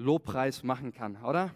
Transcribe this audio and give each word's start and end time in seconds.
Lobpreis 0.00 0.62
machen 0.62 0.92
kann, 0.92 1.22
oder? 1.22 1.52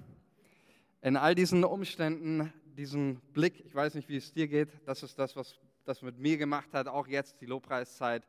In 1.00 1.16
all 1.16 1.34
diesen 1.34 1.64
Umständen, 1.64 2.52
diesen 2.76 3.20
Blick, 3.32 3.64
ich 3.64 3.74
weiß 3.74 3.94
nicht, 3.94 4.10
wie 4.10 4.16
es 4.16 4.34
dir 4.34 4.48
geht, 4.48 4.68
das 4.84 5.02
ist 5.02 5.18
das, 5.18 5.34
was 5.34 5.58
das 5.84 6.02
mit 6.02 6.18
mir 6.18 6.36
gemacht 6.36 6.74
hat, 6.74 6.86
auch 6.86 7.06
jetzt 7.08 7.40
die 7.40 7.46
Lobpreiszeit, 7.46 8.28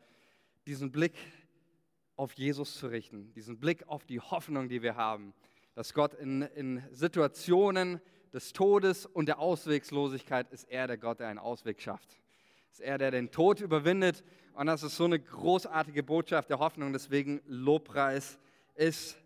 diesen 0.67 0.91
Blick 0.91 1.15
auf 2.15 2.31
Jesus 2.33 2.75
zu 2.75 2.88
richten, 2.88 3.33
diesen 3.33 3.59
Blick 3.59 3.88
auf 3.89 4.05
die 4.05 4.21
Hoffnung, 4.21 4.70
die 4.70 4.81
wir 4.81 4.96
haben, 4.96 5.33
dass 5.73 5.93
Gott 5.93 6.13
in, 6.13 6.43
in 6.43 6.81
Situationen 6.91 7.99
des 8.31 8.53
Todes 8.53 9.05
und 9.05 9.25
der 9.25 9.39
Auswegslosigkeit 9.39 10.49
ist 10.49 10.63
er 10.69 10.87
der 10.87 10.97
Gott, 10.97 11.19
der 11.19 11.27
einen 11.27 11.39
Ausweg 11.39 11.81
schafft. 11.81 12.21
Ist 12.71 12.79
er, 12.79 12.97
der 12.97 13.11
den 13.11 13.31
Tod 13.31 13.59
überwindet. 13.59 14.23
Und 14.53 14.67
das 14.67 14.81
ist 14.81 14.95
so 14.95 15.03
eine 15.03 15.19
großartige 15.19 16.03
Botschaft 16.03 16.49
der 16.49 16.59
Hoffnung. 16.59 16.93
Deswegen 16.93 17.41
Lobpreis 17.47 18.39
ist 18.75 19.17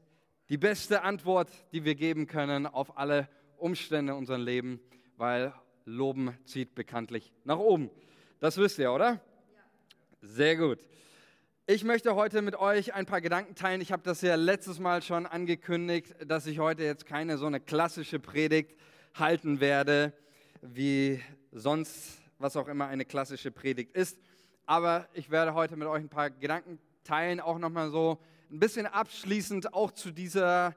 die 0.49 0.57
beste 0.57 1.03
Antwort, 1.03 1.49
die 1.71 1.85
wir 1.85 1.93
geben 1.93 2.25
können 2.25 2.65
auf 2.65 2.97
alle 2.97 3.29
Umstände 3.57 4.13
in 4.13 4.17
unserem 4.17 4.41
Leben, 4.41 4.79
weil 5.15 5.53
Loben 5.85 6.35
zieht 6.45 6.73
bekanntlich 6.73 7.31
nach 7.43 7.59
oben. 7.59 7.91
Das 8.39 8.57
wisst 8.57 8.79
ihr, 8.79 8.91
oder? 8.91 9.11
Ja. 9.11 9.19
Sehr 10.21 10.55
gut. 10.57 10.79
Ich 11.67 11.83
möchte 11.83 12.15
heute 12.15 12.41
mit 12.41 12.55
euch 12.55 12.95
ein 12.95 13.05
paar 13.05 13.21
Gedanken 13.21 13.53
teilen. 13.53 13.79
Ich 13.79 13.91
habe 13.91 14.01
das 14.01 14.21
ja 14.21 14.33
letztes 14.33 14.79
Mal 14.79 15.03
schon 15.03 15.27
angekündigt, 15.27 16.15
dass 16.25 16.47
ich 16.47 16.57
heute 16.57 16.83
jetzt 16.83 17.05
keine 17.05 17.37
so 17.37 17.45
eine 17.45 17.59
klassische 17.59 18.19
Predigt 18.19 18.75
halten 19.13 19.59
werde, 19.59 20.13
wie 20.61 21.21
sonst, 21.51 22.17
was 22.39 22.57
auch 22.57 22.67
immer 22.67 22.87
eine 22.87 23.05
klassische 23.05 23.51
Predigt 23.51 23.95
ist. 23.95 24.17
Aber 24.65 25.07
ich 25.13 25.29
werde 25.29 25.53
heute 25.53 25.75
mit 25.75 25.87
euch 25.87 26.01
ein 26.01 26.09
paar 26.09 26.31
Gedanken 26.31 26.79
teilen, 27.03 27.39
auch 27.39 27.59
nochmal 27.59 27.91
so 27.91 28.17
ein 28.51 28.59
bisschen 28.59 28.87
abschließend 28.87 29.73
auch 29.73 29.91
zu 29.91 30.11
dieser 30.11 30.75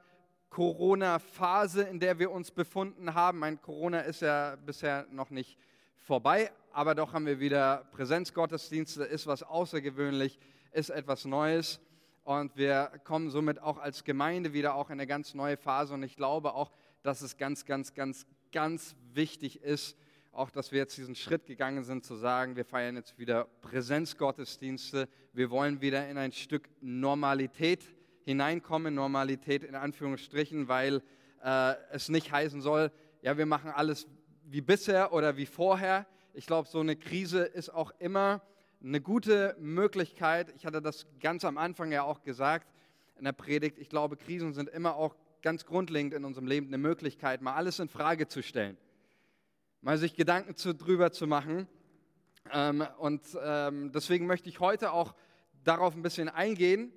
Corona-Phase, 0.50 1.82
in 1.84 2.00
der 2.00 2.18
wir 2.18 2.30
uns 2.30 2.50
befunden 2.50 3.14
haben. 3.14 3.38
Mein 3.38 3.62
Corona 3.62 4.00
ist 4.00 4.20
ja 4.20 4.56
bisher 4.56 5.06
noch 5.10 5.30
nicht 5.30 5.56
vorbei, 5.96 6.52
aber 6.72 6.94
doch 6.94 7.14
haben 7.14 7.24
wir 7.24 7.40
wieder 7.40 7.88
Präsenzgottesdienste, 7.92 9.04
ist 9.04 9.26
was 9.26 9.42
außergewöhnlich 9.42 10.38
ist 10.72 10.90
etwas 10.90 11.24
Neues. 11.24 11.80
Und 12.24 12.56
wir 12.56 12.92
kommen 13.04 13.30
somit 13.30 13.60
auch 13.60 13.78
als 13.78 14.04
Gemeinde 14.04 14.52
wieder 14.52 14.74
auch 14.74 14.90
in 14.90 14.94
eine 14.94 15.06
ganz 15.06 15.32
neue 15.32 15.56
Phase. 15.56 15.94
Und 15.94 16.02
ich 16.02 16.16
glaube 16.16 16.54
auch, 16.54 16.70
dass 17.02 17.22
es 17.22 17.38
ganz, 17.38 17.64
ganz, 17.64 17.94
ganz, 17.94 18.26
ganz 18.52 18.94
wichtig 19.14 19.62
ist, 19.62 19.96
auch 20.32 20.50
dass 20.50 20.72
wir 20.72 20.78
jetzt 20.78 20.96
diesen 20.96 21.14
Schritt 21.14 21.46
gegangen 21.46 21.84
sind, 21.84 22.04
zu 22.04 22.16
sagen, 22.16 22.56
wir 22.56 22.64
feiern 22.64 22.96
jetzt 22.96 23.18
wieder 23.18 23.46
Präsenzgottesdienste, 23.60 25.08
wir 25.32 25.50
wollen 25.50 25.80
wieder 25.80 26.08
in 26.08 26.16
ein 26.16 26.32
Stück 26.32 26.68
Normalität 26.80 27.84
hineinkommen, 28.24 28.94
Normalität 28.94 29.62
in 29.62 29.74
Anführungsstrichen, 29.74 30.68
weil 30.68 31.02
äh, 31.44 31.74
es 31.92 32.08
nicht 32.08 32.32
heißen 32.32 32.62
soll, 32.62 32.90
ja, 33.20 33.36
wir 33.36 33.46
machen 33.46 33.70
alles 33.70 34.08
wie 34.44 34.60
bisher 34.60 35.12
oder 35.12 35.36
wie 35.36 35.46
vorher. 35.46 36.06
Ich 36.34 36.46
glaube, 36.46 36.68
so 36.68 36.80
eine 36.80 36.96
Krise 36.96 37.42
ist 37.42 37.68
auch 37.68 37.92
immer 37.98 38.42
eine 38.82 39.00
gute 39.00 39.54
Möglichkeit, 39.60 40.52
ich 40.56 40.66
hatte 40.66 40.82
das 40.82 41.06
ganz 41.20 41.44
am 41.44 41.56
Anfang 41.58 41.92
ja 41.92 42.02
auch 42.02 42.22
gesagt 42.22 42.66
in 43.18 43.24
der 43.24 43.32
Predigt, 43.32 43.78
ich 43.78 43.88
glaube, 43.88 44.16
Krisen 44.16 44.52
sind 44.52 44.68
immer 44.68 44.96
auch 44.96 45.14
ganz 45.42 45.64
grundlegend 45.66 46.14
in 46.14 46.24
unserem 46.24 46.46
Leben 46.46 46.68
eine 46.68 46.78
Möglichkeit, 46.78 47.42
mal 47.42 47.54
alles 47.54 47.78
in 47.78 47.88
Frage 47.88 48.26
zu 48.26 48.42
stellen, 48.42 48.76
mal 49.82 49.98
sich 49.98 50.14
Gedanken 50.14 50.54
zu, 50.56 50.74
drüber 50.74 51.10
zu 51.10 51.26
machen. 51.26 51.66
Ähm, 52.52 52.86
und 52.98 53.22
ähm, 53.42 53.92
deswegen 53.92 54.26
möchte 54.26 54.48
ich 54.48 54.60
heute 54.60 54.92
auch 54.92 55.14
darauf 55.64 55.94
ein 55.94 56.02
bisschen 56.02 56.28
eingehen, 56.28 56.92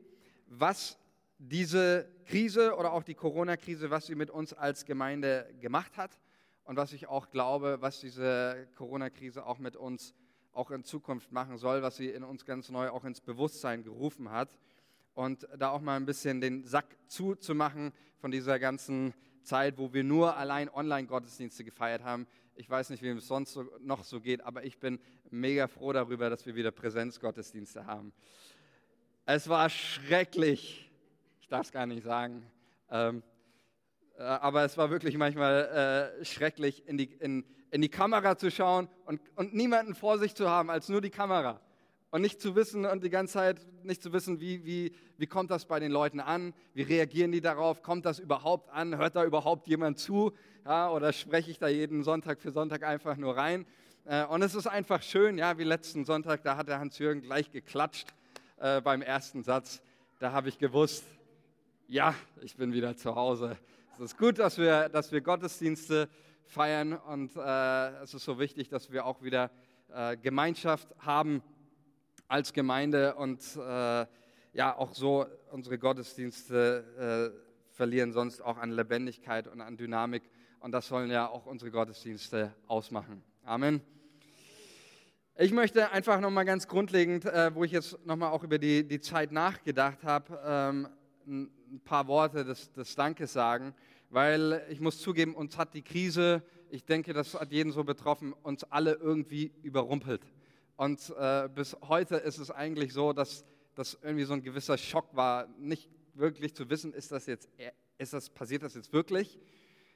was 0.48 0.98
diese 1.38 2.08
Krise 2.26 2.76
oder 2.76 2.94
auch 2.94 3.04
die 3.04 3.16
Corona-Krise, 3.16 3.90
was 3.90 4.06
sie 4.06 4.16
mit 4.16 4.30
uns 4.30 4.54
als 4.54 4.86
Gemeinde 4.86 5.52
gemacht 5.60 5.98
hat 5.98 6.12
und 6.64 6.78
was 6.78 6.94
ich 6.94 7.08
auch 7.08 7.30
glaube, 7.32 7.78
was 7.82 8.00
diese 8.00 8.68
Corona-Krise 8.76 9.46
auch 9.46 9.58
mit 9.58 9.76
uns 9.76 10.14
auch 10.54 10.72
in 10.72 10.84
Zukunft 10.84 11.32
machen 11.32 11.58
soll, 11.58 11.82
was 11.82 11.98
sie 11.98 12.10
in 12.10 12.24
uns 12.24 12.46
ganz 12.46 12.70
neu 12.70 12.90
auch 12.90 13.04
ins 13.04 13.20
Bewusstsein 13.20 13.84
gerufen 13.84 14.32
hat. 14.32 14.58
Und 15.14 15.48
da 15.58 15.72
auch 15.72 15.82
mal 15.82 15.96
ein 15.96 16.06
bisschen 16.06 16.40
den 16.40 16.66
Sack 16.66 16.86
zuzumachen 17.08 17.94
von 18.18 18.32
dieser 18.32 18.60
ganzen 18.60 19.14
Zeit, 19.42 19.78
wo 19.78 19.94
wir 19.94 20.04
nur 20.04 20.36
allein 20.38 20.70
Online-Gottesdienste 20.70 21.64
gefeiert 21.64 22.04
haben. 22.04 22.28
Ich 22.58 22.70
weiß 22.70 22.90
nicht, 22.90 23.04
wie 23.04 23.10
es 23.10 23.28
sonst 23.28 23.52
so, 23.52 23.66
noch 23.82 24.06
so 24.06 24.22
geht, 24.22 24.42
aber 24.42 24.64
ich 24.64 24.80
bin 24.80 25.00
mega 25.30 25.68
froh 25.68 25.92
darüber, 25.92 26.30
dass 26.30 26.46
wir 26.46 26.56
wieder 26.56 26.72
Präsenzgottesdienste 26.72 27.86
haben. 27.86 28.14
Es 29.26 29.50
war 29.50 29.70
schrecklich, 29.70 30.90
ich 31.42 31.50
darf 31.50 31.66
es 31.66 31.74
gar 31.74 31.86
nicht 31.86 32.04
sagen, 32.04 32.50
ähm, 32.90 33.24
äh, 34.18 34.24
aber 34.24 34.64
es 34.64 34.78
war 34.78 34.90
wirklich 34.90 35.18
manchmal 35.18 36.14
äh, 36.22 36.26
schrecklich, 36.26 36.88
in 36.88 36.98
die, 36.98 37.12
in, 37.20 37.44
in 37.72 37.82
die 37.82 37.90
Kamera 37.90 38.38
zu 38.38 38.50
schauen 38.50 38.88
und, 39.06 39.20
und 39.36 39.54
niemanden 39.54 39.94
vor 39.94 40.18
sich 40.18 40.34
zu 40.34 40.50
haben 40.50 40.70
als 40.70 40.88
nur 40.88 41.02
die 41.02 41.10
Kamera. 41.10 41.60
Und 42.16 42.22
nicht 42.22 42.40
zu 42.40 42.56
wissen 42.56 42.86
und 42.86 43.04
die 43.04 43.10
ganze 43.10 43.34
Zeit 43.34 43.68
nicht 43.84 44.02
zu 44.02 44.14
wissen, 44.14 44.40
wie, 44.40 44.64
wie, 44.64 44.94
wie 45.18 45.28
kommt 45.28 45.52
das 45.52 45.66
bei 45.66 45.82
den 45.82 45.92
Leuten 45.92 46.22
an, 46.22 46.54
wie 46.74 46.84
reagieren 46.84 47.34
die 47.34 47.42
darauf, 47.42 47.82
kommt 47.82 48.06
das 48.06 48.20
überhaupt 48.20 48.70
an, 48.70 48.98
hört 48.98 49.18
da 49.18 49.26
überhaupt 49.26 49.68
jemand 49.68 50.00
zu 50.00 50.32
ja, 50.64 50.90
oder 50.92 51.12
spreche 51.12 51.52
ich 51.52 51.60
da 51.60 51.68
jeden 51.68 52.06
Sonntag 52.06 52.40
für 52.40 52.52
Sonntag 52.52 52.84
einfach 52.84 53.18
nur 53.18 53.36
rein. 53.36 53.66
Äh, 54.06 54.24
und 54.28 54.42
es 54.44 54.56
ist 54.56 54.66
einfach 54.66 55.02
schön, 55.02 55.38
ja, 55.38 55.58
wie 55.58 55.66
letzten 55.66 56.06
Sonntag, 56.06 56.42
da 56.44 56.56
hat 56.56 56.70
der 56.70 56.80
Hans-Jürgen 56.80 57.22
gleich 57.22 57.52
geklatscht 57.52 58.08
äh, 58.60 58.80
beim 58.80 59.02
ersten 59.02 59.44
Satz. 59.44 59.82
Da 60.20 60.32
habe 60.32 60.48
ich 60.48 60.58
gewusst, 60.58 61.04
ja, 61.90 62.16
ich 62.42 62.56
bin 62.56 62.72
wieder 62.72 62.96
zu 62.96 63.14
Hause. 63.14 63.58
Es 63.98 64.06
ist 64.06 64.18
gut, 64.18 64.40
dass 64.40 64.58
wir, 64.58 64.88
dass 64.88 65.12
wir 65.12 65.20
Gottesdienste 65.20 66.08
feiern 66.46 66.94
und 66.94 67.36
äh, 67.36 68.04
es 68.04 68.14
ist 68.14 68.24
so 68.24 68.40
wichtig, 68.40 68.70
dass 68.70 68.90
wir 68.90 69.06
auch 69.06 69.22
wieder 69.22 69.52
äh, 69.94 70.16
Gemeinschaft 70.16 70.88
haben 71.00 71.44
als 72.28 72.54
Gemeinde 72.54 73.16
und 73.16 73.42
äh, 73.56 74.06
ja 74.54 74.78
auch 74.78 74.94
so 74.94 75.26
unsere 75.52 75.78
Gottesdienste 75.78 77.34
äh, 77.36 77.76
verlieren 77.76 78.14
sonst 78.14 78.42
auch 78.42 78.58
an 78.58 78.72
Lebendigkeit 78.72 79.48
und 79.48 79.62
an 79.62 79.78
Dynamik 79.78 80.24
und 80.60 80.72
das 80.72 80.88
sollen 80.88 81.12
ja 81.12 81.28
auch 81.28 81.46
unsere 81.46 81.72
Gottesdienste 81.72 82.54
ausmachen. 82.68 83.24
Amen. 83.44 83.82
Ich 85.38 85.52
möchte 85.52 85.92
einfach 85.92 86.20
nochmal 86.20 86.46
ganz 86.46 86.68
grundlegend, 86.68 87.26
äh, 87.26 87.54
wo 87.54 87.64
ich 87.64 87.72
jetzt 87.72 88.06
nochmal 88.06 88.32
auch 88.32 88.44
über 88.44 88.58
die, 88.58 88.88
die 88.88 89.02
Zeit 89.02 89.32
nachgedacht 89.32 90.04
habe, 90.04 90.40
ähm, 90.46 90.88
ein 91.28 91.82
paar 91.84 92.08
Worte 92.08 92.46
des, 92.46 92.72
des 92.72 92.96
Dankes 92.96 93.34
sagen 93.34 93.76
weil 94.10 94.66
ich 94.70 94.80
muss 94.80 95.00
zugeben, 95.00 95.36
uns 95.36 95.58
hat 95.58 95.74
die 95.74 95.82
Krise, 95.82 96.42
ich 96.70 96.86
denke, 96.86 97.14
das 97.14 97.34
hat 97.34 97.52
jeden 97.52 97.72
so 97.72 97.84
betroffen, 97.84 98.34
uns 98.44 98.64
alle 98.64 98.94
irgendwie 98.94 99.52
überrumpelt. 99.62 100.22
Und 100.78 101.14
äh, 101.18 101.48
bis 101.54 101.76
heute 101.88 102.18
ist 102.18 102.38
es 102.38 102.52
eigentlich 102.52 102.94
so, 102.94 103.14
dass 103.14 103.46
das 103.76 103.98
irgendwie 104.02 104.26
so 104.26 104.34
ein 104.34 104.42
gewisser 104.42 104.78
Schock 104.78 105.16
war, 105.16 105.48
nicht 105.58 105.90
wirklich 106.14 106.56
zu 106.56 106.70
wissen, 106.70 106.94
ist 106.94 107.12
das 107.12 107.26
jetzt, 107.26 107.50
ist 107.98 108.14
das, 108.14 108.30
passiert 108.30 108.64
das 108.64 108.76
jetzt 108.76 108.92
wirklich? 108.94 109.40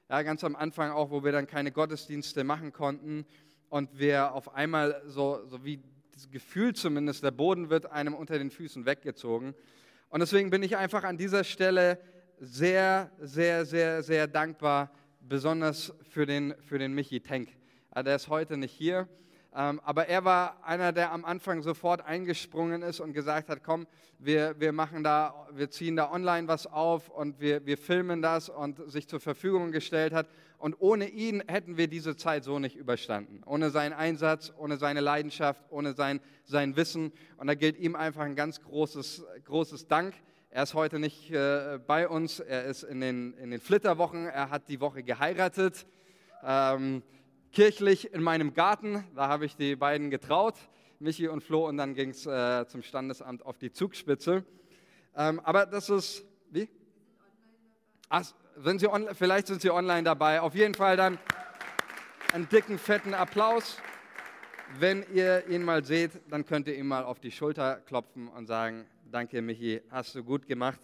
Ja, 0.09 0.22
ganz 0.22 0.44
am 0.44 0.56
Anfang 0.56 0.91
auch, 0.91 1.12
wo 1.12 1.23
wir 1.23 1.31
dann 1.31 1.47
keine 1.47 1.72
Gottesdienste 1.72 2.44
machen 2.44 2.73
konnten 2.73 3.25
und 3.69 4.00
wir 4.00 4.34
auf 4.34 4.53
einmal 4.53 5.01
so, 5.06 5.45
so 5.45 5.63
wie 5.63 5.81
das 6.13 6.29
Gefühl 6.29 6.73
zumindest, 6.73 7.23
der 7.23 7.31
Boden 7.31 7.69
wird 7.69 7.85
einem 7.85 8.13
unter 8.13 8.38
den 8.38 8.50
Füßen 8.50 8.85
weggezogen. 8.85 9.53
Und 10.09 10.19
deswegen 10.19 10.50
bin 10.50 10.63
ich 10.63 10.75
einfach 10.75 11.03
an 11.03 11.17
dieser 11.17 11.44
Stelle 11.44 12.00
sehr, 12.40 13.11
sehr, 13.19 13.66
sehr, 13.66 14.01
sehr 14.01 14.28
dankbar, 14.28 14.91
besonders 15.22 15.94
für 16.09 16.25
den, 16.25 16.56
für 16.61 16.79
den 16.79 16.94
Michi 16.94 17.19
Tenk. 17.19 17.50
Der 17.96 18.16
ist 18.16 18.29
heute 18.29 18.57
nicht 18.57 18.73
hier, 18.73 19.07
aber 19.51 20.07
er 20.07 20.25
war 20.25 20.63
einer, 20.63 20.91
der 20.91 21.11
am 21.11 21.25
Anfang 21.25 21.61
sofort 21.61 22.05
eingesprungen 22.05 22.81
ist 22.83 22.99
und 22.99 23.13
gesagt 23.13 23.49
hat, 23.49 23.63
komm, 23.63 23.87
wir, 24.19 24.59
wir 24.59 24.73
machen 24.73 25.03
da, 25.03 25.47
wir 25.53 25.69
ziehen 25.69 25.95
da 25.95 26.11
online 26.11 26.47
was 26.47 26.67
auf 26.67 27.09
und 27.09 27.39
wir, 27.39 27.65
wir 27.65 27.77
filmen 27.77 28.21
das 28.21 28.49
und 28.49 28.79
sich 28.91 29.07
zur 29.07 29.19
Verfügung 29.19 29.72
gestellt 29.72 30.13
hat. 30.13 30.28
Und 30.57 30.75
ohne 30.79 31.07
ihn 31.07 31.41
hätten 31.47 31.78
wir 31.78 31.87
diese 31.87 32.17
Zeit 32.17 32.43
so 32.43 32.59
nicht 32.59 32.75
überstanden. 32.75 33.41
Ohne 33.46 33.69
seinen 33.69 33.93
Einsatz, 33.93 34.51
ohne 34.57 34.78
seine 34.78 34.99
Leidenschaft, 34.99 35.63
ohne 35.69 35.93
sein, 35.93 36.19
sein 36.43 36.75
Wissen. 36.75 37.13
Und 37.37 37.47
da 37.47 37.55
gilt 37.55 37.78
ihm 37.78 37.95
einfach 37.95 38.22
ein 38.22 38.35
ganz 38.35 38.61
großes, 38.61 39.23
großes 39.45 39.87
Dank. 39.87 40.13
Er 40.52 40.63
ist 40.63 40.73
heute 40.73 40.99
nicht 40.99 41.31
äh, 41.31 41.79
bei 41.87 42.09
uns, 42.09 42.40
er 42.40 42.66
ist 42.66 42.84
in 42.84 42.99
den, 42.99 43.34
in 43.35 43.52
den 43.52 43.61
Flitterwochen, 43.61 44.25
er 44.25 44.49
hat 44.49 44.67
die 44.67 44.81
Woche 44.81 45.02
geheiratet. 45.02 45.85
Ähm, 46.43 47.03
kirchlich 47.51 48.13
in 48.13 48.22
meinem 48.22 48.53
Garten, 48.53 49.03
da 49.16 49.28
habe 49.28 49.46
ich 49.46 49.55
die 49.55 49.75
beiden 49.75 50.09
getraut, 50.09 50.55
Michi 50.99 51.28
und 51.28 51.43
Flo, 51.43 51.67
und 51.67 51.78
dann 51.78 51.93
ging 51.93 52.09
es 52.09 52.25
äh, 52.25 52.67
zum 52.67 52.84
Standesamt 52.84 53.46
auf 53.46 53.57
die 53.57 53.72
Zugspitze. 53.72 54.43
Ähm, 55.16 55.40
aber 55.43 55.66
das 55.66 55.90
ist, 55.90 56.25
wie? 56.51 56.69
Ach, 58.09 58.25
sind 58.57 58.79
Sie 58.79 58.90
vielleicht 59.13 59.47
sind 59.47 59.61
Sie 59.61 59.72
online 59.72 60.03
dabei. 60.03 60.41
Auf 60.41 60.55
jeden 60.55 60.73
Fall 60.73 60.97
dann 60.97 61.17
einen 62.34 62.47
dicken, 62.49 62.78
fetten 62.78 63.13
Applaus. 63.13 63.78
Wenn 64.78 65.03
ihr 65.13 65.47
ihn 65.47 65.63
mal 65.63 65.84
seht, 65.84 66.11
dann 66.29 66.45
könnt 66.45 66.67
ihr 66.67 66.75
ihm 66.75 66.87
mal 66.87 67.03
auf 67.03 67.19
die 67.19 67.31
Schulter 67.31 67.78
klopfen 67.85 68.28
und 68.28 68.45
sagen, 68.45 68.85
Danke, 69.11 69.41
Michi, 69.41 69.81
hast 69.90 70.13
du 70.13 70.23
gut 70.23 70.45
gemacht. 70.45 70.79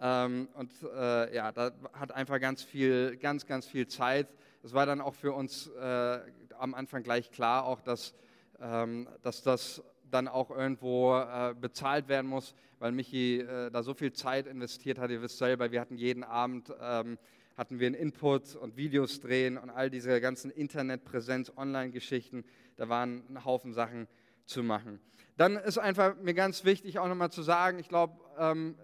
Ähm, 0.00 0.48
und 0.54 0.70
äh, 0.94 1.34
ja, 1.34 1.50
da 1.50 1.72
hat 1.94 2.12
einfach 2.12 2.38
ganz 2.38 2.62
viel, 2.62 3.16
ganz, 3.16 3.44
ganz 3.44 3.66
viel 3.66 3.88
Zeit. 3.88 4.28
Es 4.62 4.74
war 4.74 4.86
dann 4.86 5.00
auch 5.00 5.14
für 5.14 5.32
uns 5.32 5.68
äh, 5.68 6.18
am 6.58 6.74
Anfang 6.74 7.02
gleich 7.02 7.30
klar, 7.30 7.64
auch 7.64 7.80
dass, 7.80 8.14
ähm, 8.60 9.08
dass 9.22 9.42
das 9.42 9.82
dann 10.10 10.28
auch 10.28 10.50
irgendwo 10.50 11.16
äh, 11.16 11.54
bezahlt 11.58 12.08
werden 12.08 12.26
muss, 12.26 12.54
weil 12.78 12.92
Michi 12.92 13.40
äh, 13.40 13.70
da 13.70 13.82
so 13.82 13.94
viel 13.94 14.12
Zeit 14.12 14.46
investiert 14.46 14.98
hat. 14.98 15.10
Ihr 15.10 15.22
wisst 15.22 15.38
selber, 15.38 15.70
wir 15.70 15.80
hatten 15.80 15.96
jeden 15.96 16.24
Abend 16.24 16.72
ähm, 16.80 17.18
hatten 17.60 17.78
wir 17.78 17.88
einen 17.88 17.94
Input 17.96 18.56
und 18.56 18.78
Videos 18.78 19.20
drehen 19.20 19.58
und 19.58 19.68
all 19.68 19.90
diese 19.90 20.18
ganzen 20.22 20.50
Internetpräsenz, 20.50 21.52
Online-Geschichten. 21.54 22.44
Da 22.76 22.88
waren 22.88 23.22
ein 23.28 23.44
Haufen 23.44 23.74
Sachen 23.74 24.08
zu 24.46 24.62
machen. 24.62 24.98
Dann 25.36 25.56
ist 25.56 25.76
einfach 25.76 26.16
mir 26.16 26.32
ganz 26.32 26.64
wichtig 26.64 26.98
auch 26.98 27.06
nochmal 27.06 27.30
zu 27.30 27.42
sagen, 27.42 27.78
ich 27.78 27.88
glaube, 27.88 28.14
ähm, 28.38 28.76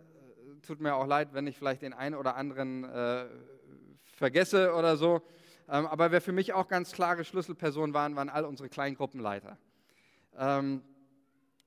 tut 0.61 0.81
mir 0.81 0.95
auch 0.95 1.07
leid, 1.07 1.31
wenn 1.33 1.47
ich 1.47 1.57
vielleicht 1.57 1.81
den 1.81 1.95
einen 1.95 2.15
oder 2.15 2.37
anderen 2.37 2.85
äh, 2.85 3.25
vergesse 4.03 4.75
oder 4.75 4.99
so. 4.99 5.23
Ähm, 5.69 5.87
aber 5.87 6.13
wer 6.13 6.21
für 6.21 6.33
mich 6.33 6.53
auch 6.53 6.69
ganz 6.69 6.93
klare 6.93 7.25
Schlüsselpersonen 7.25 7.93
waren, 7.93 8.15
waren 8.15 8.29
all 8.29 8.45
unsere 8.45 8.69
Kleingruppenleiter. 8.69 9.59
Ähm, 10.39 10.83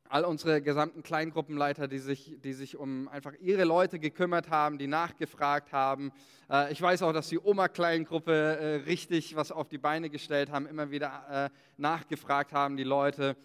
all 0.09 0.25
unsere 0.25 0.61
gesamten 0.61 1.03
Kleingruppenleiter, 1.03 1.87
die 1.87 1.99
sich, 1.99 2.37
die 2.43 2.53
sich 2.53 2.77
um 2.77 3.07
einfach 3.09 3.33
ihre 3.39 3.63
Leute 3.63 3.99
gekümmert 3.99 4.49
haben, 4.49 4.79
die 4.79 4.87
nachgefragt 4.87 5.71
haben. 5.71 6.11
Äh, 6.49 6.71
ich 6.71 6.81
weiß 6.81 7.03
auch, 7.03 7.13
dass 7.13 7.29
die 7.29 7.39
Oma-Kleingruppe 7.39 8.31
äh, 8.33 8.75
richtig 8.87 9.35
was 9.35 9.51
auf 9.51 9.69
die 9.69 9.77
Beine 9.77 10.09
gestellt 10.09 10.51
haben, 10.51 10.65
immer 10.65 10.89
wieder 10.91 11.51
äh, 11.53 11.55
nachgefragt 11.77 12.53
haben, 12.53 12.75
die 12.75 12.83
Leute. 12.83 13.35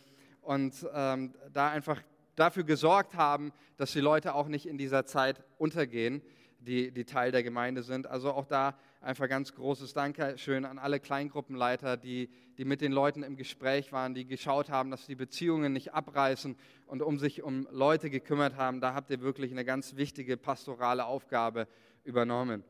Und 0.40 0.86
ähm, 0.94 1.34
da 1.52 1.70
einfach 1.70 2.02
dafür 2.36 2.64
gesorgt 2.64 3.14
haben, 3.14 3.52
dass 3.76 3.92
die 3.92 4.00
Leute 4.00 4.34
auch 4.34 4.48
nicht 4.48 4.66
in 4.66 4.78
dieser 4.78 5.04
Zeit 5.04 5.42
untergehen, 5.58 6.22
die, 6.60 6.92
die 6.92 7.04
Teil 7.04 7.30
der 7.30 7.42
Gemeinde 7.42 7.82
sind. 7.82 8.06
Also 8.06 8.32
auch 8.32 8.46
da 8.46 8.74
einfach 9.04 9.28
ganz 9.28 9.54
großes 9.54 9.92
Dankeschön 9.92 10.64
an 10.64 10.78
alle 10.78 10.98
Kleingruppenleiter, 10.98 11.96
die, 11.96 12.28
die 12.58 12.64
mit 12.64 12.80
den 12.80 12.92
Leuten 12.92 13.22
im 13.22 13.36
Gespräch 13.36 13.92
waren, 13.92 14.14
die 14.14 14.26
geschaut 14.26 14.70
haben, 14.70 14.90
dass 14.90 15.06
die 15.06 15.14
Beziehungen 15.14 15.72
nicht 15.72 15.94
abreißen 15.94 16.56
und 16.86 17.02
um 17.02 17.18
sich 17.18 17.42
um 17.42 17.68
Leute 17.70 18.10
gekümmert 18.10 18.56
haben. 18.56 18.80
Da 18.80 18.94
habt 18.94 19.10
ihr 19.10 19.20
wirklich 19.20 19.52
eine 19.52 19.64
ganz 19.64 19.96
wichtige 19.96 20.36
pastorale 20.36 21.04
Aufgabe 21.04 21.68
übernommen. 22.02 22.64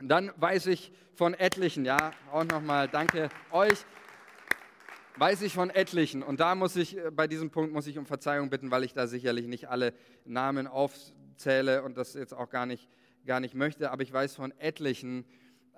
dann 0.00 0.32
weiß 0.36 0.66
ich 0.66 0.92
von 1.14 1.34
etlichen, 1.34 1.84
ja, 1.84 2.12
auch 2.32 2.44
nochmal 2.44 2.88
danke 2.88 3.28
euch 3.50 3.84
weiß 5.18 5.42
ich 5.42 5.54
von 5.54 5.70
etlichen. 5.70 6.22
Und 6.22 6.40
da 6.40 6.54
muss 6.54 6.76
ich, 6.76 6.96
äh, 6.96 7.10
bei 7.10 7.26
diesem 7.26 7.50
Punkt 7.50 7.72
muss 7.72 7.86
ich 7.86 7.98
um 7.98 8.06
Verzeihung 8.06 8.50
bitten, 8.50 8.70
weil 8.70 8.84
ich 8.84 8.94
da 8.94 9.06
sicherlich 9.06 9.46
nicht 9.46 9.68
alle 9.68 9.92
Namen 10.24 10.66
aufzähle 10.66 11.82
und 11.82 11.96
das 11.96 12.14
jetzt 12.14 12.34
auch 12.34 12.50
gar 12.50 12.66
nicht, 12.66 12.88
gar 13.26 13.40
nicht 13.40 13.54
möchte. 13.54 13.90
Aber 13.90 14.02
ich 14.02 14.12
weiß 14.12 14.36
von 14.36 14.52
etlichen, 14.58 15.24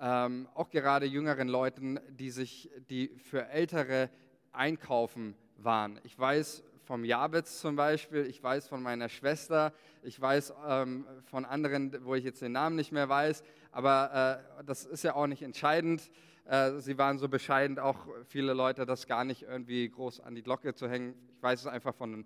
ähm, 0.01 0.47
auch 0.55 0.69
gerade 0.69 1.05
jüngeren 1.05 1.47
Leuten, 1.47 1.99
die 2.09 2.31
sich, 2.31 2.69
die 2.89 3.09
für 3.19 3.47
Ältere 3.47 4.09
einkaufen 4.51 5.35
waren. 5.57 5.99
Ich 6.03 6.17
weiß 6.17 6.63
vom 6.83 7.05
Jabez 7.05 7.59
zum 7.59 7.75
Beispiel, 7.75 8.25
ich 8.25 8.41
weiß 8.41 8.67
von 8.67 8.81
meiner 8.81 9.07
Schwester, 9.09 9.71
ich 10.01 10.19
weiß 10.19 10.53
ähm, 10.67 11.05
von 11.25 11.45
anderen, 11.45 12.03
wo 12.03 12.15
ich 12.15 12.23
jetzt 12.23 12.41
den 12.41 12.51
Namen 12.51 12.75
nicht 12.75 12.91
mehr 12.91 13.07
weiß, 13.07 13.43
aber 13.71 14.43
äh, 14.59 14.63
das 14.65 14.85
ist 14.85 15.03
ja 15.03 15.13
auch 15.13 15.27
nicht 15.27 15.43
entscheidend. 15.43 16.09
Äh, 16.45 16.79
sie 16.79 16.97
waren 16.97 17.19
so 17.19 17.29
bescheiden, 17.29 17.77
auch 17.77 18.07
viele 18.25 18.53
Leute, 18.53 18.87
das 18.87 19.05
gar 19.05 19.23
nicht 19.23 19.43
irgendwie 19.43 19.87
groß 19.87 20.19
an 20.21 20.33
die 20.33 20.41
Glocke 20.41 20.73
zu 20.73 20.89
hängen. 20.89 21.13
Ich 21.37 21.43
weiß 21.43 21.61
es 21.61 21.67
einfach 21.67 21.93
von, 21.93 22.25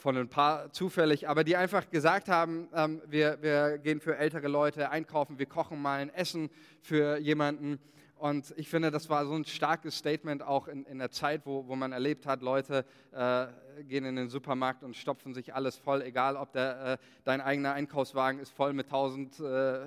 von 0.00 0.16
ein 0.16 0.28
paar 0.28 0.72
zufällig, 0.72 1.28
aber 1.28 1.44
die 1.44 1.56
einfach 1.56 1.90
gesagt 1.90 2.28
haben, 2.28 2.68
ähm, 2.74 3.02
wir, 3.06 3.38
wir 3.42 3.78
gehen 3.78 4.00
für 4.00 4.16
ältere 4.16 4.48
Leute 4.48 4.90
einkaufen, 4.90 5.38
wir 5.38 5.46
kochen 5.46 5.80
mal 5.80 6.00
ein 6.00 6.10
Essen 6.10 6.50
für 6.80 7.18
jemanden. 7.18 7.78
Und 8.16 8.52
ich 8.56 8.68
finde, 8.68 8.90
das 8.90 9.08
war 9.08 9.24
so 9.24 9.34
ein 9.34 9.44
starkes 9.44 9.96
Statement 9.96 10.42
auch 10.42 10.68
in, 10.68 10.84
in 10.84 10.98
der 10.98 11.10
Zeit, 11.10 11.42
wo, 11.44 11.66
wo 11.66 11.76
man 11.76 11.92
erlebt 11.92 12.26
hat, 12.26 12.42
Leute 12.42 12.84
äh, 13.12 13.46
gehen 13.84 14.04
in 14.04 14.16
den 14.16 14.28
Supermarkt 14.28 14.82
und 14.82 14.96
stopfen 14.96 15.32
sich 15.32 15.54
alles 15.54 15.76
voll, 15.76 16.02
egal 16.02 16.36
ob 16.36 16.52
der, 16.52 16.84
äh, 16.84 16.96
dein 17.24 17.40
eigener 17.40 17.72
Einkaufswagen 17.72 18.40
ist 18.40 18.52
voll 18.52 18.72
mit 18.72 18.90
tausend 18.90 19.38
äh, 19.40 19.80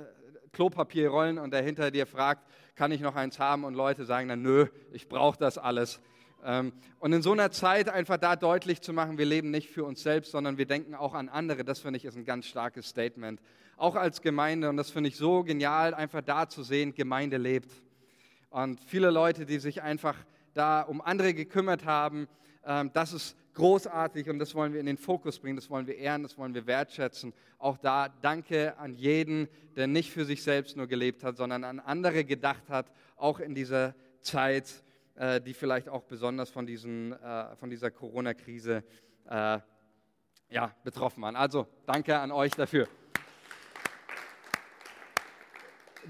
Klopapierrollen 0.51 1.39
und 1.39 1.51
der 1.51 1.63
hinter 1.63 1.89
dir 1.89 2.05
fragt, 2.05 2.47
kann 2.75 2.91
ich 2.91 3.01
noch 3.01 3.15
eins 3.15 3.39
haben? 3.39 3.63
Und 3.63 3.73
Leute 3.73 4.05
sagen 4.05 4.29
dann, 4.29 4.41
nö, 4.41 4.67
ich 4.91 5.07
brauche 5.07 5.37
das 5.37 5.57
alles. 5.57 5.99
Ähm, 6.45 6.73
und 6.99 7.13
in 7.13 7.21
so 7.21 7.31
einer 7.31 7.51
Zeit 7.51 7.89
einfach 7.89 8.17
da 8.17 8.35
deutlich 8.35 8.81
zu 8.81 8.93
machen, 8.93 9.17
wir 9.17 9.25
leben 9.25 9.51
nicht 9.51 9.69
für 9.69 9.83
uns 9.83 10.03
selbst, 10.03 10.31
sondern 10.31 10.57
wir 10.57 10.65
denken 10.65 10.95
auch 10.95 11.13
an 11.13 11.29
andere, 11.29 11.63
das 11.63 11.79
finde 11.79 11.97
ich 11.97 12.05
ist 12.05 12.17
ein 12.17 12.25
ganz 12.25 12.45
starkes 12.45 12.87
Statement. 12.87 13.41
Auch 13.77 13.95
als 13.95 14.21
Gemeinde, 14.21 14.69
und 14.69 14.77
das 14.77 14.91
finde 14.91 15.09
ich 15.09 15.17
so 15.17 15.43
genial, 15.43 15.93
einfach 15.93 16.21
da 16.21 16.47
zu 16.47 16.63
sehen, 16.63 16.93
Gemeinde 16.93 17.37
lebt. 17.37 17.71
Und 18.49 18.79
viele 18.81 19.09
Leute, 19.09 19.45
die 19.45 19.59
sich 19.59 19.81
einfach 19.81 20.15
da 20.53 20.81
um 20.81 21.01
andere 21.01 21.33
gekümmert 21.33 21.85
haben, 21.85 22.27
ähm, 22.65 22.91
das 22.93 23.13
ist 23.13 23.35
großartig 23.53 24.29
und 24.29 24.39
das 24.39 24.55
wollen 24.55 24.73
wir 24.73 24.79
in 24.79 24.85
den 24.85 24.97
Fokus 24.97 25.39
bringen, 25.39 25.55
das 25.55 25.69
wollen 25.69 25.87
wir 25.87 25.97
ehren, 25.97 26.23
das 26.23 26.37
wollen 26.37 26.53
wir 26.53 26.65
wertschätzen. 26.65 27.33
Auch 27.59 27.77
da 27.77 28.09
danke 28.21 28.77
an 28.77 28.93
jeden, 28.93 29.47
der 29.75 29.87
nicht 29.87 30.11
für 30.11 30.25
sich 30.25 30.43
selbst 30.43 30.75
nur 30.75 30.87
gelebt 30.87 31.23
hat, 31.23 31.37
sondern 31.37 31.63
an 31.63 31.79
andere 31.79 32.25
gedacht 32.25 32.69
hat, 32.69 32.91
auch 33.15 33.39
in 33.39 33.55
dieser 33.55 33.95
Zeit, 34.21 34.83
äh, 35.15 35.41
die 35.41 35.53
vielleicht 35.53 35.89
auch 35.89 36.03
besonders 36.03 36.49
von, 36.49 36.65
diesen, 36.65 37.13
äh, 37.13 37.55
von 37.55 37.69
dieser 37.69 37.91
Corona-Krise 37.91 38.83
äh, 39.29 39.59
ja, 40.49 40.75
betroffen 40.83 41.21
waren. 41.23 41.35
Also 41.35 41.67
danke 41.85 42.17
an 42.17 42.31
euch 42.31 42.51
dafür. 42.51 42.87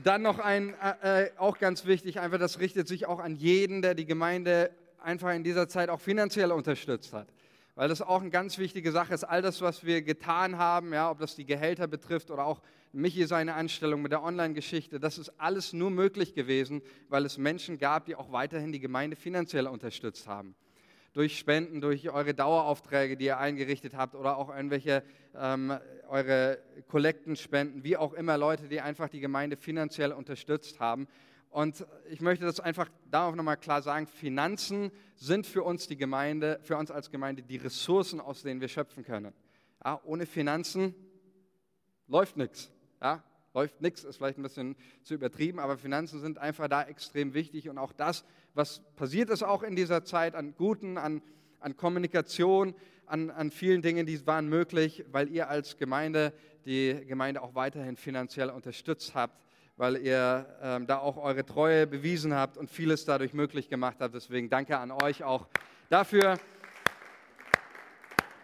Dann 0.03 0.21
noch 0.21 0.39
ein, 0.39 0.73
äh, 1.01 1.29
auch 1.37 1.59
ganz 1.59 1.85
wichtig, 1.85 2.19
einfach 2.19 2.39
das 2.39 2.59
richtet 2.59 2.87
sich 2.87 3.05
auch 3.05 3.19
an 3.19 3.35
jeden, 3.35 3.81
der 3.81 3.93
die 3.93 4.05
Gemeinde 4.05 4.71
einfach 4.99 5.33
in 5.33 5.43
dieser 5.43 5.67
Zeit 5.67 5.89
auch 5.89 5.99
finanziell 5.99 6.51
unterstützt 6.51 7.13
hat. 7.13 7.27
Weil 7.75 7.89
das 7.89 8.01
auch 8.01 8.21
eine 8.21 8.29
ganz 8.29 8.59
wichtige 8.59 8.91
Sache 8.91 9.13
ist. 9.13 9.23
All 9.23 9.41
das, 9.41 9.61
was 9.61 9.83
wir 9.83 10.03
getan 10.03 10.57
haben, 10.57 10.93
ja, 10.93 11.09
ob 11.09 11.19
das 11.19 11.35
die 11.35 11.45
Gehälter 11.45 11.87
betrifft 11.87 12.29
oder 12.29 12.45
auch 12.45 12.61
Michi 12.91 13.25
seine 13.25 13.55
Anstellung 13.55 14.03
mit 14.03 14.11
der 14.11 14.21
Online-Geschichte, 14.21 14.99
das 14.99 15.17
ist 15.17 15.29
alles 15.39 15.73
nur 15.73 15.89
möglich 15.89 16.35
gewesen, 16.35 16.83
weil 17.09 17.25
es 17.25 17.39
Menschen 17.39 17.79
gab, 17.79 18.05
die 18.05 18.15
auch 18.15 18.31
weiterhin 18.31 18.71
die 18.71 18.79
Gemeinde 18.79 19.15
finanziell 19.15 19.65
unterstützt 19.65 20.27
haben. 20.27 20.53
Durch 21.13 21.37
Spenden, 21.37 21.81
durch 21.81 22.09
eure 22.11 22.35
Daueraufträge, 22.35 23.17
die 23.17 23.25
ihr 23.25 23.39
eingerichtet 23.39 23.95
habt 23.95 24.13
oder 24.13 24.37
auch 24.37 24.55
irgendwelche 24.55 25.03
ähm, 25.35 25.73
eure 26.07 26.59
Kollektenspenden, 26.87 27.83
wie 27.83 27.97
auch 27.97 28.13
immer 28.13 28.37
Leute, 28.37 28.67
die 28.67 28.81
einfach 28.81 29.09
die 29.09 29.19
Gemeinde 29.19 29.57
finanziell 29.57 30.11
unterstützt 30.11 30.79
haben. 30.79 31.07
Und 31.53 31.85
ich 32.09 32.19
möchte 32.19 32.45
das 32.45 32.59
einfach 32.59 32.89
darauf 33.11 33.35
nochmal 33.35 33.57
klar 33.57 33.83
sagen, 33.83 34.07
Finanzen 34.07 34.91
sind 35.13 35.45
für 35.45 35.61
uns 35.61 35.87
die 35.87 35.97
Gemeinde, 35.97 36.59
für 36.63 36.77
uns 36.77 36.89
als 36.89 37.11
Gemeinde 37.11 37.43
die 37.43 37.57
Ressourcen, 37.57 38.19
aus 38.19 38.41
denen 38.41 38.59
wir 38.59 38.67
schöpfen 38.67 39.03
können. 39.03 39.33
Ja, 39.85 40.01
ohne 40.03 40.25
Finanzen 40.25 40.95
läuft 42.07 42.37
nichts. 42.37 42.71
Ja, 42.99 43.23
läuft 43.53 43.81
nichts, 43.81 44.03
ist 44.03 44.17
vielleicht 44.17 44.39
ein 44.39 44.41
bisschen 44.41 44.75
zu 45.03 45.13
übertrieben, 45.13 45.59
aber 45.59 45.77
Finanzen 45.77 46.19
sind 46.19 46.39
einfach 46.39 46.67
da 46.67 46.81
extrem 46.85 47.35
wichtig 47.35 47.69
und 47.69 47.77
auch 47.77 47.93
das, 47.93 48.25
was 48.55 48.81
passiert 48.95 49.29
ist 49.29 49.43
auch 49.43 49.61
in 49.61 49.75
dieser 49.75 50.03
Zeit 50.03 50.33
an 50.33 50.55
Guten, 50.55 50.97
an, 50.97 51.21
an 51.59 51.77
Kommunikation, 51.77 52.73
an, 53.05 53.29
an 53.29 53.51
vielen 53.51 53.83
Dingen, 53.83 54.07
die 54.07 54.25
waren 54.25 54.49
möglich, 54.49 55.05
weil 55.11 55.29
ihr 55.29 55.49
als 55.49 55.77
Gemeinde 55.77 56.33
die 56.65 57.05
Gemeinde 57.05 57.43
auch 57.43 57.53
weiterhin 57.53 57.95
finanziell 57.95 58.49
unterstützt 58.49 59.13
habt 59.13 59.43
weil 59.77 59.97
ihr 59.97 60.45
ähm, 60.61 60.87
da 60.87 60.99
auch 60.99 61.17
eure 61.17 61.45
Treue 61.45 61.87
bewiesen 61.87 62.33
habt 62.33 62.57
und 62.57 62.69
vieles 62.69 63.05
dadurch 63.05 63.33
möglich 63.33 63.69
gemacht 63.69 63.97
habt. 63.99 64.13
Deswegen 64.13 64.49
danke 64.49 64.77
an 64.77 64.91
euch 64.91 65.23
auch 65.23 65.47
dafür. 65.89 66.37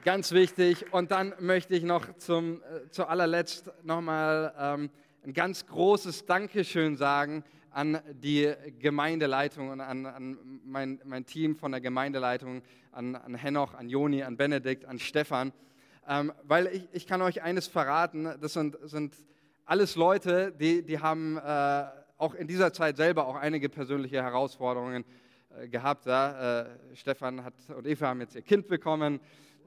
Ganz 0.04 0.32
wichtig. 0.32 0.92
Und 0.92 1.12
dann 1.12 1.34
möchte 1.40 1.76
ich 1.76 1.84
noch 1.84 2.18
zum, 2.18 2.62
äh, 2.64 2.90
zu 2.90 3.06
allerletzt 3.06 3.72
nochmal 3.84 4.54
ähm, 4.58 4.90
ein 5.24 5.34
ganz 5.34 5.66
großes 5.68 6.26
Dankeschön 6.26 6.98
sagen 6.98 7.44
an 7.72 8.00
die 8.14 8.52
Gemeindeleitung 8.80 9.70
und 9.70 9.82
an, 9.82 10.06
an 10.06 10.38
mein, 10.66 11.00
mein, 11.06 11.26
Team 11.26 11.56
von 11.56 11.72
der 11.72 11.82
Gemeindeleitung, 11.82 12.64
an, 12.92 13.16
an 13.16 13.36
Henoch, 13.36 13.76
an 13.76 13.90
Joni, 13.90 14.24
an 14.24 14.38
Benedikt, 14.38 14.86
an 14.86 14.98
Stefan. 14.98 15.54
Ähm, 16.08 16.34
weil 16.44 16.68
ich, 16.68 16.88
ich 16.94 17.06
kann 17.06 17.22
euch 17.22 17.44
eines 17.44 17.68
verraten, 17.68 18.28
das 18.42 18.54
sind, 18.54 18.78
sind 18.84 19.14
alles 19.70 19.96
Leute, 19.96 20.52
die, 20.60 20.84
die 20.84 20.98
haben 20.98 21.38
äh, 21.38 21.86
auch 22.18 22.34
in 22.34 22.48
dieser 22.48 22.74
Zeit 22.74 22.98
selber 22.98 23.28
auch 23.28 23.36
einige 23.36 23.70
persönliche 23.70 24.24
Herausforderungen 24.24 25.06
äh, 25.56 25.68
gehabt. 25.68 26.08
Ja? 26.08 26.62
Äh, 26.62 26.96
Stefan 26.96 27.44
hat, 27.44 27.54
und 27.78 27.86
Eva 27.86 28.08
haben 28.08 28.20
jetzt 28.20 28.34
ihr 28.34 28.42
Kind 28.42 28.68
bekommen. 28.68 29.20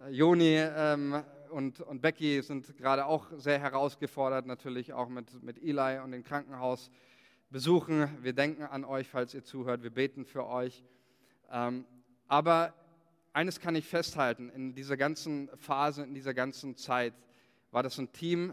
Äh, 0.04 0.10
Joni 0.10 0.56
ähm, 0.56 1.22
und, 1.50 1.82
und 1.82 2.02
Becky 2.02 2.42
sind 2.42 2.76
gerade 2.76 3.06
auch 3.06 3.26
sehr 3.36 3.60
herausgefordert, 3.60 4.44
natürlich 4.44 4.92
auch 4.92 5.08
mit, 5.08 5.40
mit 5.40 5.62
Eli 5.62 6.00
und 6.00 6.10
den 6.10 6.24
Krankenhausbesuchen. 6.24 8.08
Wir 8.22 8.32
denken 8.32 8.64
an 8.64 8.84
euch, 8.84 9.08
falls 9.08 9.34
ihr 9.34 9.44
zuhört. 9.44 9.84
Wir 9.84 9.90
beten 9.90 10.24
für 10.24 10.48
euch. 10.48 10.82
Ähm, 11.48 11.84
aber 12.26 12.74
eines 13.32 13.60
kann 13.60 13.76
ich 13.76 13.86
festhalten, 13.86 14.50
in 14.50 14.74
dieser 14.74 14.96
ganzen 14.96 15.48
Phase, 15.58 16.02
in 16.02 16.12
dieser 16.12 16.34
ganzen 16.34 16.76
Zeit 16.76 17.14
war 17.70 17.84
das 17.84 17.98
ein 17.98 18.10
Team, 18.10 18.52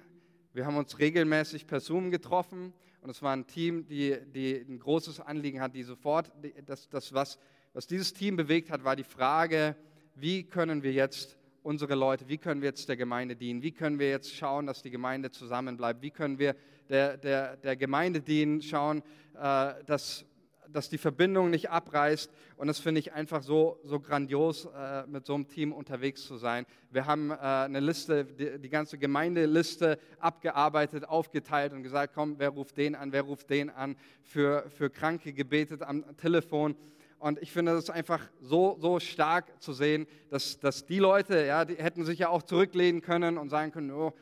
Wir 0.51 0.65
haben 0.65 0.77
uns 0.77 0.98
regelmäßig 0.98 1.68
per 1.68 1.79
Zoom 1.79 2.10
getroffen 2.10 2.74
und 3.01 3.12
es 3.12 3.22
war 3.22 3.36
ein 3.36 3.46
Team, 3.46 3.86
die, 3.88 4.18
die 4.34 4.56
ein 4.56 4.79
großes 4.79 5.20
Anliegen 5.20 5.62
hat, 5.62 5.75
die 5.75 5.84
sofort, 5.84 6.32
das, 6.65 6.89
das 6.89 7.13
was, 7.13 7.38
was 7.74 7.86
dieses 7.86 8.13
Team 8.13 8.36
bewegt 8.36 8.72
hat, 8.72 8.84
war 8.84 8.96
die 8.96 9.03
Frage, 9.03 9.75
wie 10.15 10.44
können 10.44 10.82
wir 10.82 10.91
jetzt 10.91 11.38
unsere 11.62 11.94
Leute, 11.94 12.27
wie 12.29 12.39
können 12.39 12.62
wir 12.62 12.70
jetzt 12.70 12.89
der 12.89 12.98
Gemeinde 12.98 13.36
dienen, 13.36 13.62
wie 13.62 13.72
können 13.72 14.00
wir 14.00 14.10
jetzt 14.10 14.34
schauen, 14.34 14.65
dass 14.65 14.82
die 14.82 14.89
Gemeinde 14.89 15.29
zusammenbleibt, 15.29 16.01
wie 16.01 16.10
können 16.10 16.39
wir 16.39 16.56
der, 16.89 17.18
der, 17.18 17.56
der 17.58 17.75
Gemeinde 17.75 18.20
dienen, 18.20 18.63
schauen, 18.63 19.03
äh, 19.36 19.75
dass 19.86 20.25
dass 20.72 20.90
die 20.90 20.98
Verbindung 20.98 21.50
nicht 21.50 21.70
abreißt. 21.70 22.32
Und 22.58 22.68
das 22.68 22.80
finde 22.80 23.00
ich 23.00 23.14
einfach 23.14 23.42
so, 23.42 23.80
so 23.84 24.00
grandios, 24.00 24.66
äh, 24.66 25.06
mit 25.08 25.26
so 25.26 25.36
einem 25.36 25.48
Team 25.48 25.72
unterwegs 25.72 26.24
zu 26.24 26.38
sein. 26.38 26.66
Wir 26.92 27.06
haben 27.06 27.32
äh, 27.32 27.36
eine 27.36 27.80
Liste, 27.80 28.26
die, 28.26 28.60
die, 28.60 28.70
ganze 28.70 28.98
Gemeindeliste 28.98 30.00
abgearbeitet, 30.20 31.08
aufgeteilt 31.08 31.74
und 31.74 31.84
gesagt, 31.84 32.14
komm, 32.14 32.36
wer 32.38 32.50
ruft 32.50 32.78
den 32.78 32.96
an, 32.96 33.12
wer 33.12 33.24
ruft 33.24 33.50
den 33.50 33.70
an, 33.70 33.96
für, 34.24 34.66
für 34.70 34.90
Kranke 34.90 35.34
gebetet 35.34 35.82
am 35.82 36.06
Telefon. 36.18 36.76
Und 37.20 37.42
ich 37.42 37.52
finde 37.52 37.74
es 37.74 37.90
einfach 37.90 38.22
so, 38.40 38.78
so 38.80 39.00
stark 39.00 39.62
zu 39.62 39.74
sehen, 39.74 40.08
dass, 40.30 40.58
dass 40.60 40.86
die 40.86 41.00
Leute, 41.00 41.46
ja, 41.46 41.66
die 41.66 41.76
hätten 41.76 42.06
sich 42.06 42.20
ja 42.20 42.30
auch 42.30 42.44
zurücklehnen 42.44 43.02
können 43.02 43.38
und 43.38 43.50
sagen 43.50 43.74
können, 43.74 43.92
oh, 43.92 44.14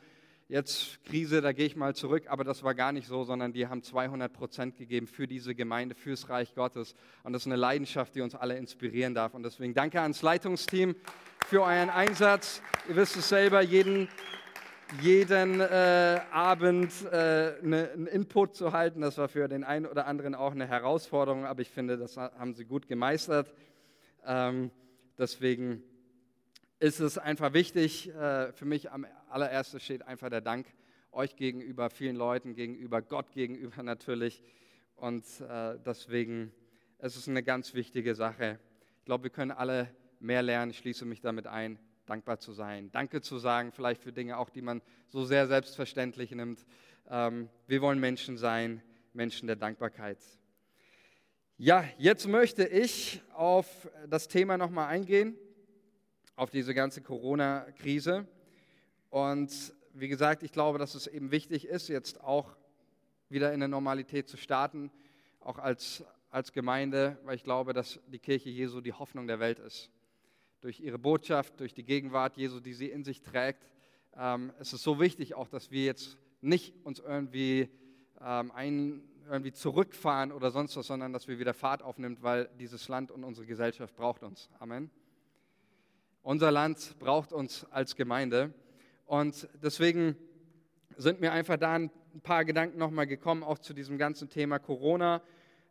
jetzt 0.48 1.04
Krise, 1.04 1.42
da 1.42 1.52
gehe 1.52 1.66
ich 1.66 1.76
mal 1.76 1.94
zurück, 1.94 2.24
aber 2.28 2.42
das 2.42 2.62
war 2.62 2.74
gar 2.74 2.90
nicht 2.90 3.06
so, 3.06 3.22
sondern 3.24 3.52
die 3.52 3.68
haben 3.68 3.82
200 3.82 4.32
Prozent 4.32 4.76
gegeben 4.76 5.06
für 5.06 5.28
diese 5.28 5.54
Gemeinde, 5.54 5.94
fürs 5.94 6.28
Reich 6.30 6.54
Gottes. 6.54 6.94
Und 7.22 7.34
das 7.34 7.42
ist 7.42 7.46
eine 7.46 7.56
Leidenschaft, 7.56 8.14
die 8.14 8.22
uns 8.22 8.34
alle 8.34 8.56
inspirieren 8.56 9.14
darf. 9.14 9.34
Und 9.34 9.42
deswegen 9.42 9.74
danke 9.74 10.00
ans 10.00 10.22
Leitungsteam 10.22 10.96
für 11.46 11.62
euren 11.62 11.90
Einsatz. 11.90 12.62
Ihr 12.88 12.96
wisst 12.96 13.16
es 13.16 13.28
selber, 13.28 13.60
jeden, 13.60 14.08
jeden 15.02 15.60
äh, 15.60 16.20
Abend 16.32 16.92
äh, 17.04 17.54
eine, 17.62 17.90
einen 17.92 18.06
Input 18.06 18.56
zu 18.56 18.72
halten, 18.72 19.02
das 19.02 19.18
war 19.18 19.28
für 19.28 19.48
den 19.48 19.64
einen 19.64 19.84
oder 19.84 20.06
anderen 20.06 20.34
auch 20.34 20.52
eine 20.52 20.66
Herausforderung, 20.66 21.44
aber 21.44 21.60
ich 21.60 21.70
finde, 21.70 21.98
das 21.98 22.16
haben 22.16 22.54
sie 22.54 22.64
gut 22.64 22.88
gemeistert. 22.88 23.52
Ähm, 24.26 24.70
deswegen 25.18 25.82
ist 26.80 27.00
es 27.00 27.18
einfach 27.18 27.52
wichtig, 27.52 28.08
äh, 28.14 28.52
für 28.52 28.64
mich 28.64 28.90
am 28.90 29.04
allerersten 29.30 29.80
steht 29.80 30.02
einfach 30.02 30.30
der 30.30 30.40
Dank 30.40 30.66
euch 31.12 31.36
gegenüber, 31.36 31.90
vielen 31.90 32.16
Leuten 32.16 32.54
gegenüber, 32.54 33.02
Gott 33.02 33.32
gegenüber 33.32 33.82
natürlich. 33.82 34.42
Und 34.96 35.24
äh, 35.40 35.78
deswegen 35.84 36.52
ist 36.98 37.16
es 37.16 37.28
eine 37.28 37.42
ganz 37.42 37.74
wichtige 37.74 38.14
Sache. 38.14 38.58
Ich 38.98 39.04
glaube, 39.04 39.24
wir 39.24 39.30
können 39.30 39.50
alle 39.50 39.88
mehr 40.20 40.42
lernen. 40.42 40.70
Ich 40.70 40.78
schließe 40.78 41.04
mich 41.04 41.20
damit 41.20 41.46
ein, 41.46 41.78
dankbar 42.06 42.38
zu 42.38 42.52
sein. 42.52 42.90
Danke 42.90 43.20
zu 43.20 43.38
sagen, 43.38 43.72
vielleicht 43.72 44.02
für 44.02 44.12
Dinge 44.12 44.38
auch, 44.38 44.50
die 44.50 44.62
man 44.62 44.82
so 45.06 45.24
sehr 45.24 45.46
selbstverständlich 45.46 46.32
nimmt. 46.32 46.66
Ähm, 47.08 47.48
wir 47.66 47.80
wollen 47.80 48.00
Menschen 48.00 48.36
sein, 48.36 48.82
Menschen 49.12 49.46
der 49.46 49.56
Dankbarkeit. 49.56 50.18
Ja, 51.56 51.84
jetzt 51.98 52.26
möchte 52.28 52.66
ich 52.66 53.22
auf 53.34 53.88
das 54.08 54.28
Thema 54.28 54.58
nochmal 54.58 54.88
eingehen 54.88 55.36
auf 56.38 56.50
diese 56.50 56.72
ganze 56.72 57.02
Corona-Krise. 57.02 58.24
Und 59.10 59.74
wie 59.94 60.08
gesagt, 60.08 60.42
ich 60.42 60.52
glaube, 60.52 60.78
dass 60.78 60.94
es 60.94 61.06
eben 61.06 61.30
wichtig 61.30 61.66
ist, 61.66 61.88
jetzt 61.88 62.20
auch 62.22 62.56
wieder 63.28 63.52
in 63.52 63.60
der 63.60 63.68
Normalität 63.68 64.28
zu 64.28 64.36
starten, 64.36 64.90
auch 65.40 65.58
als, 65.58 66.04
als 66.30 66.52
Gemeinde, 66.52 67.18
weil 67.24 67.36
ich 67.36 67.44
glaube, 67.44 67.72
dass 67.72 68.00
die 68.06 68.18
Kirche 68.18 68.50
Jesu 68.50 68.80
die 68.80 68.92
Hoffnung 68.92 69.26
der 69.26 69.40
Welt 69.40 69.58
ist. 69.58 69.90
Durch 70.60 70.80
ihre 70.80 70.98
Botschaft, 70.98 71.60
durch 71.60 71.74
die 71.74 71.84
Gegenwart 71.84 72.36
Jesu, 72.36 72.60
die 72.60 72.74
sie 72.74 72.90
in 72.90 73.04
sich 73.04 73.22
trägt. 73.22 73.70
Ähm, 74.16 74.52
es 74.58 74.72
ist 74.72 74.82
so 74.82 74.98
wichtig 75.00 75.34
auch, 75.34 75.48
dass 75.48 75.70
wir 75.70 75.84
jetzt 75.84 76.18
nicht 76.40 76.74
uns 76.84 76.98
irgendwie, 76.98 77.68
ähm, 78.20 78.50
ein, 78.52 79.02
irgendwie 79.30 79.52
zurückfahren 79.52 80.32
oder 80.32 80.50
sonst 80.50 80.76
was, 80.76 80.86
sondern 80.86 81.12
dass 81.12 81.28
wir 81.28 81.38
wieder 81.38 81.54
Fahrt 81.54 81.82
aufnehmen, 81.82 82.18
weil 82.20 82.48
dieses 82.58 82.88
Land 82.88 83.10
und 83.10 83.24
unsere 83.24 83.46
Gesellschaft 83.46 83.94
braucht 83.94 84.22
uns. 84.22 84.48
Amen. 84.58 84.90
Unser 86.22 86.50
Land 86.50 86.96
braucht 86.98 87.32
uns 87.32 87.64
als 87.70 87.94
Gemeinde. 87.94 88.52
Und 89.08 89.48
deswegen 89.62 90.16
sind 90.98 91.22
mir 91.22 91.32
einfach 91.32 91.56
da 91.56 91.72
ein 91.72 91.90
paar 92.22 92.44
Gedanken 92.44 92.78
nochmal 92.78 93.06
gekommen, 93.06 93.42
auch 93.42 93.58
zu 93.58 93.72
diesem 93.72 93.96
ganzen 93.96 94.28
Thema 94.28 94.58
Corona, 94.58 95.22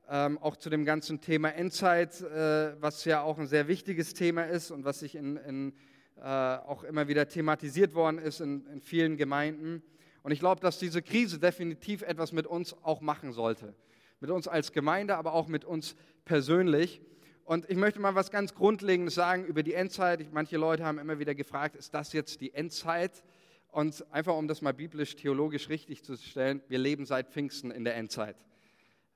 ähm, 0.10 0.40
auch 0.40 0.56
zu 0.56 0.72
dem 0.72 0.86
ganzen 0.86 1.22
Thema 1.22 1.50
Endzeit, 1.50 2.20
äh, 2.22 2.82
was 2.82 3.06
ja 3.06 3.22
auch 3.22 3.38
ein 3.38 3.46
sehr 3.46 3.68
wichtiges 3.68 4.16
Thema 4.16 4.46
ist 4.46 4.72
und 4.72 4.86
was 4.86 5.02
sich 5.02 5.14
in, 5.14 5.38
in, 5.38 5.74
äh, 6.16 6.24
auch 6.24 6.84
immer 6.84 7.08
wieder 7.08 7.28
thematisiert 7.28 7.94
worden 7.94 8.18
ist 8.18 8.42
in, 8.42 8.66
in 8.74 8.82
vielen 8.82 9.18
Gemeinden. 9.18 9.84
Und 10.24 10.32
ich 10.32 10.40
glaube, 10.40 10.60
dass 10.60 10.80
diese 10.80 11.04
Krise 11.04 11.38
definitiv 11.38 12.02
etwas 12.02 12.32
mit 12.32 12.48
uns 12.48 12.76
auch 12.82 13.02
machen 13.02 13.34
sollte. 13.34 13.76
Mit 14.20 14.32
uns 14.32 14.48
als 14.48 14.72
Gemeinde, 14.72 15.16
aber 15.16 15.34
auch 15.34 15.48
mit 15.48 15.64
uns 15.64 15.96
persönlich. 16.26 17.02
Und 17.48 17.70
ich 17.70 17.78
möchte 17.78 18.02
mal 18.02 18.14
was 18.14 18.30
ganz 18.30 18.54
Grundlegendes 18.54 19.16
sagen 19.16 19.46
über 19.46 19.64
die 19.64 19.74
Endzeit. 19.74 20.34
Manche 20.34 20.58
Leute 20.58 20.84
haben 20.84 21.00
immer 21.00 21.18
wieder 21.18 21.34
gefragt, 21.34 21.78
ist 21.78 21.94
das 21.94 22.12
jetzt 22.12 22.42
die 22.42 22.54
Endzeit? 22.54 23.24
Und 23.70 24.06
einfach 24.12 24.36
um 24.36 24.50
das 24.50 24.62
mal 24.62 24.74
biblisch, 24.74 25.16
theologisch 25.16 25.70
richtig 25.70 26.04
zu 26.04 26.18
stellen, 26.18 26.62
wir 26.68 26.78
leben 26.78 27.06
seit 27.06 27.30
Pfingsten 27.30 27.72
in 27.72 27.86
der 27.86 27.96
Endzeit. 27.96 28.36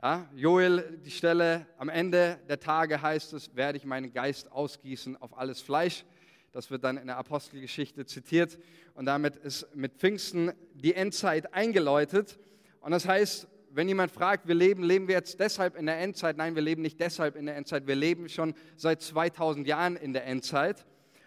Ja, 0.02 0.30
Joel, 0.34 0.98
die 1.04 1.12
Stelle 1.12 1.68
am 1.78 1.90
Ende 1.90 2.40
der 2.48 2.62
Tage 2.62 3.02
heißt 3.02 3.34
es, 3.34 3.54
werde 3.54 3.78
ich 3.78 3.84
meinen 3.84 4.14
Geist 4.14 4.50
ausgießen 4.50 5.18
auf 5.18 5.38
alles 5.38 5.60
Fleisch. 5.60 6.06
Das 6.54 6.72
wird 6.72 6.86
dann 6.86 6.96
in 6.96 7.08
der 7.08 7.18
Apostelgeschichte 7.18 8.06
zitiert. 8.06 8.58
Und 8.94 9.08
damit 9.08 9.36
ist 9.36 9.76
mit 9.76 9.96
Pfingsten 9.98 10.54
die 10.74 10.94
Endzeit 10.94 11.54
eingeläutet. 11.54 12.40
Und 12.80 12.92
das 12.92 13.06
heißt, 13.06 13.50
wenn 13.74 13.88
jemand 13.88 14.12
fragt, 14.12 14.48
wir 14.48 14.56
leben, 14.56 14.84
leben 14.84 15.08
wir 15.08 15.16
jetzt 15.16 15.40
deshalb 15.40 15.78
in 15.78 15.86
der 15.86 16.00
Endzeit? 16.00 16.38
Nein, 16.38 16.56
wir 16.56 16.62
leben 16.62 16.82
nicht 16.82 17.00
deshalb 17.00 17.36
in 17.36 17.46
der 17.46 17.56
Endzeit. 17.56 17.88
Wir 17.88 17.96
leben 17.96 18.28
schon 18.30 18.54
seit 18.76 19.02
2000 19.02 19.66
Jahren 19.68 19.96
in 19.96 20.14
der 20.14 20.26
Endzeit. 20.26 20.86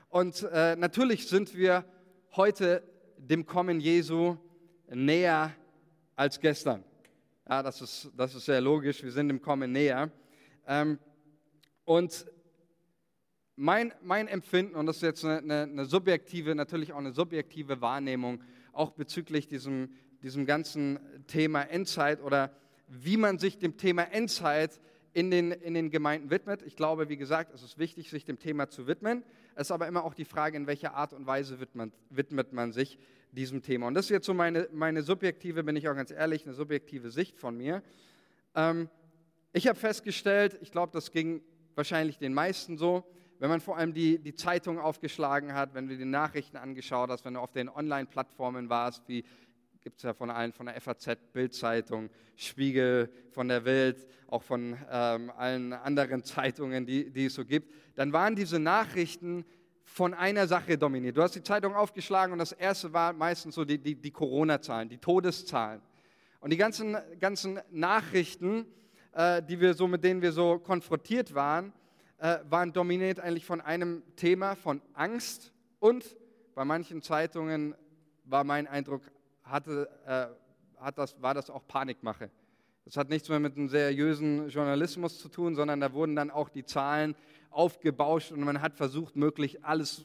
Und 0.09 0.47
äh, 0.53 0.77
natürlich 0.77 1.27
sind 1.27 1.57
wir 1.57 1.85
heute 2.37 2.83
dem 3.17 3.47
Kommen 3.47 3.81
Jesu 3.81 4.37
näher 4.89 5.55
als 6.17 6.41
gestern. 6.41 6.85
Ja, 7.49 7.63
das 7.63 7.81
ist, 7.81 8.11
das 8.17 8.35
ist 8.35 8.45
sehr 8.45 8.61
logisch. 8.61 9.03
Wir 9.03 9.13
sind 9.13 9.29
dem 9.29 9.41
Kommen 9.41 9.73
näher. 9.73 10.11
Ähm, 10.67 10.99
und 11.85 12.27
mein, 13.57 13.93
mein 14.03 14.29
Empfinden, 14.29 14.75
und 14.75 14.87
das 14.87 14.97
ist 14.97 15.03
jetzt 15.03 15.25
eine, 15.25 15.39
eine, 15.39 15.63
eine 15.63 15.85
subjektive, 15.85 16.55
natürlich 16.55 16.93
auch 16.93 16.99
eine 16.99 17.13
subjektive 17.13 17.81
Wahrnehmung, 17.81 18.43
auch 18.73 18.91
bezüglich 18.91 19.47
diesem 19.47 19.91
diesem 20.25 20.47
ganzen 20.47 20.99
Thema 21.27 21.63
Endzeit 21.63 22.23
oder 22.23 22.51
wie 22.89 23.17
man 23.17 23.39
sich 23.39 23.59
dem 23.59 23.77
Thema 23.77 24.03
Endzeit 24.13 24.81
in 25.13 25.31
den, 25.31 25.53
in 25.53 25.75
den 25.75 25.91
Gemeinden 25.91 26.31
widmet. 26.31 26.63
Ich 26.63 26.77
glaube, 26.77 27.09
wie 27.09 27.17
gesagt, 27.17 27.55
es 27.55 27.63
ist 27.63 27.79
wichtig, 27.79 28.11
sich 28.11 28.25
dem 28.25 28.39
Thema 28.39 28.69
zu 28.69 28.87
widmen. 28.87 29.23
Es 29.55 29.69
ist 29.69 29.71
aber 29.71 29.87
immer 29.87 30.05
auch 30.05 30.15
die 30.15 30.25
Frage, 30.25 30.57
in 30.57 30.67
welcher 30.67 30.95
Art 30.95 31.13
und 31.13 31.27
Weise 31.27 31.61
widmet, 31.61 31.93
widmet 32.11 32.53
man 32.53 32.73
sich 32.73 32.99
diesem 33.31 33.63
Thema. 33.63 33.87
Und 33.87 33.95
das 33.95 34.07
ist 34.07 34.11
jetzt 34.11 34.27
so 34.27 34.35
meine, 34.35 34.69
meine 34.73 35.03
subjektive, 35.03 35.63
bin 35.63 35.77
ich 35.77 35.89
auch 35.89 35.95
ganz 35.95 36.11
ehrlich, 36.11 36.45
eine 36.45 36.55
subjektive 36.55 37.11
Sicht 37.11 37.39
von 37.39 37.57
mir. 37.57 37.83
Ähm, 38.55 38.89
ich 39.53 39.69
habe 39.69 39.79
festgestellt, 39.79 40.59
ich 40.63 40.73
glaube, 40.73 40.93
das 40.93 41.13
ging 41.13 41.43
wahrscheinlich 41.77 42.19
den 42.19 42.35
meisten 42.35 42.77
so, 42.77 43.05
wenn 43.39 43.51
man 43.51 43.61
vor 43.61 43.77
allem 43.77 43.93
die, 43.93 44.19
die 44.19 44.35
Zeitung 44.35 44.79
aufgeschlagen 44.79 45.55
hat, 45.55 45.75
wenn 45.75 45.89
du 45.89 45.97
die 45.97 46.05
Nachrichten 46.05 46.57
angeschaut 46.57 47.11
hast, 47.11 47.25
wenn 47.25 47.35
du 47.35 47.41
auf 47.41 47.53
den 47.53 47.69
Online-Plattformen 47.69 48.69
warst, 48.69 49.09
wie 49.09 49.25
gibt 49.85 49.99
es 49.99 50.03
ja 50.03 50.15
von 50.15 50.31
allen, 50.31 50.51
von 50.51 50.65
der 50.65 50.81
FAZ, 50.81 51.19
Bildzeitung, 51.35 52.09
Spiegel, 52.37 53.11
von 53.33 53.49
der 53.49 53.67
Welt, 53.67 54.07
auch 54.29 54.43
von 54.43 54.79
ähm, 54.91 55.31
allen 55.37 55.75
anderen 55.75 56.25
Zeitungen, 56.25 56.87
die, 56.87 57.11
die 57.11 57.27
es 57.27 57.35
so 57.35 57.45
gibt, 57.45 57.71
dann 57.95 58.11
waren 58.15 58.35
diese 58.35 58.59
Nachrichten 58.59 59.45
von 59.83 60.15
einer 60.15 60.47
Sache 60.47 60.79
dominiert. 60.79 61.19
Du 61.19 61.23
hast 61.23 61.35
die 61.35 61.43
Zeitung 61.43 61.75
aufgeschlagen 61.75 62.33
und 62.33 62.39
das 62.39 62.53
erste 62.53 62.95
war 62.95 63.13
meistens 63.13 63.57
so 63.57 63.67
die, 63.67 63.77
die, 63.77 63.95
die 63.95 64.11
Corona-Zahlen, 64.11 64.89
die 64.89 64.97
Todeszahlen. 64.97 65.83
Und 66.41 66.51
die 66.51 66.57
ganzen, 66.57 66.97
ganzen 67.21 67.61
Nachrichten, 67.71 68.65
äh, 69.13 69.43
die 69.43 69.61
wir 69.61 69.75
so, 69.75 69.87
mit 69.87 70.03
denen 70.03 70.23
wir 70.23 70.33
so 70.33 70.61
konfrontiert 70.61 71.35
waren, 71.35 71.75
äh, 72.17 72.39
waren 72.49 72.73
dominiert 72.73 73.21
eigentlich 73.21 73.45
von 73.45 73.61
einem 73.61 74.03
Thema 74.17 74.57
von 74.57 74.81
Angst 74.95 75.53
und 75.79 76.17
bei 76.55 76.65
manchen 76.65 77.03
Zeitungen 77.03 77.75
war 78.25 78.45
mein 78.45 78.67
Eindruck 78.67 79.03
hatte, 79.45 79.89
äh, 80.07 80.83
hat 80.83 80.99
das, 80.99 81.21
war 81.23 81.35
das 81.35 81.51
auch 81.51 81.67
Panikmache. 81.67 82.31
Das 82.85 82.97
hat 82.97 83.09
nichts 83.09 83.29
mehr 83.29 83.41
mit 83.41 83.57
einem 83.57 83.69
seriösen 83.69 84.49
Journalismus 84.49 85.19
zu 85.19 85.29
tun, 85.29 85.55
sondern 85.55 85.81
da 85.81 85.93
wurden 85.93 86.17
dann 86.17 86.31
auch 86.31 86.51
die 86.51 86.65
Zahlen 86.65 87.15
aufgebauscht 87.51 88.33
und 88.33 88.41
man 88.41 88.61
hat 88.61 88.75
versucht, 88.75 89.17
möglich 89.17 89.65
alles 89.65 90.05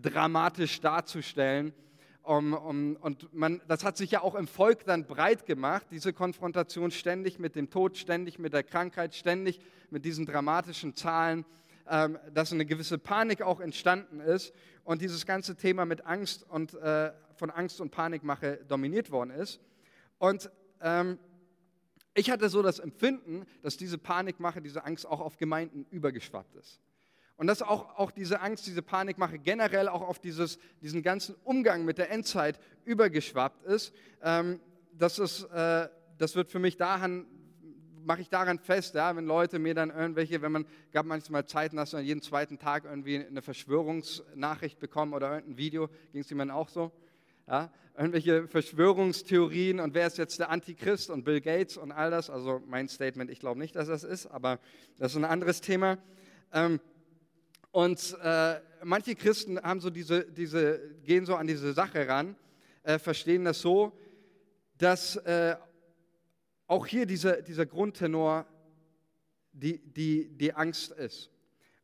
dramatisch 0.00 0.80
darzustellen. 0.80 1.74
Um, 2.22 2.54
um, 2.54 2.96
und 2.96 3.32
man, 3.32 3.60
das 3.68 3.84
hat 3.84 3.96
sich 3.96 4.10
ja 4.10 4.20
auch 4.20 4.34
im 4.34 4.48
Volk 4.48 4.84
dann 4.84 5.06
breit 5.06 5.46
gemacht, 5.46 5.86
diese 5.92 6.12
Konfrontation 6.12 6.90
ständig 6.90 7.38
mit 7.38 7.54
dem 7.54 7.70
Tod, 7.70 7.96
ständig 7.96 8.40
mit 8.40 8.52
der 8.52 8.64
Krankheit, 8.64 9.14
ständig 9.14 9.60
mit 9.90 10.04
diesen 10.04 10.26
dramatischen 10.26 10.96
Zahlen, 10.96 11.44
ähm, 11.88 12.18
dass 12.34 12.52
eine 12.52 12.66
gewisse 12.66 12.98
Panik 12.98 13.42
auch 13.42 13.60
entstanden 13.60 14.18
ist. 14.18 14.52
Und 14.82 15.02
dieses 15.02 15.24
ganze 15.24 15.54
Thema 15.54 15.84
mit 15.84 16.04
Angst 16.04 16.44
und 16.48 16.74
äh, 16.74 17.12
von 17.36 17.50
Angst 17.50 17.80
und 17.80 17.90
Panikmache 17.90 18.64
dominiert 18.68 19.10
worden 19.10 19.30
ist. 19.30 19.60
Und 20.18 20.50
ähm, 20.80 21.18
ich 22.14 22.30
hatte 22.30 22.48
so 22.48 22.62
das 22.62 22.78
Empfinden, 22.78 23.44
dass 23.62 23.76
diese 23.76 23.98
Panikmache, 23.98 24.62
diese 24.62 24.84
Angst 24.84 25.06
auch 25.06 25.20
auf 25.20 25.36
Gemeinden 25.36 25.86
übergeschwappt 25.90 26.54
ist. 26.56 26.80
Und 27.36 27.46
dass 27.46 27.60
auch, 27.60 27.98
auch 27.98 28.10
diese 28.10 28.40
Angst, 28.40 28.66
diese 28.66 28.80
Panikmache 28.80 29.38
generell 29.38 29.88
auch 29.88 30.00
auf 30.00 30.18
dieses, 30.18 30.58
diesen 30.80 31.02
ganzen 31.02 31.34
Umgang 31.44 31.84
mit 31.84 31.98
der 31.98 32.10
Endzeit 32.10 32.58
übergeschwappt 32.86 33.64
ist. 33.64 33.92
Ähm, 34.22 34.60
das, 34.92 35.18
ist 35.18 35.42
äh, 35.44 35.88
das 36.16 36.34
wird 36.34 36.50
für 36.50 36.58
mich 36.58 36.78
daran, 36.78 37.26
mache 38.06 38.22
ich 38.22 38.30
daran 38.30 38.58
fest, 38.58 38.94
ja, 38.94 39.14
wenn 39.14 39.26
Leute 39.26 39.58
mir 39.58 39.74
dann 39.74 39.90
irgendwelche, 39.90 40.40
wenn 40.40 40.52
man, 40.52 40.66
gab 40.92 41.04
manchmal 41.04 41.44
Zeiten, 41.44 41.76
dass 41.76 41.92
man 41.92 42.04
jeden 42.04 42.22
zweiten 42.22 42.58
Tag 42.58 42.84
irgendwie 42.84 43.26
eine 43.26 43.42
Verschwörungsnachricht 43.42 44.78
bekommen 44.78 45.12
oder 45.12 45.34
irgendein 45.34 45.58
Video, 45.58 45.88
ging 46.12 46.22
es 46.22 46.30
jemandem 46.30 46.56
auch 46.56 46.70
so? 46.70 46.90
Ja, 47.48 47.70
irgendwelche 47.96 48.48
Verschwörungstheorien 48.48 49.78
und 49.78 49.94
wer 49.94 50.08
ist 50.08 50.18
jetzt 50.18 50.40
der 50.40 50.50
Antichrist 50.50 51.10
und 51.10 51.24
Bill 51.24 51.40
Gates 51.40 51.76
und 51.76 51.92
all 51.92 52.10
das. 52.10 52.28
Also 52.28 52.60
mein 52.66 52.88
Statement, 52.88 53.30
ich 53.30 53.38
glaube 53.38 53.60
nicht, 53.60 53.76
dass 53.76 53.86
das 53.86 54.02
ist, 54.02 54.26
aber 54.26 54.58
das 54.98 55.12
ist 55.12 55.16
ein 55.16 55.24
anderes 55.24 55.60
Thema. 55.60 55.96
Ähm, 56.52 56.80
und 57.70 58.16
äh, 58.20 58.60
manche 58.82 59.14
Christen 59.14 59.60
haben 59.60 59.80
so 59.80 59.90
diese, 59.90 60.24
diese, 60.24 60.96
gehen 61.04 61.24
so 61.24 61.36
an 61.36 61.46
diese 61.46 61.72
Sache 61.72 62.08
ran, 62.08 62.34
äh, 62.82 62.98
verstehen 62.98 63.44
das 63.44 63.60
so, 63.60 63.92
dass 64.76 65.14
äh, 65.16 65.54
auch 66.66 66.86
hier 66.86 67.06
dieser, 67.06 67.42
dieser 67.42 67.66
Grundtenor 67.66 68.44
die, 69.52 69.78
die, 69.78 70.36
die 70.36 70.52
Angst 70.52 70.90
ist. 70.90 71.30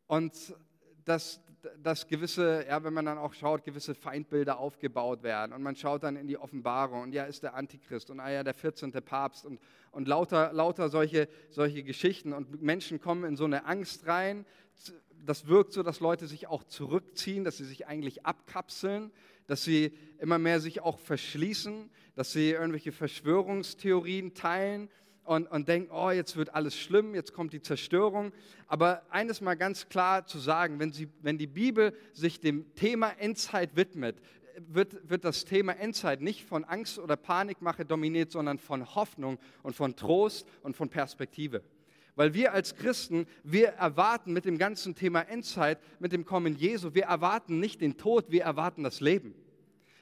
Und 0.06 0.56
dass 1.04 1.40
dass 1.82 2.06
gewisse, 2.06 2.66
ja, 2.68 2.82
wenn 2.82 2.92
man 2.92 3.06
dann 3.06 3.18
auch 3.18 3.34
schaut, 3.34 3.64
gewisse 3.64 3.94
Feindbilder 3.94 4.58
aufgebaut 4.58 5.22
werden 5.22 5.52
und 5.52 5.62
man 5.62 5.76
schaut 5.76 6.02
dann 6.02 6.16
in 6.16 6.26
die 6.26 6.36
Offenbarung 6.36 7.02
und 7.02 7.12
ja, 7.12 7.24
ist 7.24 7.42
der 7.42 7.54
Antichrist 7.54 8.10
und 8.10 8.20
ah 8.20 8.30
ja, 8.30 8.42
der 8.42 8.54
14. 8.54 8.92
Papst 8.92 9.46
und, 9.46 9.60
und 9.92 10.08
lauter, 10.08 10.52
lauter 10.52 10.88
solche, 10.88 11.28
solche 11.50 11.82
Geschichten 11.82 12.32
und 12.32 12.62
Menschen 12.62 13.00
kommen 13.00 13.24
in 13.24 13.36
so 13.36 13.44
eine 13.44 13.64
Angst 13.66 14.06
rein. 14.06 14.44
Das 15.24 15.46
wirkt 15.46 15.72
so, 15.72 15.82
dass 15.82 16.00
Leute 16.00 16.26
sich 16.26 16.48
auch 16.48 16.64
zurückziehen, 16.64 17.44
dass 17.44 17.58
sie 17.58 17.64
sich 17.64 17.86
eigentlich 17.86 18.26
abkapseln, 18.26 19.12
dass 19.46 19.62
sie 19.62 19.96
immer 20.18 20.38
mehr 20.38 20.60
sich 20.60 20.80
auch 20.80 20.98
verschließen, 20.98 21.90
dass 22.14 22.32
sie 22.32 22.50
irgendwelche 22.50 22.92
Verschwörungstheorien 22.92 24.34
teilen 24.34 24.88
und, 25.24 25.50
und 25.50 25.68
denken, 25.68 25.90
oh, 25.92 26.10
jetzt 26.10 26.36
wird 26.36 26.54
alles 26.54 26.76
schlimm, 26.76 27.14
jetzt 27.14 27.32
kommt 27.32 27.52
die 27.52 27.62
Zerstörung. 27.62 28.32
Aber 28.66 29.02
eines 29.10 29.40
mal 29.40 29.54
ganz 29.54 29.88
klar 29.88 30.26
zu 30.26 30.38
sagen, 30.38 30.78
wenn, 30.78 30.92
sie, 30.92 31.08
wenn 31.20 31.38
die 31.38 31.46
Bibel 31.46 31.94
sich 32.12 32.40
dem 32.40 32.74
Thema 32.74 33.10
Endzeit 33.18 33.76
widmet, 33.76 34.16
wird, 34.58 35.08
wird 35.08 35.24
das 35.24 35.44
Thema 35.44 35.72
Endzeit 35.72 36.20
nicht 36.20 36.44
von 36.44 36.64
Angst 36.64 36.98
oder 36.98 37.16
Panikmache 37.16 37.84
dominiert, 37.84 38.32
sondern 38.32 38.58
von 38.58 38.94
Hoffnung 38.94 39.38
und 39.62 39.74
von 39.74 39.96
Trost 39.96 40.46
und 40.62 40.76
von 40.76 40.88
Perspektive. 40.88 41.62
Weil 42.14 42.34
wir 42.34 42.52
als 42.52 42.76
Christen, 42.76 43.26
wir 43.42 43.68
erwarten 43.68 44.32
mit 44.32 44.44
dem 44.44 44.58
ganzen 44.58 44.94
Thema 44.94 45.22
Endzeit, 45.22 45.78
mit 45.98 46.12
dem 46.12 46.26
Kommen 46.26 46.56
Jesu, 46.56 46.94
wir 46.94 47.04
erwarten 47.04 47.58
nicht 47.58 47.80
den 47.80 47.96
Tod, 47.96 48.26
wir 48.30 48.42
erwarten 48.42 48.82
das 48.82 49.00
Leben. 49.00 49.34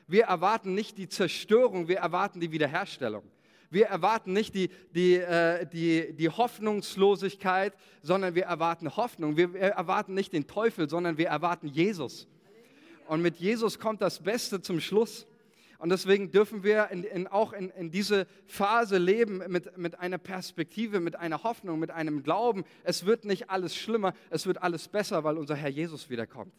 Wir 0.08 0.24
erwarten 0.24 0.74
nicht 0.74 0.98
die 0.98 1.08
Zerstörung, 1.08 1.86
wir 1.86 1.98
erwarten 1.98 2.40
die 2.40 2.50
Wiederherstellung. 2.50 3.22
Wir 3.70 3.86
erwarten 3.86 4.32
nicht 4.32 4.54
die, 4.54 4.68
die, 4.94 5.14
äh, 5.14 5.64
die, 5.66 6.12
die 6.12 6.28
Hoffnungslosigkeit, 6.28 7.72
sondern 8.02 8.34
wir 8.34 8.44
erwarten 8.44 8.96
Hoffnung. 8.96 9.36
Wir 9.36 9.54
erwarten 9.54 10.14
nicht 10.14 10.32
den 10.32 10.48
Teufel, 10.48 10.88
sondern 10.90 11.18
wir 11.18 11.28
erwarten 11.28 11.68
Jesus. 11.68 12.26
Und 13.06 13.22
mit 13.22 13.36
Jesus 13.36 13.78
kommt 13.78 14.02
das 14.02 14.20
Beste 14.20 14.60
zum 14.60 14.80
Schluss. 14.80 15.26
Und 15.78 15.88
deswegen 15.88 16.30
dürfen 16.30 16.62
wir 16.62 16.90
in, 16.90 17.04
in, 17.04 17.26
auch 17.26 17.52
in, 17.52 17.70
in 17.70 17.90
diese 17.90 18.26
Phase 18.46 18.98
leben 18.98 19.38
mit, 19.48 19.78
mit 19.78 19.98
einer 19.98 20.18
Perspektive, 20.18 21.00
mit 21.00 21.16
einer 21.16 21.42
Hoffnung, 21.42 21.78
mit 21.78 21.90
einem 21.90 22.22
Glauben. 22.22 22.64
Es 22.84 23.06
wird 23.06 23.24
nicht 23.24 23.50
alles 23.50 23.74
schlimmer, 23.74 24.12
es 24.28 24.46
wird 24.46 24.62
alles 24.62 24.88
besser, 24.88 25.24
weil 25.24 25.38
unser 25.38 25.54
Herr 25.54 25.70
Jesus 25.70 26.10
wiederkommt. 26.10 26.52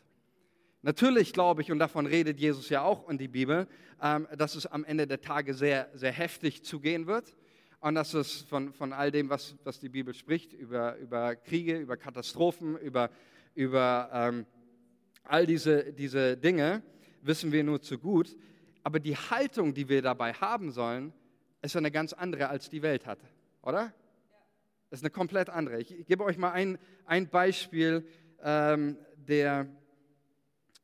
Natürlich 0.84 1.32
glaube 1.32 1.62
ich, 1.62 1.72
und 1.72 1.78
davon 1.78 2.08
redet 2.08 2.39
Jesus 2.39 2.70
ja 2.70 2.82
auch 2.82 3.08
in 3.08 3.20
die 3.20 3.28
Bibel, 3.28 3.67
ähm, 4.02 4.28
dass 4.36 4.56
es 4.56 4.65
am 4.65 4.84
Ende 4.84 5.06
der 5.06 5.22
Tage 5.22 5.54
sehr, 5.54 5.89
sehr 5.94 6.12
heftig 6.12 6.63
zugehen 6.63 7.06
wird 7.06 7.36
und 7.82 7.94
dass 7.94 8.15
es 8.15 8.41
von, 8.41 8.74
von 8.74 8.91
all 8.91 9.12
dem, 9.12 9.30
was, 9.30 9.56
was 9.63 9.80
die 9.80 9.89
Bibel 9.89 10.15
spricht, 10.15 10.54
über, 10.54 10.98
über 10.98 11.36
Kriege, 11.36 11.78
über 11.78 11.98
Katastrophen, 11.98 12.78
über, 12.78 13.12
über 13.54 14.10
ähm, 14.12 14.46
all 15.24 15.46
diese, 15.46 15.94
diese 15.94 16.36
Dinge, 16.36 16.82
wissen 17.22 17.52
wir 17.52 17.63
nur 17.63 17.82
zu 17.82 18.00
gut. 18.00 18.36
Aber 18.82 19.00
die 19.00 19.15
Haltung, 19.15 19.76
die 19.76 19.88
wir 19.88 20.02
dabei 20.02 20.34
haben 20.34 20.72
sollen, 20.72 21.13
ist 21.62 21.76
eine 21.76 21.91
ganz 21.91 22.12
andere, 22.13 22.50
als 22.50 22.72
die 22.72 22.82
Welt 22.82 23.06
hat, 23.06 23.20
oder? 23.62 23.94
Das 24.89 25.00
ist 25.00 25.04
eine 25.04 25.12
komplett 25.12 25.50
andere. 25.50 25.80
Ich 25.80 26.08
gebe 26.08 26.24
euch 26.24 26.38
mal 26.38 26.52
ein, 26.52 26.80
ein 27.06 27.30
Beispiel 27.30 28.04
ähm, 28.44 28.98
der 29.15 29.67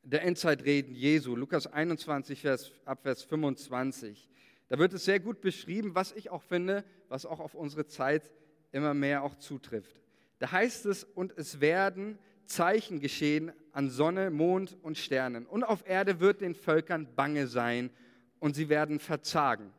der 0.09 0.23
Endzeitreden 0.23 0.95
Jesu, 0.95 1.35
Lukas 1.35 1.67
21, 1.67 2.41
Vers, 2.41 2.71
ab 2.85 2.99
Vers 3.01 3.23
25. 3.23 4.29
Da 4.69 4.79
wird 4.79 4.93
es 4.93 5.03
sehr 5.03 5.19
gut 5.19 5.41
beschrieben, 5.41 5.95
was 5.95 6.13
ich 6.13 6.29
auch 6.29 6.43
finde, 6.43 6.85
was 7.09 7.25
auch 7.25 7.41
auf 7.41 7.55
unsere 7.55 7.87
Zeit 7.87 8.31
immer 8.71 8.93
mehr 8.93 9.23
auch 9.23 9.35
zutrifft. 9.35 10.01
Da 10.39 10.51
heißt 10.51 10.85
es, 10.85 11.03
und 11.03 11.37
es 11.37 11.59
werden 11.59 12.17
Zeichen 12.45 13.01
geschehen 13.01 13.51
an 13.73 13.89
Sonne, 13.89 14.29
Mond 14.29 14.77
und 14.81 14.97
Sternen. 14.97 15.45
Und 15.45 15.65
auf 15.65 15.85
Erde 15.85 16.21
wird 16.21 16.39
den 16.39 16.55
Völkern 16.55 17.13
bange 17.15 17.47
sein 17.47 17.89
und 18.39 18.55
sie 18.55 18.69
werden 18.69 18.99
verzagen. 18.99 19.73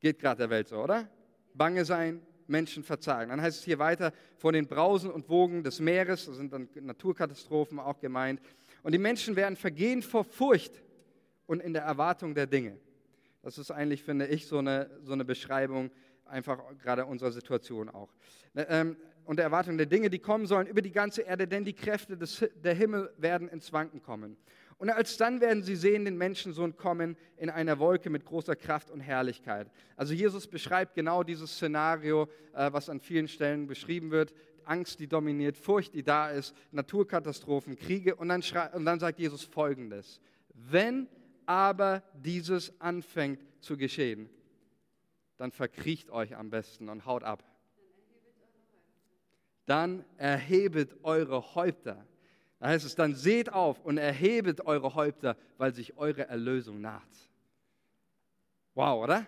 Geht 0.00 0.18
gerade 0.18 0.38
der 0.38 0.50
Welt 0.50 0.68
so, 0.68 0.82
oder? 0.82 1.08
Bange 1.52 1.84
sein, 1.84 2.22
Menschen 2.46 2.82
verzagen. 2.82 3.30
Dann 3.30 3.40
heißt 3.40 3.58
es 3.58 3.64
hier 3.64 3.78
weiter, 3.78 4.12
vor 4.36 4.52
den 4.52 4.66
Brausen 4.66 5.10
und 5.10 5.28
Wogen 5.28 5.62
des 5.62 5.80
Meeres, 5.80 6.26
da 6.26 6.32
sind 6.32 6.52
dann 6.52 6.68
Naturkatastrophen 6.74 7.78
auch 7.78 7.98
gemeint, 8.00 8.40
und 8.84 8.92
die 8.92 8.98
Menschen 8.98 9.34
werden 9.34 9.56
vergehen 9.56 10.02
vor 10.02 10.24
Furcht 10.24 10.82
und 11.46 11.60
in 11.60 11.72
der 11.72 11.82
Erwartung 11.82 12.34
der 12.34 12.46
Dinge. 12.46 12.78
Das 13.42 13.58
ist 13.58 13.70
eigentlich, 13.70 14.02
finde 14.02 14.26
ich, 14.26 14.46
so 14.46 14.58
eine, 14.58 14.90
so 15.02 15.14
eine 15.14 15.24
Beschreibung 15.24 15.90
einfach 16.26 16.60
gerade 16.82 17.06
unserer 17.06 17.32
Situation 17.32 17.88
auch. 17.88 18.12
Ne, 18.52 18.66
ähm, 18.68 18.96
und 19.24 19.36
der 19.36 19.46
Erwartung 19.46 19.78
der 19.78 19.86
Dinge, 19.86 20.10
die 20.10 20.18
kommen 20.18 20.46
sollen 20.46 20.66
über 20.66 20.82
die 20.82 20.92
ganze 20.92 21.22
Erde, 21.22 21.48
denn 21.48 21.64
die 21.64 21.72
Kräfte 21.72 22.18
des, 22.18 22.44
der 22.62 22.74
Himmel 22.74 23.10
werden 23.16 23.48
ins 23.48 23.72
Wanken 23.72 24.02
kommen. 24.02 24.36
Und 24.76 24.90
alsdann 24.90 25.40
werden 25.40 25.62
sie 25.62 25.76
sehen 25.76 26.04
den 26.04 26.18
Menschensohn 26.18 26.76
kommen 26.76 27.16
in 27.38 27.48
einer 27.48 27.78
Wolke 27.78 28.10
mit 28.10 28.26
großer 28.26 28.54
Kraft 28.54 28.90
und 28.90 29.00
Herrlichkeit. 29.00 29.70
Also 29.96 30.12
Jesus 30.12 30.46
beschreibt 30.46 30.94
genau 30.94 31.22
dieses 31.22 31.52
Szenario, 31.52 32.28
äh, 32.52 32.70
was 32.70 32.90
an 32.90 33.00
vielen 33.00 33.28
Stellen 33.28 33.66
beschrieben 33.66 34.10
wird. 34.10 34.34
Angst, 34.66 35.00
die 35.00 35.06
dominiert, 35.06 35.56
Furcht, 35.56 35.94
die 35.94 36.02
da 36.02 36.30
ist, 36.30 36.54
Naturkatastrophen, 36.72 37.76
Kriege. 37.76 38.14
Und 38.16 38.28
dann, 38.28 38.42
und 38.72 38.84
dann 38.84 39.00
sagt 39.00 39.18
Jesus 39.18 39.44
Folgendes. 39.44 40.20
Wenn 40.54 41.08
aber 41.46 42.02
dieses 42.14 42.80
anfängt 42.80 43.40
zu 43.60 43.76
geschehen, 43.76 44.28
dann 45.36 45.50
verkriecht 45.50 46.10
euch 46.10 46.36
am 46.36 46.50
besten 46.50 46.88
und 46.88 47.06
haut 47.06 47.24
ab. 47.24 47.42
Dann 49.66 50.04
erhebet 50.16 50.96
eure 51.02 51.54
Häupter. 51.54 52.06
Da 52.58 52.68
heißt 52.68 52.84
es, 52.84 52.94
dann 52.94 53.14
seht 53.14 53.52
auf 53.52 53.84
und 53.84 53.98
erhebet 53.98 54.66
eure 54.66 54.94
Häupter, 54.94 55.36
weil 55.58 55.74
sich 55.74 55.96
eure 55.96 56.28
Erlösung 56.28 56.80
naht. 56.80 57.02
Wow, 58.74 59.04
oder? 59.04 59.26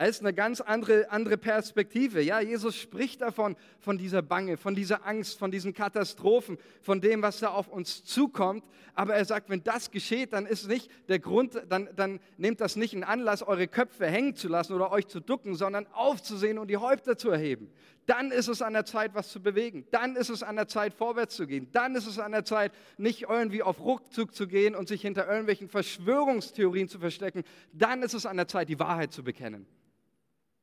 Es 0.00 0.10
ist 0.10 0.20
eine 0.20 0.32
ganz 0.32 0.60
andere, 0.60 1.10
andere 1.10 1.36
Perspektive. 1.36 2.22
Ja, 2.22 2.38
Jesus 2.38 2.76
spricht 2.76 3.20
davon, 3.20 3.56
von 3.80 3.98
dieser 3.98 4.22
Bange, 4.22 4.56
von 4.56 4.76
dieser 4.76 5.04
Angst, 5.04 5.36
von 5.36 5.50
diesen 5.50 5.74
Katastrophen, 5.74 6.56
von 6.82 7.00
dem, 7.00 7.20
was 7.20 7.40
da 7.40 7.48
auf 7.48 7.66
uns 7.66 8.04
zukommt. 8.04 8.62
Aber 8.94 9.16
er 9.16 9.24
sagt, 9.24 9.50
wenn 9.50 9.64
das 9.64 9.90
geschieht, 9.90 10.34
dann 10.34 10.46
ist 10.46 10.68
nicht 10.68 10.88
der 11.08 11.18
Grund, 11.18 11.60
dann, 11.68 11.88
dann 11.96 12.20
nehmt 12.36 12.60
das 12.60 12.76
nicht 12.76 12.94
in 12.94 13.02
Anlass, 13.02 13.42
eure 13.42 13.66
Köpfe 13.66 14.06
hängen 14.06 14.36
zu 14.36 14.46
lassen 14.46 14.72
oder 14.72 14.92
euch 14.92 15.08
zu 15.08 15.18
ducken, 15.18 15.56
sondern 15.56 15.88
aufzusehen 15.88 16.58
und 16.58 16.68
die 16.68 16.76
Häupter 16.76 17.16
zu 17.16 17.30
erheben. 17.30 17.68
Dann 18.06 18.30
ist 18.30 18.46
es 18.46 18.62
an 18.62 18.74
der 18.74 18.84
Zeit, 18.84 19.16
was 19.16 19.30
zu 19.30 19.42
bewegen. 19.42 19.84
Dann 19.90 20.14
ist 20.14 20.28
es 20.28 20.44
an 20.44 20.54
der 20.54 20.68
Zeit, 20.68 20.94
vorwärts 20.94 21.34
zu 21.34 21.48
gehen. 21.48 21.70
Dann 21.72 21.96
ist 21.96 22.06
es 22.06 22.20
an 22.20 22.30
der 22.30 22.44
Zeit, 22.44 22.70
nicht 22.98 23.22
irgendwie 23.22 23.64
auf 23.64 23.80
Ruckzug 23.80 24.32
zu 24.32 24.46
gehen 24.46 24.76
und 24.76 24.86
sich 24.86 25.02
hinter 25.02 25.26
irgendwelchen 25.26 25.68
Verschwörungstheorien 25.68 26.88
zu 26.88 27.00
verstecken. 27.00 27.42
Dann 27.72 28.04
ist 28.04 28.14
es 28.14 28.26
an 28.26 28.36
der 28.36 28.46
Zeit, 28.46 28.68
die 28.68 28.78
Wahrheit 28.78 29.12
zu 29.12 29.24
bekennen 29.24 29.66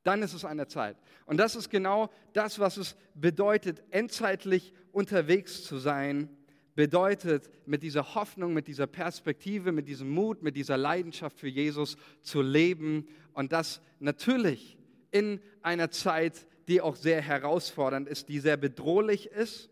dann 0.06 0.22
ist 0.22 0.34
es 0.34 0.44
an 0.44 0.56
der 0.56 0.68
Zeit. 0.68 0.96
Und 1.26 1.38
das 1.38 1.56
ist 1.56 1.70
genau 1.70 2.10
das, 2.32 2.58
was 2.58 2.76
es 2.76 2.96
bedeutet, 3.14 3.82
endzeitlich 3.90 4.72
unterwegs 4.92 5.64
zu 5.64 5.78
sein, 5.78 6.28
bedeutet 6.74 7.50
mit 7.66 7.82
dieser 7.82 8.14
Hoffnung, 8.14 8.52
mit 8.52 8.68
dieser 8.68 8.86
Perspektive, 8.86 9.72
mit 9.72 9.88
diesem 9.88 10.10
Mut, 10.10 10.42
mit 10.42 10.56
dieser 10.56 10.76
Leidenschaft 10.76 11.40
für 11.40 11.48
Jesus 11.48 11.96
zu 12.22 12.42
leben 12.42 13.08
und 13.32 13.52
das 13.52 13.80
natürlich 13.98 14.78
in 15.10 15.40
einer 15.62 15.90
Zeit, 15.90 16.46
die 16.68 16.80
auch 16.80 16.96
sehr 16.96 17.22
herausfordernd 17.22 18.08
ist, 18.08 18.28
die 18.28 18.40
sehr 18.40 18.56
bedrohlich 18.56 19.26
ist 19.26 19.70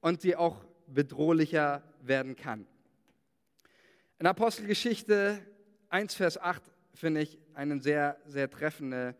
und 0.00 0.22
die 0.22 0.34
auch 0.34 0.64
bedrohlicher 0.86 1.82
werden 2.00 2.36
kann. 2.36 2.66
In 4.18 4.26
Apostelgeschichte 4.26 5.38
1, 5.90 6.14
Vers 6.14 6.38
8 6.38 6.62
finde 6.94 7.20
ich 7.20 7.38
eine 7.54 7.80
sehr, 7.80 8.16
sehr 8.26 8.48
treffende 8.48 9.14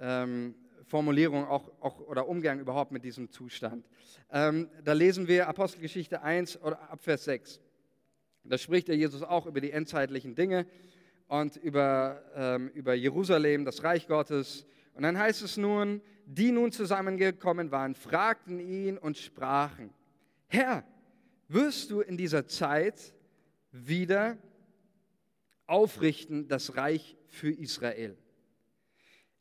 ähm, 0.00 0.54
Formulierung 0.86 1.46
auch, 1.46 1.70
auch, 1.80 2.00
oder 2.00 2.28
Umgang 2.28 2.58
überhaupt 2.58 2.90
mit 2.90 3.04
diesem 3.04 3.30
Zustand. 3.30 3.86
Ähm, 4.32 4.68
da 4.82 4.92
lesen 4.92 5.28
wir 5.28 5.48
Apostelgeschichte 5.48 6.22
1 6.22 6.60
oder 6.62 6.90
ab 6.90 7.00
Vers 7.02 7.24
6. 7.24 7.60
Da 8.42 8.58
spricht 8.58 8.88
der 8.88 8.96
Jesus 8.96 9.22
auch 9.22 9.46
über 9.46 9.60
die 9.60 9.70
endzeitlichen 9.70 10.34
Dinge 10.34 10.66
und 11.28 11.56
über, 11.56 12.22
ähm, 12.34 12.70
über 12.74 12.94
Jerusalem, 12.94 13.64
das 13.64 13.84
Reich 13.84 14.08
Gottes. 14.08 14.66
Und 14.94 15.04
dann 15.04 15.18
heißt 15.18 15.42
es 15.42 15.56
nun, 15.56 16.00
die 16.26 16.50
nun 16.50 16.72
zusammengekommen 16.72 17.70
waren, 17.70 17.94
fragten 17.94 18.58
ihn 18.58 18.98
und 18.98 19.16
sprachen, 19.16 19.92
Herr, 20.48 20.84
wirst 21.48 21.90
du 21.90 22.00
in 22.00 22.16
dieser 22.16 22.46
Zeit 22.46 23.14
wieder 23.70 24.38
aufrichten 25.66 26.48
das 26.48 26.76
Reich 26.76 27.16
für 27.28 27.50
Israel? 27.50 28.16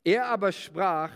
Er 0.04 0.28
aber 0.28 0.52
sprach 0.52 1.12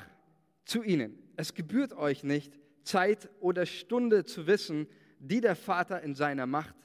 zu 0.65 0.83
ihnen, 0.83 1.17
es 1.35 1.53
gebührt 1.53 1.93
euch 1.93 2.23
nicht, 2.23 2.59
Zeit 2.83 3.29
oder 3.39 3.65
Stunde 3.65 4.25
zu 4.25 4.45
wissen, 4.47 4.87
die 5.19 5.41
der 5.41 5.55
Vater 5.55 6.01
in 6.01 6.15
seiner 6.15 6.45
Macht 6.45 6.75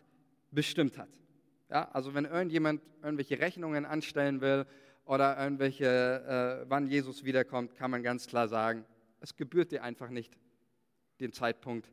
bestimmt 0.50 0.96
hat. 0.96 1.08
Ja, 1.70 1.90
also 1.92 2.14
wenn 2.14 2.24
irgendjemand 2.24 2.80
irgendwelche 3.02 3.38
Rechnungen 3.38 3.84
anstellen 3.84 4.40
will 4.40 4.64
oder 5.04 5.38
irgendwelche, 5.38 6.62
äh, 6.64 6.70
wann 6.70 6.86
Jesus 6.86 7.24
wiederkommt, 7.24 7.74
kann 7.74 7.90
man 7.90 8.02
ganz 8.02 8.26
klar 8.26 8.48
sagen, 8.48 8.84
es 9.20 9.36
gebührt 9.36 9.72
dir 9.72 9.82
einfach 9.82 10.08
nicht, 10.08 10.38
den 11.20 11.32
Zeitpunkt 11.32 11.90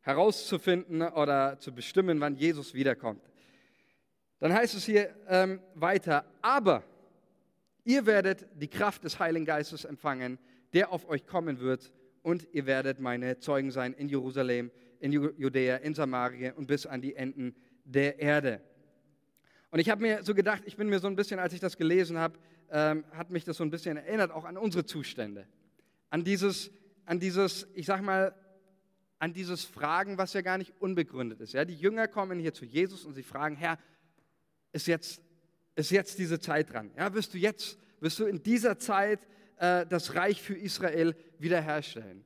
herauszufinden 0.00 1.02
oder 1.02 1.58
zu 1.58 1.74
bestimmen, 1.74 2.20
wann 2.20 2.36
Jesus 2.36 2.74
wiederkommt. 2.74 3.22
Dann 4.38 4.52
heißt 4.52 4.74
es 4.74 4.84
hier 4.84 5.14
ähm, 5.28 5.60
weiter, 5.74 6.24
aber 6.40 6.84
ihr 7.88 8.04
werdet 8.04 8.46
die 8.54 8.68
Kraft 8.68 9.02
des 9.02 9.18
Heiligen 9.18 9.46
Geistes 9.46 9.86
empfangen, 9.86 10.38
der 10.74 10.92
auf 10.92 11.08
euch 11.08 11.26
kommen 11.26 11.58
wird, 11.58 11.90
und 12.22 12.46
ihr 12.52 12.66
werdet 12.66 13.00
meine 13.00 13.38
Zeugen 13.38 13.70
sein 13.70 13.94
in 13.94 14.10
Jerusalem, 14.10 14.70
in 15.00 15.12
Judäa, 15.12 15.76
in 15.76 15.94
Samaria 15.94 16.52
und 16.52 16.66
bis 16.66 16.84
an 16.84 17.00
die 17.00 17.16
Enden 17.16 17.56
der 17.84 18.18
Erde. 18.18 18.60
Und 19.70 19.78
ich 19.78 19.88
habe 19.88 20.02
mir 20.02 20.22
so 20.22 20.34
gedacht, 20.34 20.62
ich 20.66 20.76
bin 20.76 20.90
mir 20.90 20.98
so 20.98 21.06
ein 21.06 21.16
bisschen, 21.16 21.38
als 21.38 21.54
ich 21.54 21.60
das 21.60 21.78
gelesen 21.78 22.18
habe, 22.18 22.38
ähm, 22.70 23.04
hat 23.12 23.30
mich 23.30 23.44
das 23.44 23.56
so 23.56 23.64
ein 23.64 23.70
bisschen 23.70 23.96
erinnert, 23.96 24.30
auch 24.30 24.44
an 24.44 24.58
unsere 24.58 24.84
Zustände. 24.84 25.46
An 26.10 26.22
dieses, 26.22 26.70
an 27.06 27.18
dieses, 27.18 27.66
ich 27.74 27.86
sag 27.86 28.02
mal, 28.02 28.34
an 29.18 29.32
dieses 29.32 29.64
Fragen, 29.64 30.18
was 30.18 30.34
ja 30.34 30.42
gar 30.42 30.58
nicht 30.58 30.74
unbegründet 30.80 31.40
ist. 31.40 31.54
Ja, 31.54 31.64
die 31.64 31.74
Jünger 31.74 32.08
kommen 32.08 32.38
hier 32.38 32.52
zu 32.52 32.66
Jesus 32.66 33.06
und 33.06 33.14
sie 33.14 33.22
fragen, 33.22 33.56
Herr, 33.56 33.78
ist 34.72 34.86
jetzt, 34.86 35.22
ist 35.78 35.90
jetzt 35.90 36.18
diese 36.18 36.40
Zeit 36.40 36.72
dran? 36.72 36.90
Ja, 36.96 37.14
wirst 37.14 37.34
du 37.34 37.38
jetzt, 37.38 37.78
wirst 38.00 38.18
du 38.18 38.26
in 38.26 38.42
dieser 38.42 38.78
Zeit 38.78 39.20
äh, 39.58 39.86
das 39.86 40.14
Reich 40.14 40.42
für 40.42 40.54
Israel 40.54 41.14
wiederherstellen? 41.38 42.24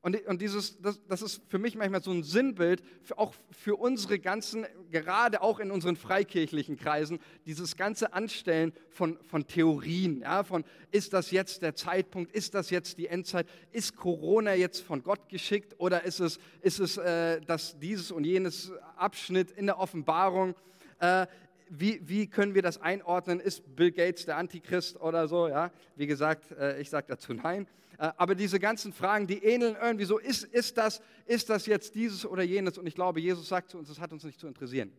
Und, 0.00 0.22
und 0.26 0.42
dieses, 0.42 0.80
das, 0.82 1.00
das, 1.06 1.22
ist 1.22 1.40
für 1.48 1.58
mich 1.58 1.76
manchmal 1.76 2.02
so 2.02 2.10
ein 2.10 2.22
Sinnbild, 2.22 2.82
für, 3.02 3.18
auch 3.18 3.34
für 3.50 3.76
unsere 3.76 4.18
ganzen, 4.18 4.66
gerade 4.90 5.40
auch 5.40 5.60
in 5.60 5.70
unseren 5.70 5.96
freikirchlichen 5.96 6.76
Kreisen, 6.76 7.20
dieses 7.46 7.76
ganze 7.76 8.12
Anstellen 8.12 8.74
von, 8.90 9.18
von 9.22 9.46
Theorien, 9.46 10.20
ja, 10.20 10.42
von 10.42 10.64
ist 10.90 11.14
das 11.14 11.30
jetzt 11.30 11.62
der 11.62 11.74
Zeitpunkt, 11.74 12.32
ist 12.32 12.52
das 12.52 12.68
jetzt 12.68 12.98
die 12.98 13.06
Endzeit, 13.06 13.46
ist 13.72 13.96
Corona 13.96 14.54
jetzt 14.54 14.80
von 14.80 15.02
Gott 15.02 15.30
geschickt 15.30 15.74
oder 15.78 16.04
ist 16.04 16.20
es, 16.20 16.38
ist 16.60 16.80
es 16.80 16.98
äh, 16.98 17.40
das, 17.40 17.78
dieses 17.78 18.10
und 18.10 18.24
jenes 18.24 18.72
Abschnitt 18.96 19.52
in 19.52 19.64
der 19.64 19.78
Offenbarung? 19.78 20.54
Äh, 21.00 21.26
wie, 21.68 22.00
wie, 22.08 22.26
können 22.26 22.54
wir 22.54 22.62
das 22.62 22.80
einordnen? 22.80 23.40
Ist 23.40 23.76
Bill 23.76 23.92
Gates 23.92 24.26
der 24.26 24.36
Antichrist 24.36 25.00
oder 25.00 25.28
so? 25.28 25.48
Ja? 25.48 25.70
Wie 25.96 26.06
gesagt, 26.06 26.50
äh, 26.52 26.80
ich 26.80 26.90
sage 26.90 27.06
dazu 27.08 27.32
nein. 27.32 27.66
Äh, 27.98 28.12
aber 28.16 28.34
diese 28.34 28.58
ganzen 28.58 28.92
Fragen, 28.92 29.26
die 29.26 29.44
ähneln 29.44 29.76
irgendwie 29.80 30.04
so, 30.04 30.18
ist, 30.18 30.44
ist, 30.44 30.78
das, 30.78 31.00
ist 31.26 31.50
das 31.50 31.66
jetzt 31.66 31.94
dieses 31.94 32.26
oder 32.26 32.42
jenes? 32.42 32.78
Und 32.78 32.86
ich 32.86 32.94
glaube, 32.94 33.20
Jesus 33.20 33.48
sagt 33.48 33.70
zu 33.70 33.78
uns, 33.78 33.88
es 33.88 34.00
hat 34.00 34.12
uns 34.12 34.24
nicht 34.24 34.40
zu 34.40 34.46
interessieren. 34.46 34.92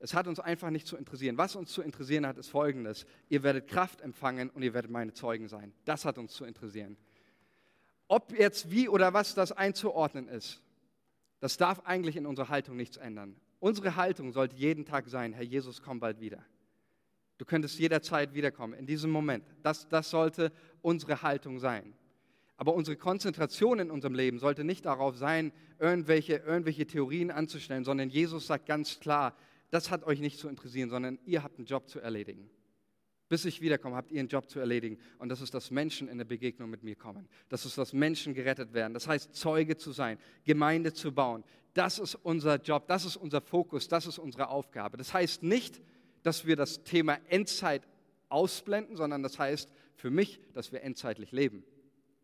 Es 0.00 0.14
hat 0.14 0.28
uns 0.28 0.38
einfach 0.38 0.70
nicht 0.70 0.86
zu 0.86 0.96
interessieren. 0.96 1.38
Was 1.38 1.56
uns 1.56 1.72
zu 1.72 1.82
interessieren 1.82 2.26
hat, 2.26 2.38
ist 2.38 2.48
Folgendes. 2.48 3.04
Ihr 3.28 3.42
werdet 3.42 3.66
Kraft 3.66 4.00
empfangen 4.00 4.50
und 4.50 4.62
ihr 4.62 4.74
werdet 4.74 4.90
meine 4.90 5.12
Zeugen 5.12 5.48
sein. 5.48 5.72
Das 5.84 6.04
hat 6.04 6.18
uns 6.18 6.34
zu 6.34 6.44
interessieren. 6.44 6.96
Ob 8.06 8.32
jetzt 8.38 8.70
wie 8.70 8.88
oder 8.88 9.12
was 9.12 9.34
das 9.34 9.52
einzuordnen 9.52 10.28
ist, 10.28 10.62
das 11.40 11.56
darf 11.56 11.80
eigentlich 11.84 12.16
in 12.16 12.26
unserer 12.26 12.48
Haltung 12.48 12.76
nichts 12.76 12.96
ändern. 12.96 13.36
Unsere 13.60 13.96
Haltung 13.96 14.32
sollte 14.32 14.56
jeden 14.56 14.84
Tag 14.84 15.08
sein, 15.08 15.32
Herr 15.32 15.44
Jesus, 15.44 15.82
komm 15.82 16.00
bald 16.00 16.20
wieder. 16.20 16.44
Du 17.38 17.44
könntest 17.44 17.78
jederzeit 17.78 18.34
wiederkommen, 18.34 18.74
in 18.74 18.86
diesem 18.86 19.10
Moment. 19.10 19.44
Das, 19.62 19.88
das 19.88 20.10
sollte 20.10 20.52
unsere 20.82 21.22
Haltung 21.22 21.58
sein. 21.58 21.94
Aber 22.56 22.74
unsere 22.74 22.96
Konzentration 22.96 23.78
in 23.78 23.90
unserem 23.90 24.14
Leben 24.14 24.40
sollte 24.40 24.64
nicht 24.64 24.84
darauf 24.84 25.16
sein, 25.16 25.52
irgendwelche, 25.78 26.36
irgendwelche 26.36 26.86
Theorien 26.86 27.30
anzustellen, 27.30 27.84
sondern 27.84 28.10
Jesus 28.10 28.48
sagt 28.48 28.66
ganz 28.66 28.98
klar, 28.98 29.36
das 29.70 29.90
hat 29.90 30.04
euch 30.04 30.18
nicht 30.18 30.38
zu 30.38 30.48
interessieren, 30.48 30.90
sondern 30.90 31.18
ihr 31.24 31.44
habt 31.44 31.58
einen 31.58 31.66
Job 31.66 31.88
zu 31.88 32.00
erledigen. 32.00 32.50
Bis 33.28 33.44
ich 33.44 33.60
wiederkomme, 33.60 33.94
habt 33.94 34.10
ihr 34.10 34.20
einen 34.20 34.28
Job 34.28 34.48
zu 34.48 34.58
erledigen. 34.58 34.98
Und 35.18 35.28
das 35.28 35.42
ist, 35.42 35.52
dass 35.52 35.70
Menschen 35.70 36.08
in 36.08 36.14
eine 36.14 36.24
Begegnung 36.24 36.70
mit 36.70 36.82
mir 36.82 36.96
kommen. 36.96 37.28
Das 37.50 37.66
ist, 37.66 37.76
dass 37.76 37.92
Menschen 37.92 38.32
gerettet 38.32 38.72
werden. 38.72 38.94
Das 38.94 39.06
heißt, 39.06 39.34
Zeuge 39.34 39.76
zu 39.76 39.92
sein, 39.92 40.18
Gemeinde 40.44 40.94
zu 40.94 41.12
bauen. 41.12 41.44
Das 41.78 42.00
ist 42.00 42.16
unser 42.16 42.56
Job, 42.56 42.88
das 42.88 43.04
ist 43.04 43.16
unser 43.16 43.40
Fokus, 43.40 43.86
das 43.86 44.04
ist 44.04 44.18
unsere 44.18 44.48
Aufgabe. 44.48 44.96
Das 44.96 45.14
heißt 45.14 45.44
nicht, 45.44 45.80
dass 46.24 46.44
wir 46.44 46.56
das 46.56 46.82
Thema 46.82 47.18
Endzeit 47.28 47.86
ausblenden, 48.28 48.96
sondern 48.96 49.22
das 49.22 49.38
heißt 49.38 49.72
für 49.94 50.10
mich, 50.10 50.40
dass 50.54 50.72
wir 50.72 50.82
endzeitlich 50.82 51.30
leben. 51.30 51.62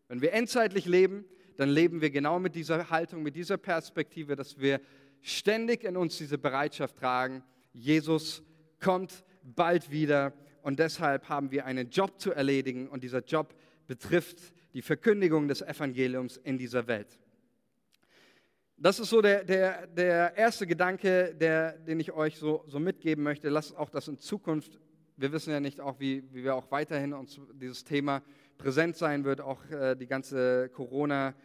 Wenn 0.09 0.19
wir 0.19 0.33
endzeitlich 0.33 0.85
leben, 0.87 1.23
dann 1.55 1.69
leben 1.69 2.01
wir 2.01 2.09
genau 2.09 2.37
mit 2.37 2.53
dieser 2.53 2.89
Haltung, 2.89 3.23
mit 3.23 3.37
dieser 3.37 3.55
Perspektive, 3.55 4.35
dass 4.35 4.59
wir 4.59 4.81
ständig 5.21 5.85
in 5.85 5.95
uns 5.95 6.17
diese 6.17 6.37
Bereitschaft 6.37 6.97
tragen, 6.97 7.41
Jesus 7.71 8.43
kommt 8.81 9.23
bald 9.41 9.89
wieder 9.89 10.33
und 10.63 10.79
deshalb 10.79 11.29
haben 11.29 11.49
wir 11.51 11.65
einen 11.65 11.89
Job 11.91 12.19
zu 12.19 12.33
erledigen 12.33 12.89
und 12.89 13.05
dieser 13.05 13.23
Job 13.23 13.55
betrifft 13.87 14.51
die 14.73 14.81
Verkündigung 14.81 15.47
des 15.47 15.61
Evangeliums 15.61 16.35
in 16.35 16.57
dieser 16.57 16.87
Welt. 16.87 17.17
Das 18.77 18.99
ist 18.99 19.09
so 19.09 19.21
der, 19.21 19.45
der, 19.45 19.87
der 19.87 20.35
erste 20.35 20.67
Gedanke, 20.67 21.33
der, 21.33 21.79
den 21.79 21.97
ich 22.01 22.11
euch 22.11 22.37
so, 22.37 22.65
so 22.67 22.77
mitgeben 22.79 23.23
möchte. 23.23 23.47
Lasst 23.47 23.73
auch 23.77 23.89
das 23.89 24.09
in 24.09 24.17
Zukunft, 24.17 24.81
wir 25.15 25.31
wissen 25.31 25.51
ja 25.51 25.61
nicht 25.61 25.79
auch, 25.79 25.97
wie, 26.01 26.23
wie 26.33 26.43
wir 26.43 26.55
auch 26.55 26.69
weiterhin 26.71 27.13
uns 27.13 27.39
dieses 27.53 27.85
Thema 27.85 28.21
präsent 28.57 28.97
sein 28.97 29.23
wird, 29.23 29.39
auch 29.39 29.63
äh, 29.69 29.95
die 29.95 30.07
ganze 30.07 30.67
Corona-Krise, 30.69 31.35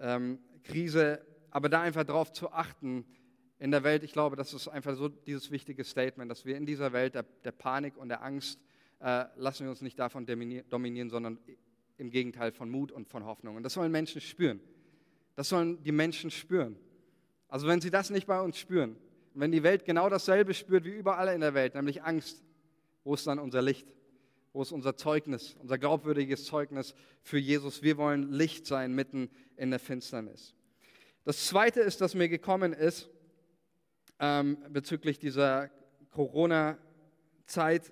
ähm, 0.00 1.18
aber 1.50 1.68
da 1.68 1.82
einfach 1.82 2.04
darauf 2.04 2.32
zu 2.32 2.50
achten 2.50 3.04
in 3.58 3.70
der 3.70 3.84
Welt, 3.84 4.02
ich 4.02 4.12
glaube, 4.12 4.36
das 4.36 4.54
ist 4.54 4.68
einfach 4.68 4.96
so 4.96 5.08
dieses 5.08 5.50
wichtige 5.50 5.84
Statement, 5.84 6.30
dass 6.30 6.46
wir 6.46 6.56
in 6.56 6.64
dieser 6.64 6.94
Welt 6.94 7.14
der, 7.14 7.26
der 7.44 7.52
Panik 7.52 7.98
und 7.98 8.08
der 8.08 8.22
Angst, 8.22 8.58
äh, 9.00 9.24
lassen 9.36 9.64
wir 9.64 9.70
uns 9.70 9.82
nicht 9.82 9.98
davon 9.98 10.24
dominieren, 10.24 11.10
sondern 11.10 11.38
im 11.98 12.08
Gegenteil 12.08 12.52
von 12.52 12.70
Mut 12.70 12.90
und 12.90 13.06
von 13.06 13.26
Hoffnung. 13.26 13.56
Und 13.56 13.64
das 13.64 13.74
sollen 13.74 13.92
Menschen 13.92 14.22
spüren. 14.22 14.60
Das 15.40 15.48
sollen 15.48 15.82
die 15.84 15.90
Menschen 15.90 16.30
spüren. 16.30 16.76
Also 17.48 17.66
wenn 17.66 17.80
sie 17.80 17.88
das 17.88 18.10
nicht 18.10 18.26
bei 18.26 18.42
uns 18.42 18.58
spüren, 18.58 18.96
wenn 19.32 19.50
die 19.50 19.62
Welt 19.62 19.86
genau 19.86 20.10
dasselbe 20.10 20.52
spürt 20.52 20.84
wie 20.84 20.90
überall 20.90 21.34
in 21.34 21.40
der 21.40 21.54
Welt, 21.54 21.74
nämlich 21.74 22.02
Angst, 22.02 22.44
wo 23.04 23.14
ist 23.14 23.26
dann 23.26 23.38
unser 23.38 23.62
Licht? 23.62 23.88
Wo 24.52 24.60
ist 24.60 24.70
unser 24.70 24.96
Zeugnis, 24.98 25.56
unser 25.58 25.78
glaubwürdiges 25.78 26.44
Zeugnis 26.44 26.94
für 27.22 27.38
Jesus? 27.38 27.82
Wir 27.82 27.96
wollen 27.96 28.30
Licht 28.30 28.66
sein 28.66 28.94
mitten 28.94 29.30
in 29.56 29.70
der 29.70 29.78
Finsternis. 29.78 30.54
Das 31.24 31.46
Zweite 31.46 31.80
ist, 31.80 32.02
dass 32.02 32.14
mir 32.14 32.28
gekommen 32.28 32.74
ist 32.74 33.08
ähm, 34.18 34.58
bezüglich 34.68 35.18
dieser 35.18 35.70
Corona-Zeit, 36.10 37.90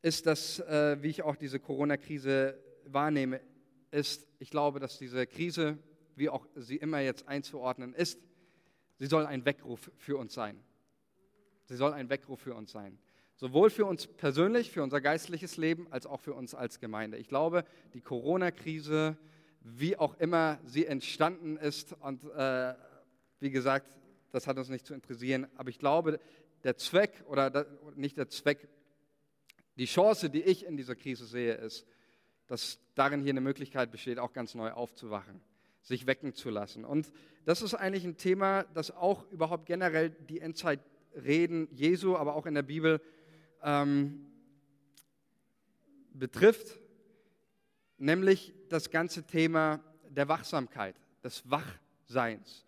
ist, 0.00 0.24
dass, 0.24 0.60
äh, 0.60 0.96
wie 1.02 1.08
ich 1.08 1.22
auch 1.24 1.36
diese 1.36 1.60
Corona-Krise 1.60 2.58
wahrnehme, 2.86 3.42
ist, 3.90 4.26
ich 4.38 4.48
glaube, 4.48 4.80
dass 4.80 4.96
diese 4.98 5.26
Krise 5.26 5.76
wie 6.18 6.28
auch 6.28 6.46
sie 6.54 6.76
immer 6.76 7.00
jetzt 7.00 7.28
einzuordnen 7.28 7.94
ist, 7.94 8.18
sie 8.98 9.06
soll 9.06 9.26
ein 9.26 9.44
Weckruf 9.44 9.90
für 9.96 10.16
uns 10.16 10.34
sein. 10.34 10.60
Sie 11.66 11.76
soll 11.76 11.92
ein 11.92 12.10
Weckruf 12.10 12.40
für 12.40 12.54
uns 12.54 12.72
sein. 12.72 12.98
Sowohl 13.36 13.70
für 13.70 13.84
uns 13.84 14.06
persönlich, 14.06 14.70
für 14.70 14.82
unser 14.82 15.00
geistliches 15.00 15.56
Leben, 15.56 15.86
als 15.92 16.06
auch 16.06 16.20
für 16.20 16.34
uns 16.34 16.54
als 16.54 16.80
Gemeinde. 16.80 17.18
Ich 17.18 17.28
glaube, 17.28 17.64
die 17.94 18.00
Corona-Krise, 18.00 19.16
wie 19.60 19.96
auch 19.96 20.18
immer 20.18 20.58
sie 20.64 20.86
entstanden 20.86 21.56
ist, 21.56 21.92
und 21.92 22.24
äh, 22.24 22.74
wie 23.38 23.50
gesagt, 23.50 23.86
das 24.32 24.46
hat 24.46 24.58
uns 24.58 24.68
nicht 24.68 24.86
zu 24.86 24.94
interessieren, 24.94 25.46
aber 25.56 25.70
ich 25.70 25.78
glaube, 25.78 26.18
der 26.64 26.76
Zweck 26.76 27.22
oder 27.28 27.50
der, 27.50 27.66
nicht 27.94 28.16
der 28.16 28.28
Zweck, 28.28 28.68
die 29.76 29.84
Chance, 29.84 30.30
die 30.30 30.42
ich 30.42 30.66
in 30.66 30.76
dieser 30.76 30.96
Krise 30.96 31.26
sehe, 31.26 31.54
ist, 31.54 31.86
dass 32.48 32.80
darin 32.96 33.20
hier 33.20 33.30
eine 33.30 33.40
Möglichkeit 33.40 33.92
besteht, 33.92 34.18
auch 34.18 34.32
ganz 34.32 34.54
neu 34.56 34.72
aufzuwachen 34.72 35.40
sich 35.82 36.06
wecken 36.06 36.34
zu 36.34 36.50
lassen. 36.50 36.84
Und 36.84 37.12
das 37.44 37.62
ist 37.62 37.74
eigentlich 37.74 38.04
ein 38.04 38.16
Thema, 38.16 38.64
das 38.74 38.90
auch 38.90 39.30
überhaupt 39.30 39.66
generell 39.66 40.10
die 40.10 40.40
Endzeit 40.40 40.80
Reden 41.14 41.68
Jesu, 41.72 42.16
aber 42.16 42.34
auch 42.34 42.46
in 42.46 42.54
der 42.54 42.62
Bibel 42.62 43.00
ähm, 43.62 44.26
betrifft, 46.12 46.78
nämlich 47.96 48.54
das 48.68 48.90
ganze 48.90 49.24
Thema 49.24 49.80
der 50.08 50.28
Wachsamkeit, 50.28 50.96
des 51.22 51.42
Wachseins. 51.50 52.64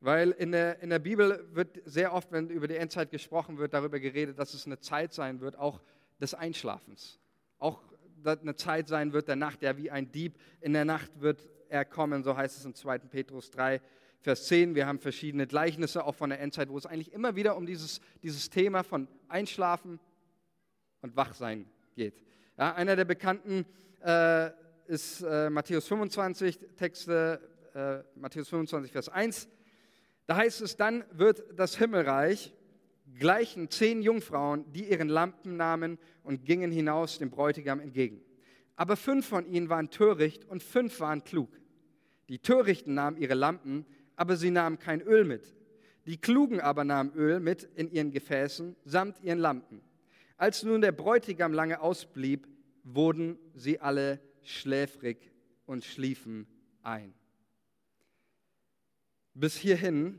Weil 0.00 0.32
in 0.32 0.52
der, 0.52 0.80
in 0.82 0.90
der 0.90 0.98
Bibel 0.98 1.46
wird 1.52 1.80
sehr 1.84 2.12
oft, 2.12 2.32
wenn 2.32 2.50
über 2.50 2.66
die 2.66 2.76
Endzeit 2.76 3.10
gesprochen 3.10 3.58
wird, 3.58 3.72
darüber 3.72 4.00
geredet, 4.00 4.38
dass 4.38 4.52
es 4.54 4.66
eine 4.66 4.80
Zeit 4.80 5.12
sein 5.12 5.40
wird, 5.40 5.56
auch 5.56 5.80
des 6.20 6.34
Einschlafens. 6.34 7.20
Auch 7.58 7.82
eine 8.24 8.56
Zeit 8.56 8.88
sein 8.88 9.12
wird 9.12 9.28
der 9.28 9.36
Nacht, 9.36 9.62
der 9.62 9.76
wie 9.76 9.90
ein 9.90 10.10
Dieb 10.10 10.38
in 10.60 10.72
der 10.72 10.84
Nacht 10.84 11.20
wird 11.20 11.48
kommen, 11.84 12.22
so 12.22 12.36
heißt 12.36 12.58
es 12.58 12.64
in 12.64 12.74
2. 12.74 12.98
Petrus 12.98 13.50
3, 13.50 13.80
Vers 14.20 14.46
10. 14.46 14.74
Wir 14.74 14.86
haben 14.86 14.98
verschiedene 14.98 15.46
Gleichnisse 15.46 16.04
auch 16.04 16.14
von 16.14 16.30
der 16.30 16.40
Endzeit, 16.40 16.68
wo 16.68 16.78
es 16.78 16.86
eigentlich 16.86 17.12
immer 17.12 17.34
wieder 17.34 17.56
um 17.56 17.66
dieses, 17.66 18.00
dieses 18.22 18.50
Thema 18.50 18.84
von 18.84 19.08
Einschlafen 19.28 19.98
und 21.00 21.16
Wachsein 21.16 21.66
geht. 21.94 22.22
Ja, 22.58 22.74
einer 22.74 22.94
der 22.94 23.04
bekannten 23.04 23.66
äh, 24.04 24.50
ist 24.86 25.22
äh, 25.22 25.50
Matthäus 25.50 25.88
25, 25.88 26.58
Texte 26.76 27.40
äh, 27.74 28.18
Matthäus 28.18 28.48
25, 28.48 28.92
Vers 28.92 29.08
1. 29.08 29.48
Da 30.26 30.36
heißt 30.36 30.60
es, 30.60 30.76
dann 30.76 31.04
wird 31.12 31.42
das 31.56 31.76
Himmelreich 31.76 32.52
gleichen 33.18 33.70
zehn 33.70 34.02
Jungfrauen, 34.02 34.70
die 34.72 34.90
ihren 34.90 35.08
Lampen 35.08 35.56
nahmen 35.56 35.98
und 36.22 36.44
gingen 36.44 36.70
hinaus 36.70 37.18
dem 37.18 37.30
Bräutigam 37.30 37.80
entgegen. 37.80 38.20
Aber 38.76 38.96
fünf 38.96 39.26
von 39.26 39.46
ihnen 39.46 39.68
waren 39.68 39.90
töricht 39.90 40.44
und 40.44 40.62
fünf 40.62 41.00
waren 41.00 41.24
klug. 41.24 41.50
Die 42.32 42.38
Törichten 42.38 42.94
nahmen 42.94 43.18
ihre 43.18 43.34
Lampen, 43.34 43.84
aber 44.16 44.38
sie 44.38 44.50
nahmen 44.50 44.78
kein 44.78 45.02
Öl 45.02 45.24
mit. 45.24 45.54
Die 46.06 46.16
Klugen 46.16 46.62
aber 46.62 46.82
nahmen 46.82 47.12
Öl 47.12 47.40
mit 47.40 47.64
in 47.74 47.90
ihren 47.90 48.10
Gefäßen 48.10 48.74
samt 48.86 49.22
ihren 49.22 49.38
Lampen. 49.38 49.82
Als 50.38 50.62
nun 50.62 50.80
der 50.80 50.92
Bräutigam 50.92 51.52
lange 51.52 51.82
ausblieb, 51.82 52.48
wurden 52.84 53.38
sie 53.52 53.80
alle 53.80 54.18
schläfrig 54.40 55.30
und 55.66 55.84
schliefen 55.84 56.46
ein. 56.80 57.12
Bis 59.34 59.54
hierhin, 59.54 60.18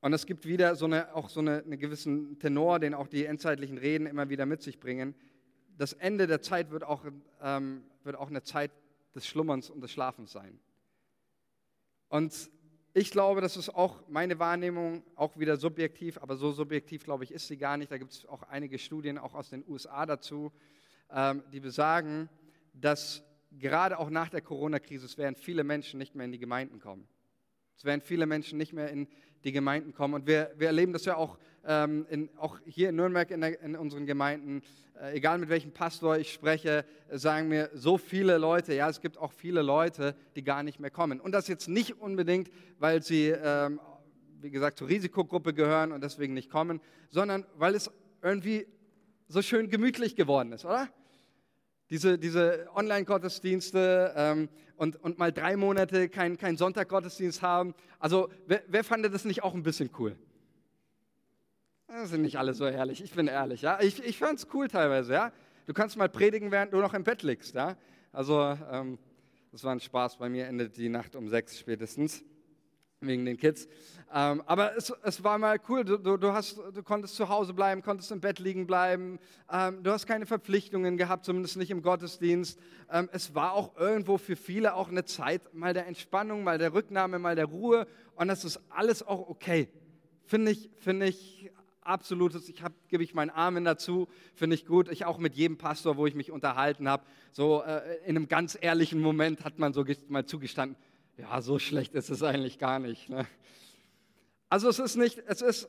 und 0.00 0.12
es 0.12 0.26
gibt 0.26 0.46
wieder 0.46 0.74
so 0.74 0.86
eine, 0.86 1.14
auch 1.14 1.28
so 1.28 1.38
eine, 1.38 1.62
einen 1.62 1.78
gewissen 1.78 2.40
Tenor, 2.40 2.80
den 2.80 2.94
auch 2.94 3.06
die 3.06 3.24
endzeitlichen 3.24 3.78
Reden 3.78 4.08
immer 4.08 4.30
wieder 4.30 4.46
mit 4.46 4.62
sich 4.62 4.80
bringen. 4.80 5.14
Das 5.76 5.92
Ende 5.92 6.26
der 6.26 6.42
Zeit 6.42 6.72
wird 6.72 6.82
auch, 6.82 7.04
ähm, 7.40 7.84
wird 8.02 8.16
auch 8.16 8.30
eine 8.30 8.42
Zeit 8.42 8.72
des 9.14 9.28
Schlummerns 9.28 9.70
und 9.70 9.80
des 9.80 9.92
Schlafens 9.92 10.32
sein. 10.32 10.58
Und 12.08 12.50
ich 12.94 13.10
glaube, 13.10 13.40
das 13.40 13.56
ist 13.56 13.68
auch 13.68 14.02
meine 14.08 14.38
Wahrnehmung, 14.38 15.02
auch 15.14 15.38
wieder 15.38 15.56
subjektiv, 15.56 16.18
aber 16.18 16.36
so 16.36 16.52
subjektiv, 16.52 17.04
glaube 17.04 17.24
ich, 17.24 17.30
ist 17.30 17.46
sie 17.46 17.56
gar 17.56 17.76
nicht. 17.76 17.90
Da 17.90 17.98
gibt 17.98 18.12
es 18.12 18.26
auch 18.26 18.42
einige 18.44 18.78
Studien, 18.78 19.18
auch 19.18 19.34
aus 19.34 19.50
den 19.50 19.64
USA 19.68 20.06
dazu, 20.06 20.52
ähm, 21.10 21.42
die 21.52 21.60
besagen, 21.60 22.28
dass 22.72 23.22
gerade 23.52 23.98
auch 23.98 24.10
nach 24.10 24.30
der 24.30 24.40
Corona-Krise, 24.40 25.06
es 25.06 25.18
werden 25.18 25.36
viele 25.36 25.64
Menschen 25.64 25.98
nicht 25.98 26.14
mehr 26.14 26.24
in 26.24 26.32
die 26.32 26.38
Gemeinden 26.38 26.80
kommen. 26.80 27.06
Es 27.76 27.84
werden 27.84 28.00
viele 28.00 28.26
Menschen 28.26 28.58
nicht 28.58 28.72
mehr 28.72 28.88
in 28.90 29.06
die 29.44 29.52
Gemeinden 29.52 29.92
kommen. 29.92 30.14
Und 30.14 30.26
wir, 30.26 30.52
wir 30.56 30.66
erleben 30.66 30.92
das 30.92 31.04
ja 31.04 31.16
auch, 31.16 31.38
ähm, 31.66 32.06
in, 32.10 32.30
auch 32.36 32.58
hier 32.66 32.90
in 32.90 32.96
Nürnberg 32.96 33.30
in, 33.30 33.40
der, 33.40 33.60
in 33.60 33.76
unseren 33.76 34.06
Gemeinden. 34.06 34.62
Äh, 35.00 35.16
egal 35.16 35.38
mit 35.38 35.48
welchem 35.48 35.72
Pastor 35.72 36.18
ich 36.18 36.32
spreche, 36.32 36.84
sagen 37.10 37.48
mir 37.48 37.70
so 37.74 37.98
viele 37.98 38.38
Leute, 38.38 38.74
ja, 38.74 38.88
es 38.88 39.00
gibt 39.00 39.18
auch 39.18 39.32
viele 39.32 39.62
Leute, 39.62 40.14
die 40.34 40.42
gar 40.42 40.62
nicht 40.62 40.80
mehr 40.80 40.90
kommen. 40.90 41.20
Und 41.20 41.32
das 41.32 41.48
jetzt 41.48 41.68
nicht 41.68 42.00
unbedingt, 42.00 42.50
weil 42.78 43.02
sie, 43.02 43.28
ähm, 43.28 43.80
wie 44.40 44.50
gesagt, 44.50 44.78
zur 44.78 44.88
Risikogruppe 44.88 45.54
gehören 45.54 45.92
und 45.92 46.02
deswegen 46.02 46.34
nicht 46.34 46.50
kommen, 46.50 46.80
sondern 47.10 47.46
weil 47.56 47.74
es 47.74 47.90
irgendwie 48.22 48.66
so 49.28 49.42
schön 49.42 49.68
gemütlich 49.70 50.16
geworden 50.16 50.52
ist, 50.52 50.64
oder? 50.64 50.88
Diese, 51.90 52.18
diese 52.18 52.68
Online-Gottesdienste 52.74 54.12
ähm, 54.14 54.48
und, 54.76 54.96
und 55.02 55.18
mal 55.18 55.32
drei 55.32 55.56
Monate 55.56 56.10
keinen 56.10 56.36
kein 56.36 56.56
Sonntag-Gottesdienst 56.56 57.40
haben. 57.40 57.74
Also, 57.98 58.28
wer, 58.46 58.62
wer 58.68 58.84
fand 58.84 59.06
das 59.06 59.24
nicht 59.24 59.42
auch 59.42 59.54
ein 59.54 59.62
bisschen 59.62 59.88
cool? 59.98 60.16
Das 61.88 62.10
sind 62.10 62.20
nicht 62.20 62.38
alle 62.38 62.52
so 62.52 62.66
ehrlich, 62.66 63.02
ich 63.02 63.12
bin 63.12 63.28
ehrlich. 63.28 63.62
Ja? 63.62 63.80
Ich, 63.80 64.04
ich 64.04 64.18
fand 64.18 64.38
es 64.38 64.46
cool 64.52 64.68
teilweise. 64.68 65.14
Ja? 65.14 65.32
Du 65.64 65.72
kannst 65.72 65.96
mal 65.96 66.08
predigen, 66.08 66.50
während 66.50 66.74
du 66.74 66.78
noch 66.78 66.92
im 66.92 67.02
Bett 67.02 67.22
liegst. 67.22 67.54
Ja? 67.54 67.76
Also, 68.12 68.56
ähm, 68.70 68.98
das 69.52 69.64
war 69.64 69.72
ein 69.72 69.80
Spaß. 69.80 70.18
Bei 70.18 70.28
mir 70.28 70.46
endet 70.46 70.76
die 70.76 70.90
Nacht 70.90 71.16
um 71.16 71.28
sechs 71.28 71.58
spätestens 71.58 72.22
wegen 73.00 73.24
den 73.24 73.38
Kids. 73.38 73.68
Ähm, 74.12 74.42
aber 74.44 74.76
es, 74.76 74.92
es, 75.02 75.24
war 75.24 75.38
mal 75.38 75.58
cool, 75.68 75.84
du, 75.84 75.96
du, 75.98 76.16
du, 76.16 76.32
hast, 76.32 76.58
du, 76.74 76.82
konntest 76.82 77.14
zu 77.16 77.28
Hause 77.28 77.54
bleiben, 77.54 77.80
konntest 77.80 78.10
im 78.10 78.20
Bett 78.20 78.38
liegen 78.38 78.66
bleiben, 78.66 79.18
ähm, 79.50 79.82
du 79.82 79.92
hast 79.92 80.06
keine 80.06 80.26
Verpflichtungen 80.26 80.96
gehabt, 80.96 81.24
zumindest 81.24 81.56
nicht 81.56 81.70
im 81.70 81.82
Gottesdienst. 81.82 82.58
Ähm, 82.90 83.08
es 83.12 83.34
war 83.34 83.52
auch 83.52 83.76
irgendwo 83.76 84.18
für 84.18 84.34
viele 84.34 84.74
auch 84.74 84.88
eine 84.88 85.04
Zeit 85.04 85.54
mal 85.54 85.74
der 85.74 85.86
Entspannung, 85.86 86.42
mal 86.42 86.58
der 86.58 86.74
Rücknahme, 86.74 87.18
mal 87.18 87.36
der 87.36 87.46
Ruhe 87.46 87.86
und 88.16 88.28
das 88.28 88.44
ist 88.44 88.60
alles 88.68 89.06
auch 89.06 89.28
okay. 89.28 89.68
Finde 90.24 90.50
ich, 90.50 90.68
finde 90.80 91.06
ich 91.06 91.50
absolutes, 91.88 92.48
ich 92.48 92.62
gebe 92.88 93.02
ich 93.02 93.14
meinen 93.14 93.30
Armen 93.30 93.64
dazu, 93.64 94.08
finde 94.34 94.54
ich 94.54 94.66
gut. 94.66 94.88
Ich 94.90 95.04
auch 95.04 95.18
mit 95.18 95.34
jedem 95.34 95.58
Pastor, 95.58 95.96
wo 95.96 96.06
ich 96.06 96.14
mich 96.14 96.30
unterhalten 96.30 96.88
habe, 96.88 97.04
so 97.32 97.62
äh, 97.62 97.96
in 98.04 98.16
einem 98.16 98.28
ganz 98.28 98.56
ehrlichen 98.60 99.00
Moment 99.00 99.44
hat 99.44 99.58
man 99.58 99.72
so 99.72 99.84
mal 100.08 100.26
zugestanden, 100.26 100.76
ja, 101.16 101.40
so 101.42 101.58
schlecht 101.58 101.94
ist 101.94 102.10
es 102.10 102.22
eigentlich 102.22 102.58
gar 102.58 102.78
nicht. 102.78 103.08
Ne? 103.08 103.26
Also 104.48 104.68
es 104.68 104.78
ist 104.78 104.96
nicht, 104.96 105.22
es 105.26 105.42
ist, 105.42 105.68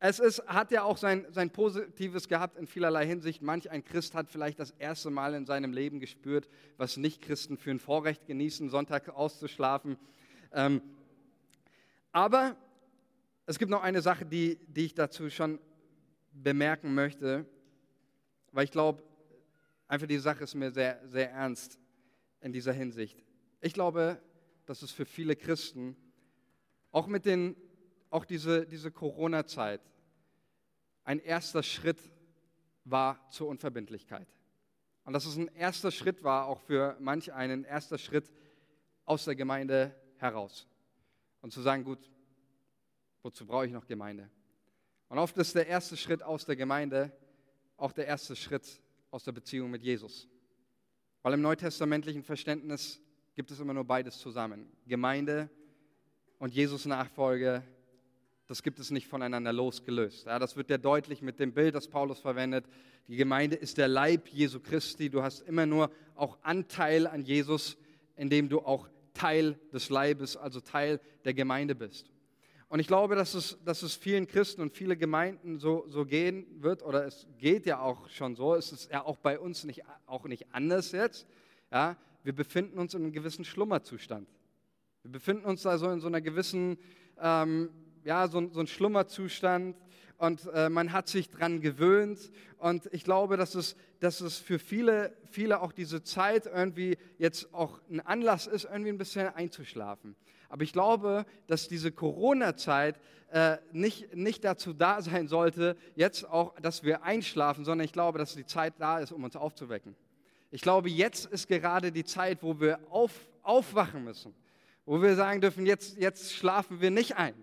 es 0.00 0.20
ist, 0.20 0.46
hat 0.46 0.70
ja 0.70 0.82
auch 0.82 0.96
sein, 0.96 1.26
sein 1.30 1.50
Positives 1.50 2.28
gehabt 2.28 2.56
in 2.58 2.66
vielerlei 2.66 3.06
Hinsicht. 3.06 3.42
Manch 3.42 3.70
ein 3.70 3.84
Christ 3.84 4.14
hat 4.14 4.28
vielleicht 4.28 4.60
das 4.60 4.70
erste 4.72 5.10
Mal 5.10 5.34
in 5.34 5.46
seinem 5.46 5.72
Leben 5.72 5.98
gespürt, 5.98 6.48
was 6.76 6.96
Nicht-Christen 6.96 7.56
für 7.56 7.70
ein 7.70 7.80
Vorrecht 7.80 8.26
genießen, 8.26 8.68
Sonntag 8.68 9.08
auszuschlafen. 9.08 9.96
Ähm, 10.52 10.82
aber 12.12 12.56
es 13.48 13.58
gibt 13.58 13.70
noch 13.70 13.82
eine 13.82 14.02
Sache, 14.02 14.26
die, 14.26 14.58
die 14.66 14.84
ich 14.84 14.94
dazu 14.94 15.30
schon 15.30 15.58
bemerken 16.32 16.94
möchte, 16.94 17.46
weil 18.52 18.64
ich 18.64 18.70
glaube, 18.70 19.02
einfach 19.86 20.06
die 20.06 20.18
Sache 20.18 20.44
ist 20.44 20.54
mir 20.54 20.70
sehr, 20.70 21.00
sehr 21.08 21.30
ernst 21.30 21.78
in 22.42 22.52
dieser 22.52 22.74
Hinsicht. 22.74 23.24
Ich 23.62 23.72
glaube, 23.72 24.20
dass 24.66 24.82
es 24.82 24.90
für 24.90 25.06
viele 25.06 25.34
Christen, 25.34 25.96
auch 26.90 27.06
mit 27.06 27.24
den, 27.24 27.56
auch 28.10 28.26
diese, 28.26 28.66
diese 28.66 28.90
Corona-Zeit, 28.90 29.80
ein 31.04 31.18
erster 31.18 31.62
Schritt 31.62 31.98
war 32.84 33.30
zur 33.30 33.48
Unverbindlichkeit. 33.48 34.28
Und 35.04 35.14
dass 35.14 35.24
es 35.24 35.38
ein 35.38 35.48
erster 35.48 35.90
Schritt 35.90 36.22
war, 36.22 36.48
auch 36.48 36.60
für 36.60 36.98
manch 37.00 37.32
einen 37.32 37.64
erster 37.64 37.96
Schritt 37.96 38.30
aus 39.06 39.24
der 39.24 39.36
Gemeinde 39.36 39.94
heraus. 40.18 40.66
Und 41.40 41.50
zu 41.50 41.62
sagen, 41.62 41.84
gut, 41.84 42.10
wozu 43.28 43.44
brauche 43.44 43.66
ich 43.66 43.72
noch 43.72 43.86
Gemeinde? 43.86 44.30
Und 45.10 45.18
oft 45.18 45.36
ist 45.36 45.54
der 45.54 45.66
erste 45.66 45.98
Schritt 45.98 46.22
aus 46.22 46.46
der 46.46 46.56
Gemeinde 46.56 47.12
auch 47.76 47.92
der 47.92 48.06
erste 48.06 48.34
Schritt 48.34 48.80
aus 49.10 49.22
der 49.24 49.32
Beziehung 49.32 49.70
mit 49.70 49.82
Jesus. 49.82 50.26
Weil 51.20 51.34
im 51.34 51.42
neutestamentlichen 51.42 52.22
Verständnis 52.22 53.02
gibt 53.34 53.50
es 53.50 53.60
immer 53.60 53.74
nur 53.74 53.84
beides 53.84 54.18
zusammen. 54.18 54.66
Gemeinde 54.86 55.50
und 56.38 56.54
Jesus 56.54 56.86
Nachfolge, 56.86 57.62
das 58.46 58.62
gibt 58.62 58.78
es 58.78 58.90
nicht 58.90 59.06
voneinander 59.06 59.52
losgelöst. 59.52 60.24
Ja, 60.24 60.38
das 60.38 60.56
wird 60.56 60.70
ja 60.70 60.78
deutlich 60.78 61.20
mit 61.20 61.38
dem 61.38 61.52
Bild, 61.52 61.74
das 61.74 61.86
Paulus 61.86 62.20
verwendet. 62.20 62.64
Die 63.08 63.16
Gemeinde 63.16 63.56
ist 63.56 63.76
der 63.76 63.88
Leib 63.88 64.28
Jesu 64.28 64.58
Christi. 64.58 65.10
Du 65.10 65.22
hast 65.22 65.42
immer 65.42 65.66
nur 65.66 65.90
auch 66.14 66.38
Anteil 66.40 67.06
an 67.06 67.24
Jesus, 67.24 67.76
indem 68.16 68.48
du 68.48 68.60
auch 68.60 68.88
Teil 69.12 69.58
des 69.70 69.90
Leibes, 69.90 70.34
also 70.38 70.60
Teil 70.60 70.98
der 71.26 71.34
Gemeinde 71.34 71.74
bist. 71.74 72.10
Und 72.68 72.80
ich 72.80 72.86
glaube, 72.86 73.16
dass 73.16 73.32
es, 73.32 73.58
dass 73.64 73.82
es 73.82 73.94
vielen 73.94 74.26
Christen 74.26 74.60
und 74.60 74.76
viele 74.76 74.96
Gemeinden 74.96 75.58
so, 75.58 75.86
so 75.88 76.04
gehen 76.04 76.46
wird, 76.62 76.82
oder 76.82 77.06
es 77.06 77.26
geht 77.38 77.64
ja 77.64 77.80
auch 77.80 78.10
schon 78.10 78.36
so, 78.36 78.54
es 78.54 78.72
ist 78.72 78.90
ja 78.90 79.04
auch 79.04 79.16
bei 79.16 79.38
uns 79.38 79.64
nicht, 79.64 79.82
auch 80.06 80.26
nicht 80.26 80.46
anders 80.52 80.92
jetzt. 80.92 81.26
Ja, 81.72 81.96
wir 82.24 82.34
befinden 82.34 82.78
uns 82.78 82.92
in 82.92 83.02
einem 83.02 83.12
gewissen 83.12 83.44
Schlummerzustand. 83.44 84.28
Wir 85.02 85.12
befinden 85.12 85.46
uns 85.46 85.64
also 85.64 85.90
in 85.90 86.00
so 86.00 86.08
einer 86.08 86.20
gewissen, 86.20 86.76
ähm, 87.18 87.70
ja, 88.04 88.28
so, 88.28 88.50
so 88.50 88.60
ein 88.60 88.66
Schlummerzustand 88.66 89.74
und 90.18 90.46
äh, 90.52 90.68
man 90.68 90.92
hat 90.92 91.08
sich 91.08 91.30
dran 91.30 91.62
gewöhnt 91.62 92.30
und 92.58 92.88
ich 92.92 93.04
glaube, 93.04 93.38
dass 93.38 93.54
es, 93.54 93.76
dass 94.00 94.20
es 94.20 94.36
für 94.36 94.58
viele, 94.58 95.16
viele 95.30 95.62
auch 95.62 95.72
diese 95.72 96.02
Zeit 96.02 96.44
irgendwie 96.46 96.98
jetzt 97.16 97.54
auch 97.54 97.80
ein 97.88 98.00
Anlass 98.00 98.46
ist, 98.46 98.64
irgendwie 98.64 98.90
ein 98.90 98.98
bisschen 98.98 99.28
einzuschlafen. 99.28 100.16
Aber 100.48 100.62
ich 100.62 100.72
glaube, 100.72 101.26
dass 101.46 101.68
diese 101.68 101.92
Corona-Zeit 101.92 102.98
äh, 103.30 103.58
nicht, 103.72 104.14
nicht 104.14 104.44
dazu 104.44 104.72
da 104.72 105.02
sein 105.02 105.28
sollte, 105.28 105.76
jetzt 105.94 106.28
auch, 106.28 106.58
dass 106.60 106.82
wir 106.82 107.02
einschlafen, 107.02 107.64
sondern 107.64 107.84
ich 107.84 107.92
glaube, 107.92 108.18
dass 108.18 108.34
die 108.34 108.46
Zeit 108.46 108.74
da 108.78 108.98
ist, 108.98 109.12
um 109.12 109.24
uns 109.24 109.36
aufzuwecken. 109.36 109.94
Ich 110.50 110.62
glaube, 110.62 110.88
jetzt 110.88 111.26
ist 111.26 111.48
gerade 111.48 111.92
die 111.92 112.04
Zeit, 112.04 112.42
wo 112.42 112.58
wir 112.58 112.80
auf, 112.90 113.12
aufwachen 113.42 114.04
müssen, 114.04 114.34
wo 114.86 115.02
wir 115.02 115.14
sagen 115.14 115.42
dürfen, 115.42 115.66
jetzt, 115.66 115.98
jetzt 115.98 116.32
schlafen 116.32 116.80
wir 116.80 116.90
nicht 116.90 117.16
ein. 117.16 117.34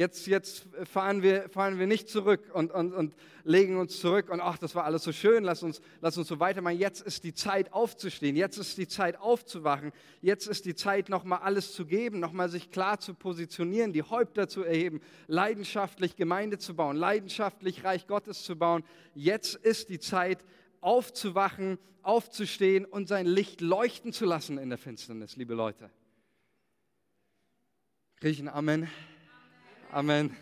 Jetzt, 0.00 0.26
jetzt 0.28 0.66
fahren, 0.84 1.22
wir, 1.22 1.50
fahren 1.50 1.78
wir 1.78 1.86
nicht 1.86 2.08
zurück 2.08 2.50
und, 2.54 2.72
und, 2.72 2.94
und 2.94 3.14
legen 3.44 3.76
uns 3.76 4.00
zurück 4.00 4.30
und 4.30 4.40
ach, 4.40 4.56
das 4.56 4.74
war 4.74 4.84
alles 4.84 5.02
so 5.02 5.12
schön, 5.12 5.44
lass 5.44 5.62
uns, 5.62 5.82
lass 6.00 6.16
uns 6.16 6.26
so 6.26 6.40
weitermachen. 6.40 6.78
Jetzt 6.78 7.02
ist 7.02 7.22
die 7.22 7.34
Zeit 7.34 7.74
aufzustehen, 7.74 8.34
jetzt 8.34 8.56
ist 8.56 8.78
die 8.78 8.88
Zeit 8.88 9.20
aufzuwachen, 9.20 9.92
jetzt 10.22 10.46
ist 10.46 10.64
die 10.64 10.74
Zeit, 10.74 11.10
nochmal 11.10 11.40
alles 11.40 11.74
zu 11.74 11.84
geben, 11.84 12.18
nochmal 12.18 12.48
sich 12.48 12.70
klar 12.70 12.98
zu 12.98 13.12
positionieren, 13.12 13.92
die 13.92 14.02
Häupter 14.02 14.48
zu 14.48 14.62
erheben, 14.62 15.02
leidenschaftlich 15.26 16.16
Gemeinde 16.16 16.56
zu 16.56 16.74
bauen, 16.74 16.96
leidenschaftlich 16.96 17.84
Reich 17.84 18.06
Gottes 18.06 18.42
zu 18.42 18.56
bauen. 18.56 18.84
Jetzt 19.14 19.54
ist 19.56 19.90
die 19.90 19.98
Zeit, 20.00 20.46
aufzuwachen, 20.80 21.78
aufzustehen 22.00 22.86
und 22.86 23.06
sein 23.06 23.26
Licht 23.26 23.60
leuchten 23.60 24.14
zu 24.14 24.24
lassen 24.24 24.56
in 24.56 24.70
der 24.70 24.78
Finsternis, 24.78 25.36
liebe 25.36 25.52
Leute. 25.52 25.90
Kriege 28.18 28.50
Amen? 28.50 28.88
Amen. 29.92 30.36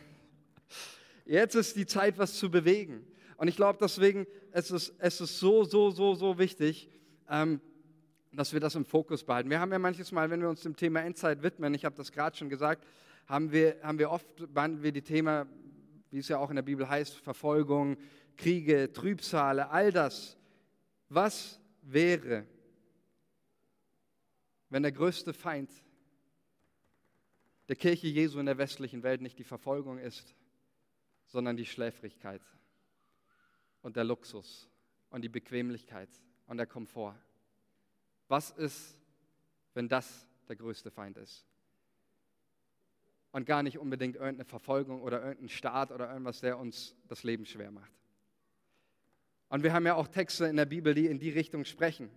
Jetzt 1.24 1.54
ist 1.54 1.74
die 1.74 1.86
Zeit, 1.86 2.18
was 2.18 2.34
zu 2.34 2.50
bewegen. 2.50 3.06
Und 3.38 3.48
ich 3.48 3.56
glaube 3.56 3.78
deswegen, 3.80 4.26
es 4.52 4.70
ist, 4.70 4.92
es 4.98 5.22
ist 5.22 5.38
so, 5.38 5.64
so, 5.64 5.90
so, 5.90 6.14
so 6.14 6.38
wichtig, 6.38 6.90
ähm, 7.30 7.62
dass 8.30 8.52
wir 8.52 8.60
das 8.60 8.74
im 8.74 8.84
Fokus 8.84 9.24
behalten. 9.24 9.48
Wir 9.48 9.58
haben 9.58 9.72
ja 9.72 9.78
manches 9.78 10.12
Mal, 10.12 10.28
wenn 10.28 10.42
wir 10.42 10.50
uns 10.50 10.60
dem 10.60 10.76
Thema 10.76 11.00
Endzeit 11.00 11.42
widmen, 11.42 11.72
ich 11.72 11.86
habe 11.86 11.96
das 11.96 12.12
gerade 12.12 12.36
schon 12.36 12.50
gesagt, 12.50 12.86
haben 13.26 13.50
wir, 13.50 13.76
haben 13.82 13.98
wir 13.98 14.10
oft 14.10 14.26
behandeln 14.52 14.82
wir 14.82 14.92
die 14.92 15.00
Thema, 15.00 15.46
wie 16.10 16.18
es 16.18 16.28
ja 16.28 16.36
auch 16.36 16.50
in 16.50 16.56
der 16.56 16.62
Bibel 16.62 16.86
heißt, 16.86 17.16
Verfolgung, 17.16 17.96
Kriege, 18.36 18.92
Trübsale, 18.92 19.70
all 19.70 19.92
das. 19.92 20.36
Was 21.08 21.58
wäre, 21.80 22.44
wenn 24.68 24.82
der 24.82 24.92
größte 24.92 25.32
Feind 25.32 25.70
der 27.68 27.76
Kirche 27.76 28.08
Jesu 28.08 28.38
in 28.38 28.46
der 28.46 28.58
westlichen 28.58 29.02
Welt 29.02 29.20
nicht 29.20 29.38
die 29.38 29.44
Verfolgung 29.44 29.98
ist, 29.98 30.34
sondern 31.26 31.56
die 31.56 31.66
Schläfrigkeit 31.66 32.42
und 33.82 33.96
der 33.96 34.04
Luxus 34.04 34.68
und 35.10 35.22
die 35.22 35.28
Bequemlichkeit 35.28 36.08
und 36.46 36.56
der 36.56 36.66
Komfort. 36.66 37.14
Was 38.28 38.50
ist, 38.50 38.98
wenn 39.74 39.88
das 39.88 40.26
der 40.48 40.56
größte 40.56 40.90
Feind 40.90 41.18
ist? 41.18 41.44
Und 43.32 43.44
gar 43.44 43.62
nicht 43.62 43.78
unbedingt 43.78 44.16
irgendeine 44.16 44.46
Verfolgung 44.46 45.02
oder 45.02 45.22
irgendein 45.22 45.50
Staat 45.50 45.92
oder 45.92 46.10
irgendwas, 46.10 46.40
der 46.40 46.58
uns 46.58 46.96
das 47.08 47.22
Leben 47.22 47.44
schwer 47.44 47.70
macht. 47.70 47.92
Und 49.50 49.62
wir 49.62 49.72
haben 49.72 49.86
ja 49.86 49.94
auch 49.94 50.08
Texte 50.08 50.46
in 50.46 50.56
der 50.56 50.66
Bibel, 50.66 50.94
die 50.94 51.06
in 51.06 51.18
die 51.18 51.30
Richtung 51.30 51.66
sprechen, 51.66 52.10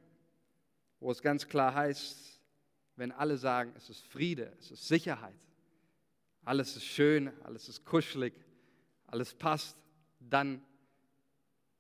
wo 1.00 1.12
es 1.12 1.22
ganz 1.22 1.48
klar 1.48 1.74
heißt, 1.74 2.31
wenn 3.02 3.12
alle 3.12 3.36
sagen, 3.36 3.74
es 3.76 3.90
ist 3.90 4.06
Friede, 4.06 4.54
es 4.60 4.70
ist 4.70 4.88
Sicherheit, 4.88 5.34
alles 6.46 6.76
ist 6.76 6.86
schön, 6.86 7.32
alles 7.42 7.68
ist 7.68 7.84
kuschelig, 7.84 8.32
alles 9.08 9.34
passt, 9.34 9.76
dann 10.20 10.62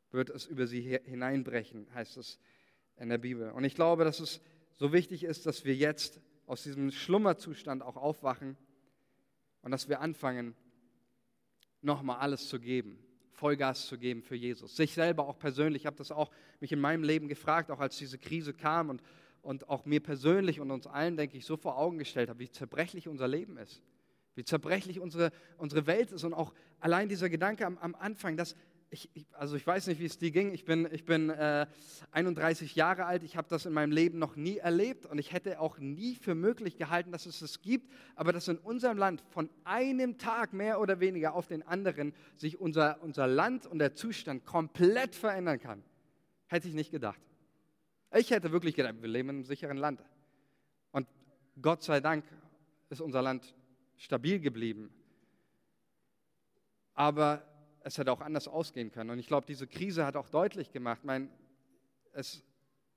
wird 0.09 0.31
es 0.31 0.47
über 0.47 0.65
sie 0.65 0.81
hineinbrechen, 0.81 1.85
heißt 1.93 2.17
es 2.17 2.39
in 2.97 3.09
der 3.09 3.19
Bibel. 3.19 3.51
Und 3.51 3.65
ich 3.65 3.75
glaube, 3.75 4.03
dass 4.03 4.19
es 4.19 4.41
so 4.71 4.93
wichtig 4.93 5.23
ist, 5.23 5.45
dass 5.45 5.63
wir 5.63 5.75
jetzt 5.75 6.19
aus 6.47 6.63
diesem 6.63 6.89
Schlummerzustand 6.89 7.83
auch 7.83 7.97
aufwachen 7.97 8.57
und 9.61 9.69
dass 9.69 9.89
wir 9.89 10.01
anfangen, 10.01 10.55
nochmal 11.83 12.17
alles 12.17 12.49
zu 12.49 12.59
geben, 12.59 12.97
Vollgas 13.29 13.85
zu 13.85 13.99
geben 13.99 14.23
für 14.23 14.35
Jesus. 14.35 14.75
Sich 14.75 14.95
selber 14.95 15.27
auch 15.27 15.37
persönlich, 15.37 15.83
ich 15.83 15.85
habe 15.85 15.97
das 15.97 16.11
auch 16.11 16.31
mich 16.59 16.71
in 16.71 16.79
meinem 16.79 17.03
Leben 17.03 17.27
gefragt, 17.27 17.69
auch 17.69 17.79
als 17.79 17.99
diese 17.99 18.17
Krise 18.17 18.55
kam 18.55 18.89
und 18.89 19.03
und 19.41 19.69
auch 19.69 19.85
mir 19.85 20.01
persönlich 20.01 20.59
und 20.59 20.71
uns 20.71 20.87
allen, 20.87 21.17
denke 21.17 21.37
ich, 21.37 21.45
so 21.45 21.57
vor 21.57 21.77
Augen 21.77 21.97
gestellt 21.97 22.29
habe, 22.29 22.39
wie 22.39 22.49
zerbrechlich 22.49 23.07
unser 23.07 23.27
Leben 23.27 23.57
ist, 23.57 23.81
wie 24.35 24.43
zerbrechlich 24.43 24.99
unsere, 24.99 25.31
unsere 25.57 25.87
Welt 25.87 26.11
ist 26.11 26.23
und 26.23 26.33
auch 26.33 26.53
allein 26.79 27.09
dieser 27.09 27.29
Gedanke 27.29 27.65
am, 27.65 27.77
am 27.77 27.95
Anfang, 27.95 28.37
dass 28.37 28.55
ich, 28.91 29.09
ich, 29.13 29.25
also 29.31 29.55
ich 29.55 29.65
weiß 29.65 29.87
nicht, 29.87 30.01
wie 30.01 30.05
es 30.05 30.17
dir 30.17 30.31
ging, 30.31 30.53
ich 30.53 30.65
bin, 30.65 30.87
ich 30.91 31.05
bin 31.05 31.29
äh, 31.29 31.65
31 32.11 32.75
Jahre 32.75 33.05
alt, 33.05 33.23
ich 33.23 33.37
habe 33.37 33.47
das 33.49 33.65
in 33.65 33.71
meinem 33.71 33.91
Leben 33.91 34.19
noch 34.19 34.35
nie 34.35 34.57
erlebt 34.57 35.05
und 35.05 35.17
ich 35.17 35.31
hätte 35.31 35.61
auch 35.61 35.79
nie 35.79 36.15
für 36.15 36.35
möglich 36.35 36.77
gehalten, 36.77 37.11
dass 37.13 37.25
es 37.25 37.41
es 37.41 37.61
gibt, 37.61 37.89
aber 38.15 38.33
dass 38.33 38.49
in 38.49 38.57
unserem 38.57 38.97
Land 38.97 39.23
von 39.29 39.49
einem 39.63 40.17
Tag 40.17 40.51
mehr 40.51 40.81
oder 40.81 40.99
weniger 40.99 41.33
auf 41.33 41.47
den 41.47 41.63
anderen 41.63 42.13
sich 42.35 42.59
unser, 42.59 43.01
unser 43.01 43.27
Land 43.27 43.65
und 43.65 43.79
der 43.79 43.93
Zustand 43.93 44.45
komplett 44.45 45.15
verändern 45.15 45.59
kann, 45.59 45.83
hätte 46.47 46.67
ich 46.67 46.73
nicht 46.73 46.91
gedacht. 46.91 47.30
Ich 48.13 48.29
hätte 48.29 48.51
wirklich 48.51 48.75
gedacht, 48.75 49.01
wir 49.01 49.07
leben 49.07 49.29
in 49.29 49.35
einem 49.37 49.45
sicheren 49.45 49.77
Land. 49.77 50.03
Und 50.91 51.07
Gott 51.61 51.81
sei 51.81 52.01
Dank 52.01 52.25
ist 52.89 52.99
unser 52.99 53.21
Land 53.21 53.55
stabil 53.95 54.39
geblieben. 54.39 54.93
Aber 56.93 57.45
es 57.83 57.97
hätte 57.97 58.11
auch 58.11 58.21
anders 58.21 58.47
ausgehen 58.47 58.91
können. 58.91 59.11
Und 59.11 59.19
ich 59.19 59.27
glaube, 59.27 59.45
diese 59.47 59.65
Krise 59.65 60.05
hat 60.05 60.17
auch 60.17 60.29
deutlich 60.29 60.71
gemacht, 60.71 61.03
mein, 61.03 61.29
es 62.11 62.43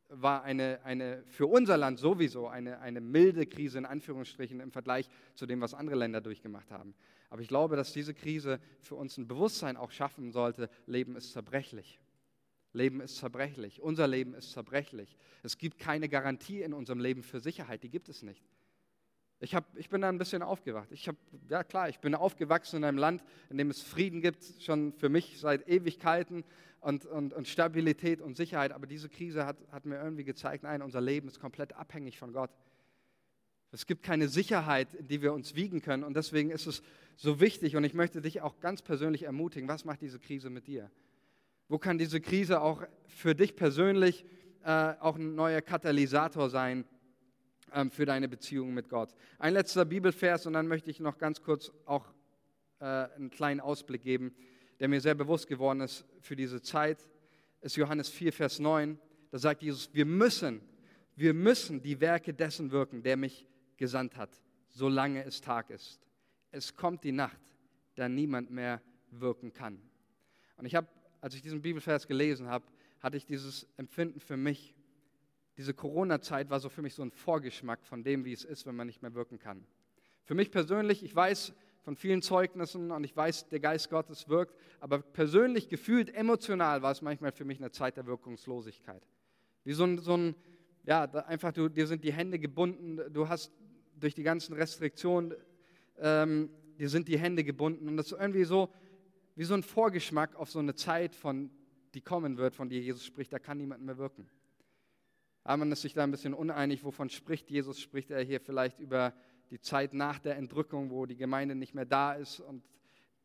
war 0.08 0.42
eine, 0.42 0.80
eine, 0.84 1.22
für 1.26 1.46
unser 1.46 1.76
Land 1.76 1.98
sowieso 1.98 2.48
eine, 2.48 2.80
eine 2.80 3.00
milde 3.00 3.46
Krise 3.46 3.78
in 3.78 3.86
Anführungsstrichen 3.86 4.60
im 4.60 4.72
Vergleich 4.72 5.08
zu 5.34 5.46
dem, 5.46 5.60
was 5.60 5.74
andere 5.74 5.96
Länder 5.96 6.20
durchgemacht 6.20 6.70
haben. 6.70 6.94
Aber 7.30 7.40
ich 7.40 7.48
glaube, 7.48 7.76
dass 7.76 7.92
diese 7.92 8.14
Krise 8.14 8.60
für 8.80 8.96
uns 8.96 9.16
ein 9.16 9.26
Bewusstsein 9.26 9.76
auch 9.76 9.90
schaffen 9.90 10.32
sollte, 10.32 10.68
Leben 10.86 11.16
ist 11.16 11.32
zerbrechlich. 11.32 12.00
Leben 12.74 13.00
ist 13.00 13.16
zerbrechlich. 13.16 13.80
Unser 13.80 14.06
Leben 14.06 14.34
ist 14.34 14.52
zerbrechlich. 14.52 15.16
Es 15.42 15.56
gibt 15.56 15.78
keine 15.78 16.08
Garantie 16.08 16.60
in 16.60 16.74
unserem 16.74 17.00
Leben 17.00 17.22
für 17.22 17.40
Sicherheit. 17.40 17.82
Die 17.82 17.88
gibt 17.88 18.08
es 18.08 18.22
nicht. 18.22 18.42
Ich, 19.40 19.54
hab, 19.54 19.76
ich 19.76 19.88
bin 19.88 20.00
da 20.00 20.08
ein 20.08 20.18
bisschen 20.18 20.42
aufgewacht. 20.42 20.90
Ich 20.90 21.06
habe, 21.06 21.18
ja 21.48 21.64
klar, 21.64 21.88
ich 21.88 21.98
bin 22.00 22.14
aufgewachsen 22.14 22.76
in 22.76 22.84
einem 22.84 22.98
Land, 22.98 23.22
in 23.50 23.58
dem 23.58 23.70
es 23.70 23.82
Frieden 23.82 24.20
gibt, 24.20 24.44
schon 24.60 24.92
für 24.92 25.08
mich 25.08 25.38
seit 25.38 25.68
Ewigkeiten 25.68 26.44
und, 26.80 27.06
und, 27.06 27.32
und 27.32 27.46
Stabilität 27.46 28.20
und 28.20 28.36
Sicherheit. 28.36 28.72
Aber 28.72 28.86
diese 28.86 29.08
Krise 29.08 29.46
hat, 29.46 29.56
hat 29.70 29.86
mir 29.86 30.00
irgendwie 30.00 30.24
gezeigt, 30.24 30.64
nein, 30.64 30.82
unser 30.82 31.00
Leben 31.00 31.28
ist 31.28 31.40
komplett 31.40 31.74
abhängig 31.74 32.18
von 32.18 32.32
Gott. 32.32 32.50
Es 33.70 33.86
gibt 33.86 34.02
keine 34.02 34.28
Sicherheit, 34.28 34.94
in 34.94 35.08
die 35.08 35.20
wir 35.20 35.32
uns 35.32 35.54
wiegen 35.56 35.82
können. 35.82 36.04
Und 36.04 36.16
deswegen 36.16 36.50
ist 36.50 36.66
es 36.66 36.82
so 37.16 37.40
wichtig. 37.40 37.76
Und 37.76 37.84
ich 37.84 37.92
möchte 37.92 38.20
dich 38.22 38.40
auch 38.40 38.60
ganz 38.60 38.82
persönlich 38.82 39.24
ermutigen, 39.24 39.68
was 39.68 39.84
macht 39.84 40.00
diese 40.00 40.18
Krise 40.18 40.48
mit 40.48 40.66
dir? 40.68 40.90
Wo 41.68 41.78
kann 41.78 41.98
diese 41.98 42.20
Krise 42.20 42.60
auch 42.60 42.82
für 43.06 43.34
dich 43.34 43.56
persönlich 43.56 44.26
äh, 44.64 44.94
auch 45.00 45.16
ein 45.16 45.34
neuer 45.34 45.62
Katalysator 45.62 46.50
sein 46.50 46.84
ähm, 47.72 47.90
für 47.90 48.04
deine 48.04 48.28
Beziehung 48.28 48.74
mit 48.74 48.88
Gott? 48.88 49.14
Ein 49.38 49.54
letzter 49.54 49.84
Bibelvers 49.84 50.46
und 50.46 50.52
dann 50.52 50.68
möchte 50.68 50.90
ich 50.90 51.00
noch 51.00 51.16
ganz 51.16 51.40
kurz 51.40 51.72
auch 51.86 52.12
äh, 52.80 52.84
einen 52.84 53.30
kleinen 53.30 53.60
Ausblick 53.60 54.02
geben, 54.02 54.34
der 54.78 54.88
mir 54.88 55.00
sehr 55.00 55.14
bewusst 55.14 55.46
geworden 55.46 55.80
ist 55.80 56.04
für 56.20 56.36
diese 56.36 56.60
Zeit, 56.60 57.08
ist 57.62 57.76
Johannes 57.76 58.10
4, 58.10 58.32
Vers 58.32 58.58
9. 58.58 58.98
Da 59.30 59.38
sagt 59.38 59.62
Jesus, 59.62 59.88
wir 59.94 60.04
müssen, 60.04 60.60
wir 61.16 61.32
müssen 61.32 61.80
die 61.80 61.98
Werke 62.00 62.34
dessen 62.34 62.70
wirken, 62.72 63.02
der 63.02 63.16
mich 63.16 63.46
gesandt 63.78 64.18
hat, 64.18 64.38
solange 64.68 65.24
es 65.24 65.40
Tag 65.40 65.70
ist. 65.70 66.06
Es 66.50 66.76
kommt 66.76 67.04
die 67.04 67.12
Nacht, 67.12 67.40
da 67.94 68.08
niemand 68.08 68.50
mehr 68.50 68.82
wirken 69.10 69.52
kann. 69.52 69.80
Und 70.56 70.66
ich 70.66 70.74
habe 70.74 70.88
als 71.24 71.34
ich 71.34 71.40
diesen 71.40 71.62
Bibelvers 71.62 72.06
gelesen 72.06 72.48
habe, 72.48 72.66
hatte 73.00 73.16
ich 73.16 73.24
dieses 73.24 73.66
Empfinden 73.78 74.20
für 74.20 74.36
mich. 74.36 74.74
Diese 75.56 75.72
Corona-Zeit 75.72 76.50
war 76.50 76.60
so 76.60 76.68
für 76.68 76.82
mich 76.82 76.92
so 76.92 77.02
ein 77.02 77.12
Vorgeschmack 77.12 77.82
von 77.86 78.04
dem, 78.04 78.26
wie 78.26 78.34
es 78.34 78.44
ist, 78.44 78.66
wenn 78.66 78.76
man 78.76 78.86
nicht 78.86 79.00
mehr 79.00 79.14
wirken 79.14 79.38
kann. 79.38 79.64
Für 80.24 80.34
mich 80.34 80.50
persönlich, 80.50 81.02
ich 81.02 81.16
weiß 81.16 81.54
von 81.80 81.96
vielen 81.96 82.20
Zeugnissen 82.20 82.90
und 82.90 83.04
ich 83.04 83.16
weiß, 83.16 83.48
der 83.48 83.60
Geist 83.60 83.88
Gottes 83.88 84.28
wirkt, 84.28 84.54
aber 84.80 84.98
persönlich 84.98 85.70
gefühlt, 85.70 86.14
emotional 86.14 86.82
war 86.82 86.92
es 86.92 87.00
manchmal 87.00 87.32
für 87.32 87.46
mich 87.46 87.56
eine 87.56 87.70
Zeit 87.70 87.96
der 87.96 88.04
Wirkungslosigkeit. 88.04 89.02
Wie 89.64 89.72
so 89.72 89.84
ein, 89.84 89.96
so 89.96 90.18
ein 90.18 90.34
ja, 90.84 91.04
einfach, 91.04 91.52
du, 91.52 91.70
dir 91.70 91.86
sind 91.86 92.04
die 92.04 92.12
Hände 92.12 92.38
gebunden, 92.38 93.00
du 93.10 93.30
hast 93.30 93.50
durch 93.98 94.14
die 94.14 94.24
ganzen 94.24 94.52
Restriktionen, 94.52 95.32
ähm, 95.96 96.50
dir 96.78 96.90
sind 96.90 97.08
die 97.08 97.18
Hände 97.18 97.44
gebunden 97.44 97.88
und 97.88 97.96
das 97.96 98.12
ist 98.12 98.20
irgendwie 98.20 98.44
so, 98.44 98.68
wie 99.36 99.44
so 99.44 99.54
ein 99.54 99.62
Vorgeschmack 99.62 100.36
auf 100.36 100.50
so 100.50 100.58
eine 100.58 100.74
Zeit, 100.74 101.14
von, 101.14 101.50
die 101.94 102.00
kommen 102.00 102.36
wird, 102.36 102.54
von 102.54 102.68
der 102.68 102.80
Jesus 102.80 103.04
spricht, 103.04 103.32
da 103.32 103.38
kann 103.38 103.58
niemand 103.58 103.82
mehr 103.82 103.98
wirken. 103.98 104.28
Aber 105.42 105.58
man 105.58 105.72
ist 105.72 105.82
sich 105.82 105.92
da 105.92 106.02
ein 106.02 106.10
bisschen 106.10 106.34
uneinig, 106.34 106.84
wovon 106.84 107.10
spricht 107.10 107.50
Jesus? 107.50 107.80
Spricht 107.80 108.10
er 108.10 108.22
hier 108.22 108.40
vielleicht 108.40 108.80
über 108.80 109.12
die 109.50 109.60
Zeit 109.60 109.92
nach 109.92 110.18
der 110.18 110.36
Entrückung, 110.36 110.90
wo 110.90 111.04
die 111.04 111.16
Gemeinde 111.16 111.54
nicht 111.54 111.74
mehr 111.74 111.84
da 111.84 112.14
ist 112.14 112.40
und 112.40 112.64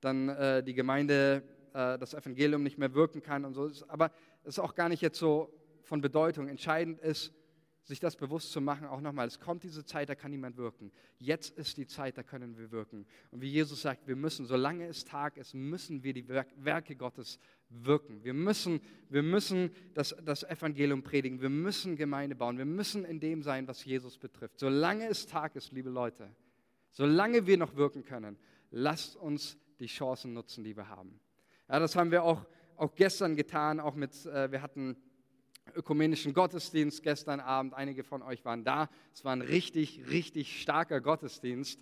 dann 0.01 0.30
äh, 0.30 0.64
die 0.64 0.74
Gemeinde 0.74 1.43
äh, 1.74 1.97
das 1.97 2.14
Evangelium 2.14 2.64
nicht 2.64 2.78
mehr 2.78 2.93
wirken 2.93 3.22
kann 3.22 3.45
und 3.45 3.53
so. 3.53 3.72
Aber 3.88 4.12
es 4.43 4.55
ist 4.55 4.60
auch 4.60 4.76
gar 4.76 4.89
nicht 4.89 5.01
jetzt 5.01 5.18
so 5.18 5.53
von 5.84 6.01
Bedeutung. 6.01 6.47
Entscheidend 6.47 6.99
ist, 6.99 7.34
sich 7.84 7.99
das 7.99 8.15
bewusst 8.15 8.51
zu 8.51 8.61
machen, 8.61 8.88
auch 8.88 9.01
nochmal, 9.01 9.27
es 9.27 9.39
kommt 9.39 9.63
diese 9.63 9.84
Zeit, 9.84 10.09
da 10.09 10.15
kann 10.15 10.32
niemand 10.32 10.57
wirken. 10.57 10.91
Jetzt 11.17 11.57
ist 11.57 11.77
die 11.77 11.88
Zeit, 11.88 12.17
da 12.17 12.23
können 12.23 12.57
wir 12.57 12.71
wirken. 12.71 13.05
Und 13.32 13.41
wie 13.41 13.49
Jesus 13.49 13.82
sagt, 13.82 14.07
wir 14.07 14.15
müssen, 14.15 14.45
solange 14.45 14.86
es 14.86 15.05
Tag 15.05 15.38
ist, 15.38 15.53
müssen 15.53 16.03
wir 16.03 16.13
die 16.13 16.27
Werke 16.27 16.95
Gottes 16.95 17.39
wirken. 17.69 18.23
Wir 18.23 18.34
müssen, 18.34 18.82
wir 19.09 19.23
müssen 19.23 19.71
das, 19.93 20.15
das 20.23 20.43
Evangelium 20.43 21.01
predigen, 21.03 21.41
wir 21.41 21.49
müssen 21.49 21.95
Gemeinde 21.95 22.36
bauen, 22.36 22.57
wir 22.57 22.65
müssen 22.65 23.05
in 23.05 23.19
dem 23.19 23.41
sein, 23.41 23.67
was 23.67 23.84
Jesus 23.86 24.17
betrifft. 24.17 24.59
Solange 24.59 25.07
es 25.07 25.25
Tag 25.25 25.55
ist, 25.55 25.71
liebe 25.71 25.89
Leute, 25.89 26.30
solange 26.91 27.47
wir 27.47 27.57
noch 27.57 27.75
wirken 27.75 28.03
können, 28.03 28.38
Lasst 28.71 29.15
uns 29.15 29.57
die 29.80 29.88
Chancen 29.88 30.34
nutzen, 30.34 30.63
die 30.63 30.75
wir 30.75 30.89
haben. 30.89 31.19
Ja, 31.67 31.80
das 31.80 31.95
haben 31.95 32.11
wir 32.11 32.23
auch, 32.23 32.45
auch 32.75 32.93
gestern 32.95 33.36
getan, 33.36 33.80
auch 33.80 33.95
mit, 33.95 34.25
äh, 34.25 34.51
wir 34.51 34.61
hatten 34.61 34.97
ökumenischen 35.76 36.34
Gottesdienst 36.34 37.03
gestern 37.03 37.39
Abend. 37.39 37.74
Einige 37.74 38.03
von 38.03 38.22
euch 38.22 38.43
waren 38.45 38.63
da. 38.63 38.89
Es 39.13 39.24
war 39.26 39.34
ein 39.34 39.41
richtig, 39.41 40.01
richtig 40.09 40.61
starker 40.61 41.01
Gottesdienst 41.01 41.80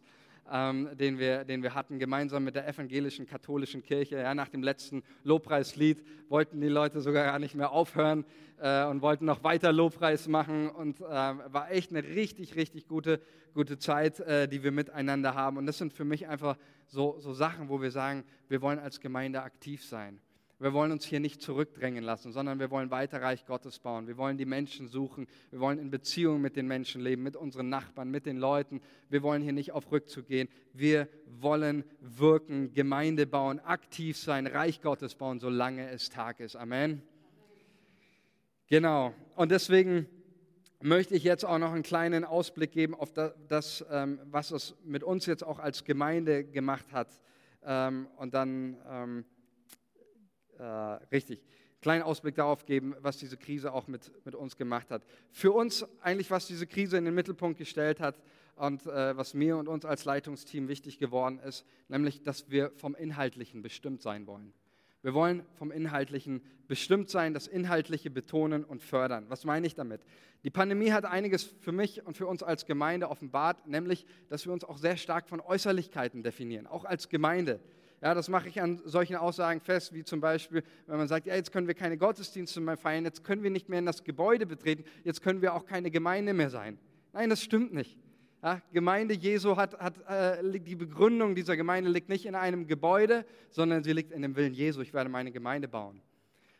ähm, 0.51 0.89
den, 0.97 1.19
wir, 1.19 1.43
den 1.43 1.63
wir 1.63 1.75
hatten, 1.75 1.99
gemeinsam 1.99 2.43
mit 2.43 2.55
der 2.55 2.67
evangelischen 2.67 3.25
katholischen 3.25 3.83
Kirche. 3.83 4.17
Ja, 4.17 4.33
nach 4.33 4.49
dem 4.49 4.63
letzten 4.63 5.03
Lobpreislied 5.23 6.03
wollten 6.29 6.61
die 6.61 6.67
Leute 6.67 7.01
sogar 7.01 7.25
gar 7.25 7.39
nicht 7.39 7.55
mehr 7.55 7.71
aufhören 7.71 8.25
äh, 8.59 8.85
und 8.85 9.01
wollten 9.01 9.25
noch 9.25 9.43
weiter 9.43 9.71
Lobpreis 9.71 10.27
machen. 10.27 10.69
Und 10.69 11.01
äh, 11.01 11.03
war 11.03 11.71
echt 11.71 11.91
eine 11.91 12.03
richtig, 12.03 12.55
richtig 12.55 12.87
gute, 12.87 13.21
gute 13.53 13.77
Zeit, 13.77 14.19
äh, 14.21 14.47
die 14.47 14.63
wir 14.63 14.71
miteinander 14.71 15.35
haben. 15.35 15.57
Und 15.57 15.65
das 15.65 15.77
sind 15.77 15.93
für 15.93 16.05
mich 16.05 16.27
einfach 16.27 16.57
so, 16.87 17.17
so 17.19 17.33
Sachen, 17.33 17.69
wo 17.69 17.81
wir 17.81 17.91
sagen, 17.91 18.23
wir 18.47 18.61
wollen 18.61 18.79
als 18.79 18.99
Gemeinde 18.99 19.41
aktiv 19.41 19.83
sein. 19.83 20.19
Wir 20.59 20.73
wollen 20.73 20.91
uns 20.91 21.05
hier 21.05 21.19
nicht 21.19 21.39
zurückdrängen 21.39 22.03
lassen, 22.03 22.31
sondern 22.31 22.59
wir 22.59 22.71
wollen 22.71 22.89
weiter 22.89 23.21
Reich 23.21 23.45
Gottes 23.45 23.77
bauen. 23.77 24.07
Wir 24.07 24.17
wollen 24.17 24.37
die 24.37 24.45
Menschen 24.45 24.87
suchen. 24.87 25.27
Wir 25.51 25.59
wollen 25.59 25.77
in 25.77 25.91
Beziehung 25.91 26.41
mit 26.41 26.55
den 26.55 26.65
Menschen 26.65 26.99
leben, 26.99 27.21
mit 27.21 27.35
unseren 27.35 27.69
Nachbarn, 27.69 28.09
mit 28.09 28.25
den 28.25 28.37
Leuten. 28.37 28.81
Wir 29.07 29.21
wollen 29.21 29.43
hier 29.43 29.53
nicht 29.53 29.71
auf 29.71 29.91
Rückzug 29.91 30.27
gehen. 30.27 30.49
Wir 30.73 31.07
wollen 31.27 31.83
wirken, 31.99 32.73
Gemeinde 32.73 33.27
bauen, 33.27 33.59
aktiv 33.59 34.17
sein, 34.17 34.47
Reich 34.47 34.81
Gottes 34.81 35.13
bauen, 35.13 35.39
solange 35.39 35.91
es 35.91 36.09
Tag 36.09 36.39
ist. 36.39 36.55
Amen. 36.55 37.03
Genau. 38.65 39.13
Und 39.35 39.51
deswegen 39.51 40.07
möchte 40.81 41.13
ich 41.13 41.23
jetzt 41.23 41.45
auch 41.45 41.59
noch 41.59 41.71
einen 41.71 41.83
kleinen 41.83 42.25
Ausblick 42.25 42.71
geben 42.71 42.95
auf 42.95 43.13
das, 43.13 43.85
ähm, 43.91 44.19
was 44.25 44.49
es 44.49 44.75
mit 44.83 45.03
uns 45.03 45.27
jetzt 45.27 45.43
auch 45.43 45.59
als 45.59 45.83
Gemeinde 45.83 46.43
gemacht 46.43 46.91
hat. 46.93 47.09
Ähm, 47.63 48.07
und 48.17 48.33
dann 48.33 48.77
ähm, 48.89 49.25
äh, 50.59 50.63
richtig, 51.11 51.43
kleinen 51.81 52.03
Ausblick 52.03 52.35
darauf 52.35 52.65
geben, 52.65 52.95
was 53.01 53.17
diese 53.17 53.37
Krise 53.37 53.73
auch 53.73 53.87
mit, 53.87 54.11
mit 54.25 54.35
uns 54.35 54.57
gemacht 54.57 54.91
hat. 54.91 55.05
Für 55.31 55.51
uns 55.51 55.85
eigentlich, 56.01 56.31
was 56.31 56.47
diese 56.47 56.67
Krise 56.67 56.97
in 56.97 57.05
den 57.05 57.13
Mittelpunkt 57.13 57.57
gestellt 57.57 57.99
hat 57.99 58.21
und 58.55 58.85
äh, 58.85 59.15
was 59.15 59.33
mir 59.33 59.57
und 59.57 59.67
uns 59.67 59.85
als 59.85 60.05
Leitungsteam 60.05 60.67
wichtig 60.67 60.97
geworden 60.97 61.39
ist, 61.39 61.65
nämlich, 61.87 62.23
dass 62.23 62.49
wir 62.49 62.71
vom 62.75 62.95
Inhaltlichen 62.95 63.61
bestimmt 63.61 64.01
sein 64.01 64.27
wollen. 64.27 64.53
Wir 65.03 65.13
wollen 65.13 65.45
vom 65.53 65.71
Inhaltlichen 65.71 66.41
bestimmt 66.67 67.09
sein, 67.09 67.33
das 67.33 67.47
Inhaltliche 67.47 68.09
betonen 68.09 68.63
und 68.63 68.81
fördern. 68.81 69.25
Was 69.29 69.45
meine 69.45 69.67
ich 69.67 69.75
damit? 69.75 70.01
Die 70.43 70.49
Pandemie 70.49 70.91
hat 70.91 71.05
einiges 71.05 71.43
für 71.43 71.71
mich 71.71 72.05
und 72.05 72.17
für 72.17 72.27
uns 72.27 72.43
als 72.43 72.65
Gemeinde 72.65 73.09
offenbart, 73.09 73.67
nämlich, 73.67 74.05
dass 74.27 74.45
wir 74.45 74.53
uns 74.53 74.63
auch 74.63 74.77
sehr 74.77 74.97
stark 74.97 75.29
von 75.29 75.39
Äußerlichkeiten 75.39 76.23
definieren, 76.23 76.67
auch 76.67 76.83
als 76.83 77.09
Gemeinde. 77.09 77.59
Ja, 78.01 78.13
das 78.13 78.29
mache 78.29 78.47
ich 78.47 78.61
an 78.61 78.79
solchen 78.85 79.15
Aussagen 79.15 79.59
fest, 79.59 79.91
wie 79.93 80.03
zum 80.03 80.21
Beispiel, 80.21 80.63
wenn 80.85 80.97
man 80.97 81.07
sagt, 81.07 81.25
ja, 81.25 81.35
jetzt 81.35 81.51
können 81.51 81.67
wir 81.67 81.73
keine 81.73 81.97
Gottesdienste 81.97 82.61
mehr 82.61 82.77
feiern, 82.77 83.05
jetzt 83.05 83.23
können 83.23 83.41
wir 83.41 83.49
nicht 83.49 83.69
mehr 83.69 83.79
in 83.79 83.87
das 83.87 84.03
Gebäude 84.03 84.45
betreten, 84.45 84.83
jetzt 85.03 85.23
können 85.23 85.41
wir 85.41 85.55
auch 85.55 85.65
keine 85.65 85.89
Gemeinde 85.89 86.33
mehr 86.33 86.51
sein. 86.51 86.77
Nein, 87.13 87.29
das 87.29 87.41
stimmt 87.41 87.73
nicht. 87.73 87.97
Ja, 88.43 88.61
Gemeinde 88.71 89.15
Jesu 89.15 89.57
hat, 89.57 89.79
hat 89.79 89.97
äh, 90.07 90.59
die 90.59 90.75
Begründung 90.75 91.33
dieser 91.33 91.57
Gemeinde 91.57 91.89
liegt 91.89 92.07
nicht 92.07 92.27
in 92.27 92.35
einem 92.35 92.67
Gebäude, 92.67 93.25
sondern 93.49 93.83
sie 93.83 93.93
liegt 93.93 94.11
in 94.11 94.21
dem 94.21 94.35
Willen 94.35 94.53
Jesu. 94.53 94.81
Ich 94.81 94.93
werde 94.93 95.09
meine 95.09 95.31
Gemeinde 95.31 95.67
bauen. 95.67 95.99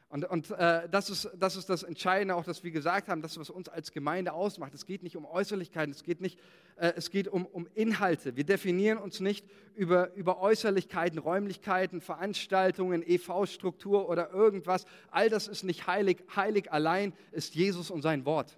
Und, 0.09 0.23
und 0.23 0.51
äh, 0.51 0.87
das, 0.89 1.09
ist, 1.09 1.29
das 1.37 1.57
ist 1.57 1.69
das 1.69 1.83
Entscheidende, 1.83 2.35
auch 2.35 2.45
dass 2.45 2.63
wir 2.63 2.71
gesagt 2.71 3.09
haben, 3.09 3.21
das, 3.21 3.37
was 3.37 3.49
uns 3.49 3.67
als 3.67 3.91
Gemeinde 3.91 4.31
ausmacht. 4.31 4.73
Es 4.73 4.85
geht 4.85 5.03
nicht 5.03 5.17
um 5.17 5.25
Äußerlichkeiten, 5.25 5.91
es 5.93 6.03
geht, 6.03 6.21
nicht, 6.21 6.39
äh, 6.77 6.93
es 6.95 7.09
geht 7.09 7.27
um, 7.27 7.45
um 7.45 7.67
Inhalte. 7.73 8.37
Wir 8.37 8.45
definieren 8.45 8.99
uns 8.99 9.19
nicht 9.19 9.45
über, 9.75 10.13
über 10.13 10.39
Äußerlichkeiten, 10.39 11.19
Räumlichkeiten, 11.19 11.99
Veranstaltungen, 11.99 13.03
EV-Struktur 13.05 14.07
oder 14.07 14.31
irgendwas. 14.31 14.85
All 15.11 15.29
das 15.29 15.49
ist 15.49 15.63
nicht 15.63 15.87
heilig. 15.87 16.23
Heilig 16.33 16.71
allein 16.71 17.11
ist 17.33 17.55
Jesus 17.55 17.91
und 17.91 18.01
sein 18.01 18.25
Wort. 18.25 18.57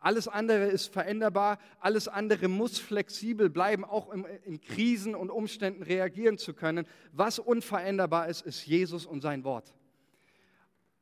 Alles 0.00 0.28
andere 0.28 0.66
ist 0.66 0.92
veränderbar, 0.92 1.58
alles 1.78 2.08
andere 2.08 2.48
muss 2.48 2.78
flexibel 2.78 3.48
bleiben, 3.48 3.84
auch 3.84 4.12
in, 4.12 4.26
in 4.44 4.60
Krisen 4.60 5.14
und 5.14 5.30
Umständen 5.30 5.82
reagieren 5.82 6.36
zu 6.36 6.52
können. 6.52 6.86
Was 7.12 7.38
unveränderbar 7.38 8.28
ist, 8.28 8.42
ist 8.42 8.66
Jesus 8.66 9.06
und 9.06 9.22
sein 9.22 9.44
Wort. 9.44 9.74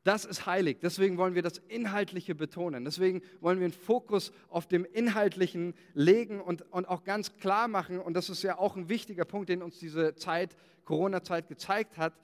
Das 0.09 0.25
ist 0.25 0.47
heilig. 0.47 0.79
Deswegen 0.81 1.19
wollen 1.19 1.35
wir 1.35 1.43
das 1.43 1.59
Inhaltliche 1.67 2.33
betonen. 2.33 2.83
Deswegen 2.83 3.21
wollen 3.41 3.59
wir 3.59 3.65
einen 3.65 3.73
Fokus 3.73 4.31
auf 4.49 4.65
dem 4.65 4.83
Inhaltlichen 4.83 5.75
legen 5.93 6.41
und, 6.41 6.63
und 6.71 6.89
auch 6.89 7.03
ganz 7.03 7.37
klar 7.37 7.67
machen. 7.67 7.99
Und 7.99 8.15
das 8.15 8.27
ist 8.27 8.41
ja 8.41 8.57
auch 8.57 8.75
ein 8.75 8.89
wichtiger 8.89 9.23
Punkt, 9.23 9.49
den 9.49 9.61
uns 9.61 9.77
diese 9.77 10.15
Zeit, 10.15 10.55
Corona-Zeit 10.83 11.47
gezeigt 11.47 11.99
hat. 11.99 12.15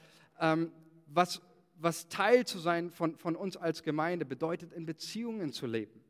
Ähm, 0.41 0.71
was, 1.05 1.43
was 1.75 2.07
Teil 2.07 2.47
zu 2.47 2.57
sein 2.57 2.89
von, 2.89 3.19
von 3.19 3.35
uns 3.35 3.55
als 3.55 3.83
Gemeinde 3.83 4.25
bedeutet, 4.25 4.73
in 4.73 4.87
Beziehungen 4.87 5.53
zu 5.53 5.67
leben. 5.67 6.01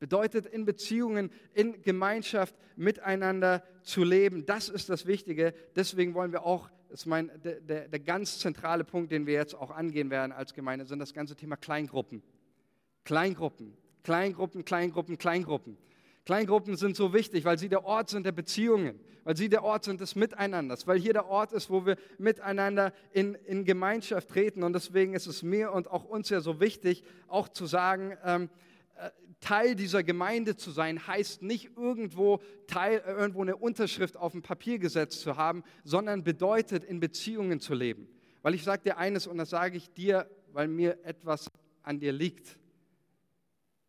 Bedeutet, 0.00 0.44
in 0.44 0.66
Beziehungen, 0.66 1.30
in 1.54 1.80
Gemeinschaft 1.80 2.54
miteinander 2.76 3.62
zu 3.82 4.04
leben. 4.04 4.44
Das 4.44 4.68
ist 4.68 4.90
das 4.90 5.06
Wichtige. 5.06 5.54
Deswegen 5.74 6.12
wollen 6.12 6.32
wir 6.32 6.44
auch 6.44 6.68
das 6.94 7.00
ist 7.00 7.06
mein, 7.06 7.28
der, 7.42 7.60
der, 7.60 7.88
der 7.88 7.98
ganz 7.98 8.38
zentrale 8.38 8.84
Punkt, 8.84 9.10
den 9.10 9.26
wir 9.26 9.34
jetzt 9.34 9.56
auch 9.56 9.72
angehen 9.72 10.10
werden 10.10 10.30
als 10.30 10.54
Gemeinde, 10.54 10.86
sind 10.86 11.00
das 11.00 11.12
ganze 11.12 11.34
Thema 11.34 11.56
Kleingruppen. 11.56 12.22
Kleingruppen, 13.02 13.76
Kleingruppen, 14.04 14.64
Kleingruppen, 14.64 15.18
Kleingruppen. 15.18 15.76
Kleingruppen 16.24 16.76
sind 16.76 16.94
so 16.94 17.12
wichtig, 17.12 17.44
weil 17.44 17.58
sie 17.58 17.68
der 17.68 17.84
Ort 17.84 18.10
sind 18.10 18.24
der 18.24 18.30
Beziehungen, 18.30 19.00
weil 19.24 19.36
sie 19.36 19.48
der 19.48 19.64
Ort 19.64 19.82
sind 19.82 20.00
des 20.00 20.14
Miteinanders, 20.14 20.86
weil 20.86 21.00
hier 21.00 21.14
der 21.14 21.26
Ort 21.26 21.52
ist, 21.52 21.68
wo 21.68 21.84
wir 21.84 21.96
miteinander 22.18 22.92
in, 23.10 23.34
in 23.34 23.64
Gemeinschaft 23.64 24.28
treten. 24.28 24.62
Und 24.62 24.72
deswegen 24.72 25.14
ist 25.14 25.26
es 25.26 25.42
mir 25.42 25.72
und 25.72 25.90
auch 25.90 26.04
uns 26.04 26.28
ja 26.28 26.40
so 26.40 26.60
wichtig, 26.60 27.02
auch 27.26 27.48
zu 27.48 27.66
sagen, 27.66 28.16
ähm, 28.24 28.44
äh, 28.44 28.48
Teil 29.40 29.74
dieser 29.74 30.02
Gemeinde 30.02 30.56
zu 30.56 30.70
sein, 30.70 31.06
heißt 31.06 31.42
nicht 31.42 31.76
irgendwo, 31.76 32.40
Teil, 32.66 33.02
irgendwo 33.06 33.42
eine 33.42 33.56
Unterschrift 33.56 34.16
auf 34.16 34.32
dem 34.32 34.42
Papier 34.42 34.78
gesetzt 34.78 35.20
zu 35.20 35.36
haben, 35.36 35.64
sondern 35.82 36.24
bedeutet, 36.24 36.84
in 36.84 37.00
Beziehungen 37.00 37.60
zu 37.60 37.74
leben. 37.74 38.08
Weil 38.42 38.54
ich 38.54 38.62
sage 38.62 38.82
dir 38.82 38.98
eines 38.98 39.26
und 39.26 39.38
das 39.38 39.50
sage 39.50 39.76
ich 39.76 39.92
dir, 39.92 40.28
weil 40.52 40.68
mir 40.68 41.04
etwas 41.04 41.48
an 41.82 41.98
dir 41.98 42.12
liegt. 42.12 42.58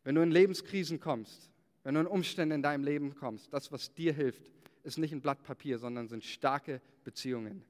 Wenn 0.03 0.15
du 0.15 0.21
in 0.21 0.31
Lebenskrisen 0.31 0.99
kommst, 0.99 1.49
wenn 1.83 1.95
du 1.95 2.01
in 2.01 2.07
Umstände 2.07 2.55
in 2.55 2.61
deinem 2.61 2.83
Leben 2.83 3.15
kommst, 3.15 3.53
das, 3.53 3.71
was 3.71 3.93
dir 3.93 4.13
hilft, 4.13 4.43
ist 4.83 4.97
nicht 4.97 5.13
ein 5.13 5.21
Blatt 5.21 5.43
Papier, 5.43 5.77
sondern 5.77 6.07
sind 6.07 6.23
starke 6.23 6.81
Beziehungen. 7.03 7.63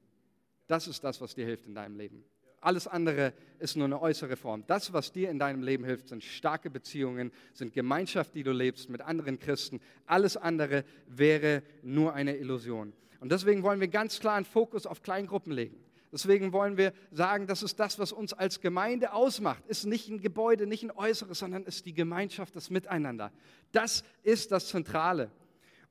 Das 0.66 0.88
ist 0.88 1.04
das, 1.04 1.20
was 1.20 1.34
dir 1.34 1.46
hilft 1.46 1.66
in 1.66 1.74
deinem 1.74 1.96
Leben. 1.96 2.24
Alles 2.60 2.86
andere 2.86 3.32
ist 3.58 3.76
nur 3.76 3.86
eine 3.86 4.00
äußere 4.00 4.36
Form. 4.36 4.64
Das, 4.66 4.92
was 4.92 5.12
dir 5.12 5.30
in 5.30 5.38
deinem 5.38 5.62
Leben 5.62 5.84
hilft, 5.84 6.08
sind 6.08 6.24
starke 6.24 6.70
Beziehungen, 6.70 7.32
sind 7.52 7.72
Gemeinschaft, 7.72 8.34
die 8.34 8.42
du 8.42 8.52
lebst 8.52 8.90
mit 8.90 9.00
anderen 9.02 9.38
Christen. 9.38 9.80
Alles 10.06 10.36
andere 10.36 10.84
wäre 11.06 11.62
nur 11.82 12.14
eine 12.14 12.36
Illusion. 12.36 12.92
Und 13.20 13.32
deswegen 13.32 13.62
wollen 13.62 13.80
wir 13.80 13.88
ganz 13.88 14.20
klar 14.20 14.36
einen 14.36 14.44
Fokus 14.44 14.86
auf 14.86 15.02
Kleingruppen 15.02 15.52
legen. 15.52 15.76
Deswegen 16.12 16.52
wollen 16.52 16.76
wir 16.76 16.92
sagen, 17.10 17.46
das 17.46 17.62
ist 17.62 17.78
das, 17.80 17.98
was 17.98 18.12
uns 18.12 18.32
als 18.32 18.60
Gemeinde 18.60 19.12
ausmacht. 19.12 19.66
Ist 19.66 19.84
nicht 19.84 20.08
ein 20.08 20.20
Gebäude, 20.20 20.66
nicht 20.66 20.82
ein 20.82 20.90
Äußeres, 20.90 21.38
sondern 21.38 21.64
ist 21.64 21.84
die 21.84 21.94
Gemeinschaft, 21.94 22.54
das 22.56 22.70
Miteinander. 22.70 23.32
Das 23.72 24.04
ist 24.22 24.52
das 24.52 24.68
Zentrale. 24.68 25.30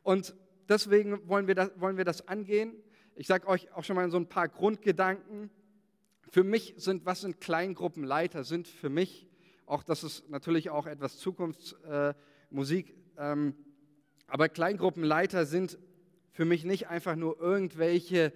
Und 0.03 0.35
deswegen 0.69 1.27
wollen 1.27 1.47
wir 1.47 1.55
das, 1.55 1.71
wollen 1.75 1.97
wir 1.97 2.05
das 2.05 2.27
angehen. 2.27 2.73
Ich 3.15 3.27
sage 3.27 3.47
euch 3.47 3.71
auch 3.73 3.83
schon 3.83 3.95
mal 3.95 4.09
so 4.09 4.17
ein 4.17 4.27
paar 4.27 4.47
Grundgedanken. 4.47 5.49
Für 6.29 6.43
mich 6.43 6.73
sind, 6.77 7.05
was 7.05 7.21
sind 7.21 7.39
Kleingruppenleiter, 7.39 8.43
sind 8.43 8.67
für 8.67 8.89
mich, 8.89 9.27
auch 9.65 9.83
das 9.83 10.03
ist 10.03 10.29
natürlich 10.29 10.69
auch 10.69 10.85
etwas 10.85 11.17
Zukunftsmusik, 11.17 12.89
äh, 12.89 13.31
ähm, 13.31 13.55
aber 14.27 14.49
Kleingruppenleiter 14.49 15.45
sind 15.45 15.77
für 16.31 16.45
mich 16.45 16.65
nicht 16.65 16.87
einfach 16.87 17.15
nur 17.15 17.39
irgendwelche, 17.39 18.33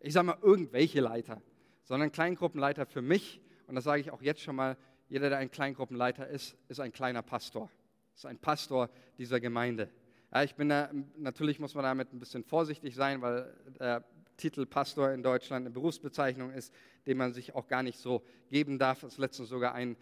ich 0.00 0.12
sage 0.12 0.26
mal 0.26 0.38
irgendwelche 0.42 1.00
Leiter, 1.00 1.42
sondern 1.84 2.12
Kleingruppenleiter 2.12 2.86
für 2.86 3.02
mich, 3.02 3.40
und 3.66 3.74
das 3.74 3.84
sage 3.84 4.00
ich 4.00 4.10
auch 4.10 4.22
jetzt 4.22 4.42
schon 4.42 4.56
mal, 4.56 4.76
jeder, 5.08 5.28
der 5.28 5.38
ein 5.38 5.50
Kleingruppenleiter 5.50 6.28
ist, 6.28 6.56
ist 6.68 6.78
ein 6.78 6.92
kleiner 6.92 7.22
Pastor, 7.22 7.70
ist 8.14 8.26
ein 8.26 8.38
Pastor 8.38 8.90
dieser 9.18 9.40
Gemeinde. 9.40 9.90
Ja, 10.32 10.44
ich 10.44 10.54
bin 10.54 10.68
da, 10.68 10.90
natürlich 11.16 11.58
muss 11.58 11.74
man 11.74 11.82
damit 11.82 12.12
ein 12.12 12.20
bisschen 12.20 12.44
vorsichtig 12.44 12.94
sein, 12.94 13.20
weil 13.20 13.52
der 13.80 14.04
Titel 14.40 14.66
Pastor 14.66 15.12
in 15.12 15.22
Deutschland 15.22 15.66
eine 15.66 15.70
Berufsbezeichnung 15.70 16.50
ist, 16.50 16.72
den 17.06 17.18
man 17.18 17.32
sich 17.32 17.54
auch 17.54 17.68
gar 17.68 17.82
nicht 17.82 17.98
so 17.98 18.22
geben 18.50 18.78
darf. 18.78 19.02
Es 19.02 19.12
ist 19.12 19.18
letztens 19.18 19.50
sogar 19.50 19.74
ein, 19.74 19.96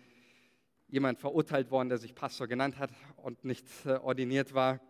jemand 0.86 1.18
verurteilt 1.18 1.70
worden, 1.70 1.88
der 1.88 1.98
sich 1.98 2.14
Pastor 2.14 2.46
genannt 2.46 2.78
hat 2.78 2.90
und 3.16 3.44
nicht 3.44 3.66
äh, 3.84 3.94
ordiniert 3.96 4.54
war. 4.54 4.80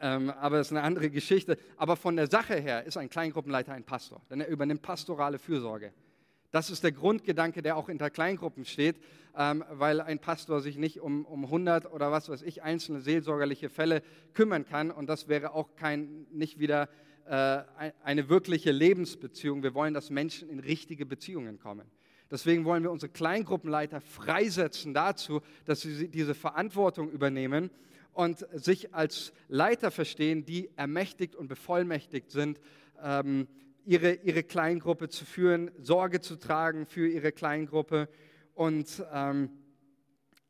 Ähm, 0.00 0.30
aber 0.30 0.58
es 0.58 0.66
ist 0.66 0.72
eine 0.72 0.82
andere 0.82 1.10
Geschichte. 1.10 1.56
Aber 1.76 1.96
von 1.96 2.16
der 2.16 2.26
Sache 2.26 2.56
her 2.56 2.84
ist 2.84 2.96
ein 2.96 3.08
Kleingruppenleiter 3.08 3.72
ein 3.72 3.84
Pastor, 3.84 4.20
denn 4.28 4.40
er 4.40 4.48
übernimmt 4.48 4.82
pastorale 4.82 5.38
Fürsorge. 5.38 5.92
Das 6.50 6.68
ist 6.68 6.82
der 6.84 6.92
Grundgedanke, 6.92 7.62
der 7.62 7.76
auch 7.76 7.86
hinter 7.86 8.10
Kleingruppen 8.10 8.64
steht, 8.64 8.96
ähm, 9.36 9.64
weil 9.70 10.00
ein 10.00 10.18
Pastor 10.18 10.60
sich 10.60 10.76
nicht 10.76 11.00
um, 11.00 11.24
um 11.24 11.44
100 11.44 11.90
oder 11.92 12.10
was 12.10 12.28
weiß 12.28 12.42
ich 12.42 12.62
einzelne 12.64 13.00
seelsorgerliche 13.00 13.68
Fälle 13.68 14.02
kümmern 14.34 14.66
kann 14.66 14.90
und 14.90 15.06
das 15.06 15.28
wäre 15.28 15.52
auch 15.52 15.76
kein, 15.76 16.26
nicht 16.30 16.58
wieder 16.58 16.88
eine 17.28 18.28
wirkliche 18.28 18.70
Lebensbeziehung. 18.70 19.62
Wir 19.62 19.74
wollen, 19.74 19.94
dass 19.94 20.10
Menschen 20.10 20.48
in 20.48 20.60
richtige 20.60 21.06
Beziehungen 21.06 21.58
kommen. 21.58 21.90
Deswegen 22.30 22.64
wollen 22.64 22.82
wir 22.82 22.90
unsere 22.90 23.12
Kleingruppenleiter 23.12 24.00
freisetzen 24.00 24.94
dazu, 24.94 25.40
dass 25.64 25.82
sie 25.82 26.08
diese 26.08 26.34
Verantwortung 26.34 27.10
übernehmen 27.10 27.70
und 28.12 28.46
sich 28.52 28.94
als 28.94 29.32
Leiter 29.48 29.90
verstehen, 29.90 30.44
die 30.44 30.70
ermächtigt 30.76 31.36
und 31.36 31.48
bevollmächtigt 31.48 32.30
sind, 32.30 32.60
ähm, 33.02 33.46
ihre, 33.84 34.14
ihre 34.14 34.42
Kleingruppe 34.42 35.08
zu 35.08 35.24
führen, 35.24 35.70
Sorge 35.78 36.20
zu 36.20 36.36
tragen 36.36 36.86
für 36.86 37.06
ihre 37.06 37.30
Kleingruppe 37.30 38.08
und 38.54 39.04
ähm, 39.12 39.50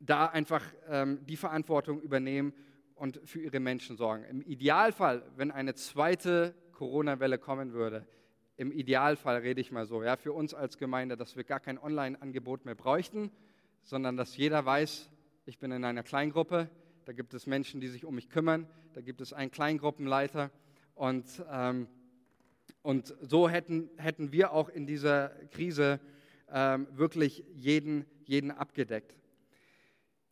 da 0.00 0.26
einfach 0.26 0.62
ähm, 0.88 1.20
die 1.26 1.36
Verantwortung 1.36 2.00
übernehmen 2.00 2.54
und 2.94 3.20
für 3.24 3.40
ihre 3.40 3.60
Menschen 3.60 3.96
sorgen. 3.96 4.24
Im 4.24 4.40
Idealfall, 4.42 5.22
wenn 5.36 5.50
eine 5.50 5.74
zweite 5.74 6.54
Corona-Welle 6.76 7.38
kommen 7.38 7.72
würde, 7.72 8.06
im 8.58 8.70
Idealfall 8.70 9.38
rede 9.38 9.62
ich 9.62 9.72
mal 9.72 9.86
so, 9.86 10.02
ja, 10.02 10.16
für 10.16 10.32
uns 10.32 10.52
als 10.52 10.76
Gemeinde, 10.76 11.16
dass 11.16 11.34
wir 11.34 11.44
gar 11.44 11.58
kein 11.58 11.78
Online-Angebot 11.78 12.66
mehr 12.66 12.74
bräuchten, 12.74 13.30
sondern 13.82 14.18
dass 14.18 14.36
jeder 14.36 14.64
weiß, 14.64 15.10
ich 15.46 15.58
bin 15.58 15.72
in 15.72 15.84
einer 15.84 16.02
Kleingruppe, 16.02 16.68
da 17.06 17.12
gibt 17.12 17.32
es 17.32 17.46
Menschen, 17.46 17.80
die 17.80 17.88
sich 17.88 18.04
um 18.04 18.14
mich 18.14 18.28
kümmern, 18.28 18.68
da 18.92 19.00
gibt 19.00 19.22
es 19.22 19.32
einen 19.32 19.50
Kleingruppenleiter 19.50 20.50
und, 20.94 21.24
ähm, 21.50 21.88
und 22.82 23.14
so 23.22 23.48
hätten, 23.48 23.88
hätten 23.96 24.32
wir 24.32 24.52
auch 24.52 24.68
in 24.68 24.86
dieser 24.86 25.30
Krise 25.52 25.98
ähm, 26.52 26.88
wirklich 26.92 27.42
jeden, 27.54 28.04
jeden 28.24 28.50
abgedeckt. 28.50 29.16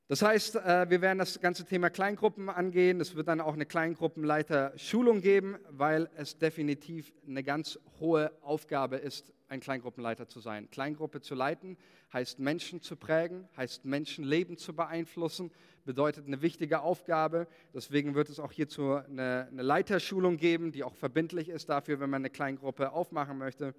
Das 0.07 0.20
heißt, 0.20 0.57
äh, 0.57 0.90
wir 0.90 1.00
werden 1.00 1.18
das 1.18 1.40
ganze 1.40 1.64
Thema 1.64 1.88
Kleingruppen 1.88 2.50
angehen. 2.50 3.00
Es 3.00 3.16
wird 3.16 3.26
dann 3.26 3.40
auch 3.40 3.55
eine 3.55 3.64
Kleingruppenleiter-Schulung 3.64 5.22
geben, 5.22 5.57
weil 5.70 6.11
es 6.16 6.36
definitiv 6.36 7.14
eine 7.26 7.42
ganz 7.42 7.78
hohe 8.00 8.30
Aufgabe 8.42 8.96
ist, 8.96 9.32
ein 9.48 9.61
Kleingruppenleiter 9.61 10.28
zu 10.28 10.40
sein. 10.40 10.70
Kleingruppe 10.70 11.22
zu 11.22 11.34
leiten 11.34 11.78
heißt 12.12 12.38
Menschen 12.38 12.82
zu 12.82 12.96
prägen, 12.96 13.48
heißt 13.57 13.86
Menschenleben 13.86 14.59
zu 14.59 14.76
beeinflussen, 14.76 15.50
bedeutet 15.86 16.26
eine 16.26 16.42
wichtige 16.42 16.80
Aufgabe. 16.80 17.46
Deswegen 17.72 18.14
wird 18.14 18.28
es 18.28 18.38
auch 18.38 18.52
hierzu 18.52 18.96
eine, 18.96 19.48
eine 19.50 19.62
Leiterschulung 19.62 20.36
geben, 20.36 20.70
die 20.70 20.84
auch 20.84 20.94
verbindlich 20.94 21.48
ist 21.48 21.70
dafür, 21.70 21.98
wenn 21.98 22.11
man 22.11 22.20
eine 22.20 22.30
Kleingruppe 22.30 22.92
aufmachen 22.92 23.38
möchte. 23.38 23.74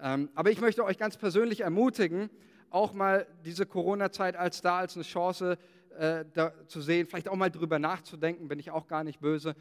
Ähm, 0.00 0.28
aber 0.36 0.52
ich 0.52 0.60
möchte 0.60 0.84
euch 0.84 0.98
ganz 0.98 1.16
persönlich 1.16 1.62
ermutigen, 1.62 2.30
auch 2.74 2.92
mal 2.92 3.26
diese 3.44 3.66
Corona-Zeit 3.66 4.36
als 4.36 4.60
da, 4.60 4.78
als 4.78 4.96
eine 4.96 5.04
Chance 5.04 5.58
äh, 5.96 6.24
zu 6.66 6.80
sehen, 6.80 7.06
vielleicht 7.06 7.28
auch 7.28 7.36
mal 7.36 7.50
drüber 7.50 7.78
nachzudenken, 7.78 8.48
bin 8.48 8.58
ich 8.58 8.70
auch 8.70 8.88
gar 8.88 9.04
nicht 9.04 9.20
böse, 9.20 9.54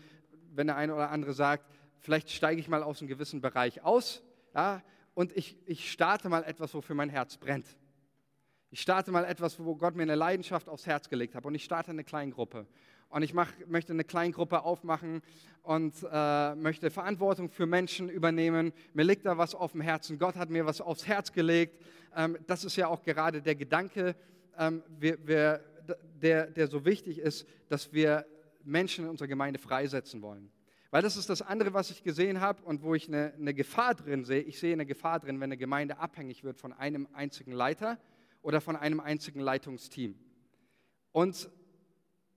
wenn 0.53 0.68
der 0.68 0.78
eine 0.78 0.93
oder 0.95 1.11
andere 1.11 1.34
sagt, 1.34 1.66
vielleicht 1.99 2.32
steige 2.32 2.59
ich 2.59 2.68
mal 2.68 2.84
aus 2.84 2.99
einem 2.99 3.07
gewissen 3.07 3.39
Bereich 3.39 3.84
aus 3.84 4.24
ja, 4.55 4.82
und 5.14 5.36
ich, 5.38 5.57
ich 5.68 5.91
starte 5.91 6.28
mal 6.30 6.43
etwas, 6.43 6.74
wofür 6.74 6.95
mein 6.95 7.09
Herz 7.09 7.38
brennt. 7.38 7.78
Ich 8.72 8.82
starte 8.82 9.11
mal 9.11 9.26
etwas, 9.26 9.64
wo 9.64 9.76
Gott 9.76 9.95
mir 9.95 10.01
eine 10.01 10.16
Leidenschaft 10.16 10.68
aufs 10.68 10.88
Herz 10.88 11.07
gelegt 11.07 11.36
hat 11.36 11.45
und 11.45 11.53
ich 11.53 11.64
starte 11.64 11.91
eine 11.91 12.03
Kleingruppe 12.03 12.66
und 13.14 13.22
ich 13.22 13.34
mach, 13.34 13.51
möchte 13.68 13.93
eine 13.93 14.03
Kleingruppe 14.03 14.64
aufmachen 14.64 15.22
und 15.61 15.93
äh, 16.11 16.55
möchte 16.55 16.89
Verantwortung 16.89 17.47
für 17.47 17.68
Menschen 17.68 18.09
übernehmen. 18.09 18.74
Mir 18.93 19.03
liegt 19.03 19.28
da 19.28 19.38
was 19.38 19.53
auf 19.53 19.74
dem 19.74 19.82
Herzen. 19.82 20.18
Gott 20.18 20.36
hat 20.36 20.49
mir 20.49 20.66
was 20.66 20.82
aufs 20.82 21.05
Herz 21.05 21.32
gelegt. 21.32 21.80
Ähm, 22.16 22.38
das 22.47 22.64
ist 22.64 22.76
ja 22.76 22.88
auch 22.88 23.03
gerade 23.03 23.43
der 23.43 23.53
Gedanke, 23.53 24.16
ähm, 24.57 24.82
wir, 24.99 25.20
wir, 25.28 25.61
der, 26.20 26.47
der 26.47 26.68
so 26.68 26.86
wichtig 26.86 27.20
ist, 27.20 27.47
dass 27.70 27.93
wir 27.93 28.26
Menschen 28.64 29.05
in 29.05 29.11
unserer 29.11 29.28
Gemeinde 29.28 29.59
freisetzen 29.59 30.24
wollen. 30.24 30.51
Weil 30.89 31.03
das 31.03 31.16
ist 31.16 31.30
das 31.30 31.43
andere, 31.43 31.72
was 31.76 31.91
ich 31.91 32.01
gesehen 32.01 32.41
habe 32.41 32.64
und 32.64 32.82
wo 32.82 32.95
ich 32.95 33.07
eine, 33.07 33.34
eine 33.34 33.53
Gefahr 33.53 33.93
drin 33.93 34.26
sehe. 34.26 34.41
Ich 34.41 34.59
sehe 34.59 34.74
eine 34.74 34.88
Gefahr 34.88 35.20
drin, 35.20 35.36
wenn 35.39 35.49
eine 35.49 35.57
Gemeinde 35.57 35.99
abhängig 35.99 36.43
wird 36.43 36.57
von 36.57 36.74
einem 36.74 37.07
einzigen 37.14 37.51
Leiter 37.51 37.99
oder 38.41 38.59
von 38.59 38.76
einem 38.76 38.99
einzigen 38.99 39.39
Leitungsteam. 39.39 40.16
Und 41.11 41.51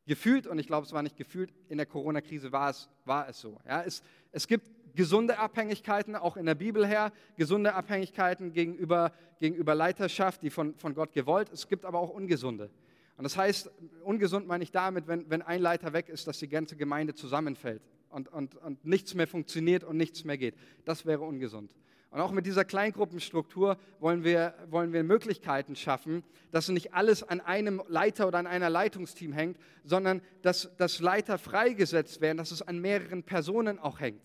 gefühlt, 0.06 0.46
und 0.46 0.58
ich 0.58 0.66
glaube, 0.66 0.86
es 0.86 0.92
war 0.92 1.02
nicht 1.02 1.16
gefühlt, 1.16 1.52
in 1.68 1.76
der 1.76 1.86
Corona-Krise 1.86 2.52
war 2.52 2.70
es, 2.70 2.88
war 3.04 3.28
es 3.28 3.40
so. 3.40 3.60
Ja, 3.66 3.82
es, 3.82 4.02
es 4.32 4.46
gibt 4.46 4.70
gesunde 4.94 5.38
Abhängigkeiten, 5.38 6.16
auch 6.16 6.36
in 6.36 6.46
der 6.46 6.54
Bibel 6.54 6.86
her, 6.86 7.12
gesunde 7.36 7.74
Abhängigkeiten 7.74 8.52
gegenüber, 8.52 9.12
gegenüber 9.38 9.74
Leiterschaft, 9.74 10.42
die 10.42 10.50
von, 10.50 10.74
von 10.76 10.94
Gott 10.94 11.12
gewollt. 11.12 11.50
Es 11.52 11.68
gibt 11.68 11.84
aber 11.84 11.98
auch 11.98 12.10
ungesunde. 12.10 12.70
Und 13.16 13.24
das 13.24 13.36
heißt, 13.36 13.70
ungesund 14.04 14.46
meine 14.46 14.64
ich 14.64 14.72
damit, 14.72 15.06
wenn, 15.06 15.28
wenn 15.30 15.42
ein 15.42 15.60
Leiter 15.60 15.92
weg 15.92 16.08
ist, 16.08 16.26
dass 16.26 16.38
die 16.38 16.48
ganze 16.48 16.76
Gemeinde 16.76 17.14
zusammenfällt 17.14 17.82
und, 18.10 18.28
und, 18.28 18.56
und 18.56 18.84
nichts 18.84 19.14
mehr 19.14 19.26
funktioniert 19.26 19.84
und 19.84 19.96
nichts 19.96 20.24
mehr 20.24 20.38
geht. 20.38 20.54
Das 20.84 21.06
wäre 21.06 21.22
ungesund. 21.22 21.74
Und 22.10 22.20
auch 22.20 22.30
mit 22.30 22.46
dieser 22.46 22.64
Kleingruppenstruktur 22.64 23.76
wollen 23.98 24.24
wir, 24.24 24.54
wollen 24.70 24.92
wir 24.92 25.02
Möglichkeiten 25.02 25.76
schaffen, 25.76 26.22
dass 26.50 26.68
nicht 26.68 26.94
alles 26.94 27.22
an 27.22 27.40
einem 27.40 27.82
Leiter 27.88 28.28
oder 28.28 28.38
an 28.38 28.46
einer 28.46 28.70
Leitungsteam 28.70 29.32
hängt, 29.32 29.58
sondern 29.84 30.22
dass, 30.42 30.74
dass 30.76 31.00
Leiter 31.00 31.36
freigesetzt 31.36 32.20
werden, 32.20 32.38
dass 32.38 32.52
es 32.52 32.62
an 32.62 32.78
mehreren 32.78 33.22
Personen 33.22 33.78
auch 33.78 34.00
hängt. 34.00 34.22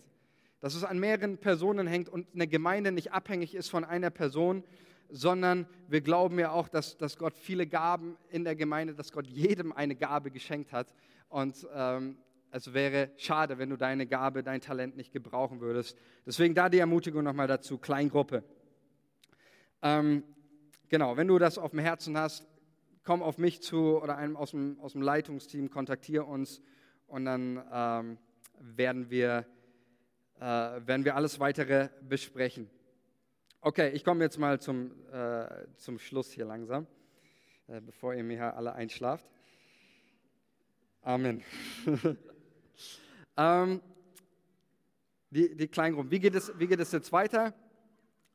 Dass 0.60 0.76
es 0.76 0.84
an 0.84 1.00
mehreren 1.00 1.38
Personen 1.38 1.88
hängt 1.88 2.08
und 2.08 2.28
eine 2.34 2.48
Gemeinde 2.48 2.92
nicht 2.92 3.12
abhängig 3.12 3.56
ist 3.56 3.70
von 3.70 3.84
einer 3.84 4.12
Person, 4.12 4.64
sondern 5.10 5.68
wir 5.88 6.02
glauben 6.02 6.40
ja 6.40 6.52
auch, 6.52 6.70
dass, 6.70 6.98
dass 6.98 7.18
Gott 7.18 7.34
viele 7.38 7.68
Gaben 7.68 8.16
in 8.30 8.44
der 8.44 8.56
Gemeinde, 8.56 8.94
dass 8.96 9.12
Gott 9.12 9.28
jedem 9.28 9.74
eine 9.74 9.96
Gabe 9.96 10.32
geschenkt 10.32 10.72
hat. 10.72 10.94
Und 11.30 11.68
ähm, 11.74 12.18
es 12.52 12.74
wäre 12.74 13.12
schade, 13.18 13.58
wenn 13.58 13.70
du 13.70 13.78
deine 13.78 14.06
Gabe, 14.06 14.44
dein 14.44 14.62
Talent 14.62 14.98
nicht 14.98 15.12
gebrauchen 15.14 15.62
würdest. 15.62 15.98
Deswegen 16.26 16.54
da 16.54 16.70
die 16.70 16.80
Ermutigung 16.80 17.24
nochmal 17.24 17.48
dazu, 17.48 17.78
Kleingruppe. 17.78 18.44
Ähm, 19.82 20.24
genau, 20.90 21.16
wenn 21.16 21.28
du 21.28 21.40
das 21.40 21.58
auf 21.58 21.72
dem 21.72 21.80
Herzen 21.80 22.18
hast, 22.18 22.46
komm 23.04 23.24
auf 23.24 23.38
mich 23.38 23.62
zu 23.62 24.02
oder 24.02 24.18
einem 24.18 24.36
aus 24.36 24.52
dem, 24.52 24.80
aus 24.82 24.92
dem 24.92 25.02
Leitungsteam, 25.02 25.70
kontaktiere 25.70 26.26
uns 26.26 26.62
und 27.08 27.26
dann 27.26 27.64
ähm, 27.72 28.18
werden, 28.60 29.10
wir, 29.10 29.46
äh, 30.40 30.42
werden 30.44 31.06
wir 31.06 31.16
alles 31.16 31.40
weitere 31.40 31.90
besprechen. 32.02 32.70
Okay, 33.62 33.92
ich 33.92 34.04
komme 34.04 34.24
jetzt 34.24 34.38
mal 34.38 34.60
zum, 34.60 34.92
äh, 35.12 35.46
zum 35.78 36.00
Schluss 36.00 36.32
hier 36.32 36.46
langsam, 36.46 36.86
äh, 37.68 37.80
bevor 37.80 38.14
ihr 38.14 38.24
mir 38.24 38.56
alle 38.56 38.74
einschlaft. 38.74 39.26
Amen. 41.02 41.44
Ähm, 43.42 43.82
die, 45.32 45.56
die 45.56 45.68
Kleingruppen. 45.68 46.12
Wie 46.12 46.20
geht, 46.20 46.36
es, 46.36 46.52
wie 46.60 46.68
geht 46.68 46.80
es 46.80 46.92
jetzt 46.92 47.12
weiter? 47.12 47.56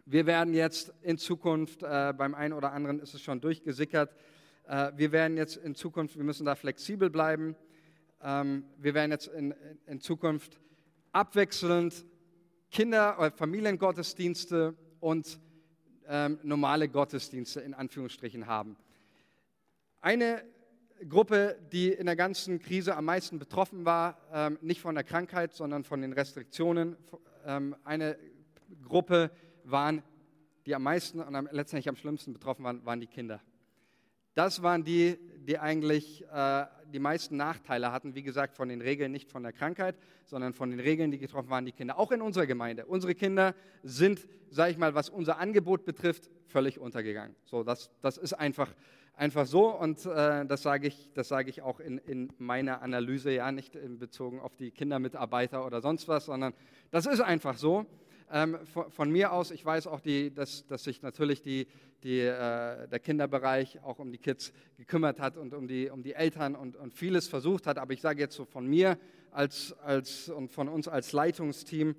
Wir 0.04 0.26
werden 0.26 0.52
jetzt 0.52 0.92
in 1.02 1.16
Zukunft, 1.18 1.82
äh, 1.82 2.12
beim 2.16 2.34
einen 2.34 2.52
oder 2.52 2.72
anderen 2.72 2.98
ist 2.98 3.14
es 3.14 3.22
schon 3.22 3.40
durchgesickert, 3.40 4.14
äh, 4.66 4.92
wir 4.96 5.12
werden 5.12 5.36
jetzt 5.36 5.58
in 5.58 5.74
Zukunft, 5.74 6.16
wir 6.16 6.24
müssen 6.24 6.46
da 6.46 6.54
flexibel 6.56 7.10
bleiben, 7.10 7.54
ähm, 8.20 8.64
wir 8.78 8.94
werden 8.94 9.12
jetzt 9.12 9.28
in, 9.28 9.54
in 9.86 10.00
Zukunft 10.00 10.58
abwechselnd 11.12 12.04
Kinder- 12.70 13.16
oder 13.18 13.30
Familiengottesdienste 13.30 14.74
und 14.98 15.38
ähm, 16.08 16.40
normale 16.42 16.88
Gottesdienste 16.88 17.60
in 17.60 17.74
Anführungsstrichen 17.74 18.46
haben. 18.46 18.76
Eine 20.00 20.42
Gruppe, 21.08 21.58
die 21.72 21.92
in 21.92 22.06
der 22.06 22.16
ganzen 22.16 22.58
Krise 22.58 22.96
am 22.96 23.04
meisten 23.04 23.38
betroffen 23.38 23.84
war, 23.84 24.18
ähm, 24.32 24.58
nicht 24.62 24.80
von 24.80 24.94
der 24.94 25.04
Krankheit, 25.04 25.52
sondern 25.54 25.84
von 25.84 26.00
den 26.00 26.12
Restriktionen. 26.12 26.96
Ähm, 27.44 27.76
eine 27.84 28.18
Gruppe 28.82 29.30
waren, 29.64 30.02
die 30.64 30.74
am 30.74 30.82
meisten 30.82 31.20
und 31.20 31.48
letztendlich 31.52 31.88
am 31.88 31.96
schlimmsten 31.96 32.32
betroffen 32.32 32.64
waren, 32.64 32.84
waren 32.84 33.00
die 33.00 33.06
Kinder. 33.06 33.40
Das 34.34 34.62
waren 34.62 34.84
die, 34.84 35.18
die 35.46 35.58
eigentlich 35.58 36.24
äh, 36.30 36.66
die 36.92 36.98
meisten 36.98 37.36
Nachteile 37.36 37.92
hatten, 37.92 38.14
wie 38.14 38.22
gesagt, 38.22 38.56
von 38.56 38.68
den 38.68 38.80
Regeln, 38.80 39.12
nicht 39.12 39.30
von 39.30 39.42
der 39.42 39.52
Krankheit, 39.52 39.96
sondern 40.24 40.52
von 40.52 40.70
den 40.70 40.80
Regeln, 40.80 41.10
die 41.10 41.18
getroffen 41.18 41.50
waren, 41.50 41.64
die 41.64 41.72
Kinder. 41.72 41.98
Auch 41.98 42.12
in 42.12 42.20
unserer 42.20 42.46
Gemeinde. 42.46 42.86
Unsere 42.86 43.14
Kinder 43.14 43.54
sind, 43.82 44.26
sage 44.50 44.72
ich 44.72 44.78
mal, 44.78 44.94
was 44.94 45.08
unser 45.08 45.38
Angebot 45.38 45.84
betrifft, 45.84 46.30
völlig 46.46 46.78
untergegangen. 46.78 47.34
So, 47.44 47.64
das, 47.64 47.90
das 48.02 48.18
ist 48.18 48.32
einfach 48.34 48.74
einfach 49.16 49.46
so 49.46 49.68
und 49.68 50.04
äh, 50.04 50.46
das 50.46 50.62
sage 50.62 50.86
ich, 50.86 51.10
das 51.14 51.32
ich 51.46 51.62
auch 51.62 51.80
in, 51.80 51.98
in 51.98 52.32
meiner 52.38 52.82
Analyse, 52.82 53.32
ja, 53.32 53.50
nicht 53.50 53.74
in 53.74 53.98
bezogen 53.98 54.40
auf 54.40 54.54
die 54.56 54.70
Kindermitarbeiter 54.70 55.66
oder 55.66 55.80
sonst 55.80 56.06
was, 56.06 56.26
sondern 56.26 56.52
das 56.90 57.06
ist 57.06 57.20
einfach 57.20 57.56
so. 57.56 57.86
Ähm, 58.30 58.58
von, 58.66 58.90
von, 58.90 59.10
mir 59.10 59.32
aus, 59.32 59.52
ich 59.52 59.64
weiß 59.64 59.86
auch, 59.86 60.00
die, 60.00 60.34
dass, 60.34 60.66
dass 60.66 60.82
sich 60.82 61.00
natürlich 61.00 61.42
die, 61.42 61.68
die, 62.02 62.20
äh, 62.20 62.88
der 62.88 62.98
Kinderbereich 62.98 63.82
auch 63.84 64.00
um 64.00 64.10
die 64.10 64.18
Kids 64.18 64.52
gekümmert 64.76 65.20
hat 65.20 65.36
und 65.36 65.54
um 65.54 65.68
die, 65.68 65.90
um 65.90 66.02
die 66.02 66.14
Eltern 66.14 66.56
und, 66.56 66.74
und 66.74 66.92
vieles 66.92 67.28
versucht 67.28 67.68
hat, 67.68 67.78
aber 67.78 67.92
ich 67.92 68.00
sage 68.00 68.20
jetzt 68.20 68.34
so 68.34 68.44
von 68.44 68.66
mir 68.66 68.98
als, 69.30 69.74
als, 69.78 70.28
und 70.28 70.50
von 70.50 70.68
uns 70.68 70.88
als 70.88 71.12
Leitungsteam, 71.12 71.94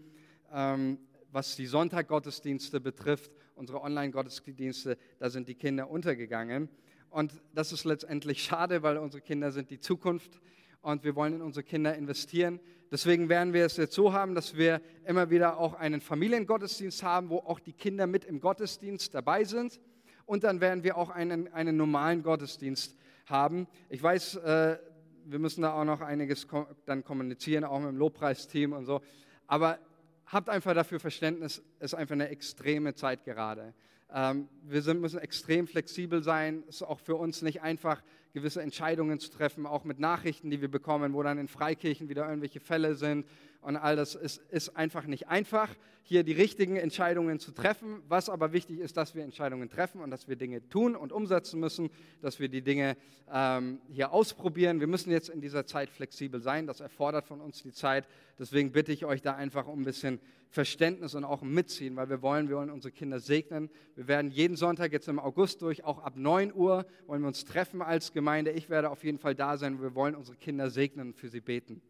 ähm, 0.53 0.99
was 1.32 1.55
die 1.55 1.65
Sonntaggottesdienste 1.65 2.82
betrifft, 2.82 3.32
unsere 3.55 3.82
Online-Gottesdienste, 3.82 4.97
da 5.20 5.30
sind 5.30 5.47
die 5.47 5.55
Kinder 5.55 5.89
untergegangen. 5.89 6.70
Und 7.18 7.41
das 7.51 7.72
ist 7.72 7.84
letztendlich 7.84 8.43
schade, 8.43 8.84
weil 8.84 8.97
unsere 8.97 9.22
Kinder 9.22 9.51
sind 9.51 9.72
die 9.72 9.80
Zukunft. 9.80 10.39
und 10.82 11.03
wir 11.03 11.15
wollen 11.15 11.34
in 11.34 11.41
unsere 11.41 11.63
Kinder 11.63 11.95
investieren. 11.95 12.59
Deswegen 12.91 13.28
werden 13.28 13.53
wir 13.53 13.65
es 13.65 13.76
jetzt 13.76 13.95
so 13.95 14.13
haben, 14.13 14.36
dass 14.36 14.55
wir 14.55 14.82
immer 15.03 15.32
wieder 15.32 15.57
auch 15.57 15.74
einen 15.74 15.99
Familiengottesdienst 15.99 17.01
haben, 17.01 17.32
wo 17.32 17.38
auch 17.38 17.59
die 17.59 17.74
Kinder 17.74 18.05
mit 18.05 18.24
im 18.24 18.39
Gottesdienst 18.39 19.15
dabei 19.15 19.43
sind. 19.45 19.80
Und 20.28 20.43
dann 20.43 20.61
werden 20.61 20.84
wir 20.84 20.95
auch 20.95 21.09
einen, 21.09 21.51
einen 21.51 21.76
normalen 21.76 22.22
Gottesdienst 22.22 22.95
haben. 23.26 23.65
Ich 23.89 24.03
weiß, 24.03 24.36
äh, 24.36 24.78
wir 25.26 25.39
müssen 25.39 25.63
da 25.63 25.74
auch 25.74 25.86
noch 25.86 26.01
einiges 26.01 26.45
dann 26.86 27.03
kommunizieren, 27.03 27.63
auch 27.63 27.80
mit 27.80 27.89
dem 27.89 27.97
Lobpreisteam 27.97 28.74
und 28.74 28.86
so. 28.86 29.01
Aber 29.47 29.80
habt 30.28 30.49
einfach 30.49 30.76
dafür 30.76 30.99
Verständnis, 30.99 31.63
es 31.80 31.93
ist 31.93 31.93
einfach 31.95 32.13
eine 32.13 32.30
extreme 32.30 32.93
Zeit 32.93 33.26
gerade. 33.26 33.74
Ähm, 34.14 34.47
wir 34.64 34.82
sind, 34.82 35.01
müssen 35.01 35.20
extrem 35.20 35.68
flexibel 35.68 36.24
sein. 36.24 36.64
Es 36.68 36.78
ist 36.78 36.84
auch 36.84 36.99
für 36.99 37.16
uns 37.16 37.41
nicht 37.41 37.62
einfach, 37.62 38.01
gewisse 38.34 38.62
Entscheidungen 38.62 39.20
zu 39.20 39.32
treffen, 39.32 39.66
auch 39.66 39.84
mit 39.84 39.99
Nachrichten, 39.99 40.51
die 40.51 40.62
wir 40.62 40.70
bekommen, 40.70 41.14
wo 41.14 41.24
dann 41.24 41.39
in 41.39 41.47
Freikirchen 41.47 42.08
wieder 42.08 42.28
irgendwelche 42.28 42.60
Fälle 42.60 42.95
sind 42.95 43.26
und 43.62 43.76
all 43.76 43.95
das 43.95 44.16
ist, 44.16 44.41
ist 44.49 44.76
einfach 44.76 45.05
nicht 45.05 45.28
einfach, 45.28 45.76
hier 46.08 46.24
die 46.24 46.32
richtigen 46.32 46.78
Entscheidungen 46.78 47.38
zu 47.38 47.51
treffen. 47.51 48.01
Was 48.08 48.30
aber 48.30 48.53
wichtig 48.53 48.80
ist, 48.80 48.95
dass 48.95 49.14
wir 49.14 49.24
Entscheidungen 49.24 49.70
treffen 49.70 49.99
und 49.99 50.10
dass 50.10 50.30
wir 50.30 50.38
Dinge 50.38 50.68
tun 50.70 50.95
und 50.95 51.12
umsetzen 51.12 51.60
müssen, 51.60 51.89
dass 52.22 52.39
wir 52.39 52.47
die 52.47 52.62
Dinge 52.62 52.95
ähm, 53.30 53.82
hier 53.89 54.14
ausprobieren. 54.14 54.80
Wir 54.80 54.88
müssen 54.88 55.12
jetzt 55.12 55.28
in 55.28 55.41
dieser 55.41 55.66
Zeit 55.66 55.89
flexibel 55.89 56.39
sein. 56.39 56.66
Das 56.66 56.80
erfordert 56.80 57.26
von 57.26 57.41
uns 57.41 57.62
die 57.62 57.74
Zeit. 57.74 58.08
Deswegen 58.39 58.72
bitte 58.72 58.93
ich 58.93 59.03
euch 59.03 59.22
da 59.22 59.36
einfach 59.36 59.68
um 59.68 59.82
ein 59.82 59.86
bisschen 59.86 60.22
Verständnis 60.49 61.14
und 61.14 61.26
auch 61.26 61.41
Mitziehen, 61.41 61.97
weil 61.97 62.10
wir 62.10 62.22
wollen, 62.22 62.47
wir 62.47 62.55
wollen 62.55 62.70
unsere 62.70 62.93
Kinder 62.93 63.20
segnen. 63.20 63.70
Wir 63.95 64.08
werden 64.08 64.32
jeden 64.32 64.55
Sonntag 64.55 64.93
jetzt 64.93 65.10
im 65.10 65.20
August 65.20 65.62
durch, 65.62 65.84
auch 65.84 65.99
ab 65.99 66.14
9 66.16 66.53
Uhr, 66.53 66.86
wollen 67.05 67.22
wir 67.22 67.28
uns 67.28 67.43
treffen 67.43 67.82
als 67.82 68.14
Gemeinde. 68.14 68.51
Ich 68.51 68.70
werde 68.70 68.91
auf 68.91 69.03
jeden 69.03 69.18
Fall 69.18 69.36
da 69.36 69.58
sein. 69.58 69.82
Wir 69.82 69.93
wollen 69.93 70.16
unsere 70.16 70.38
Kinder 70.38 70.70
segnen 70.70 71.08
und 71.08 71.18
für 71.18 71.28
sie 71.28 71.41
beten. 71.41 71.82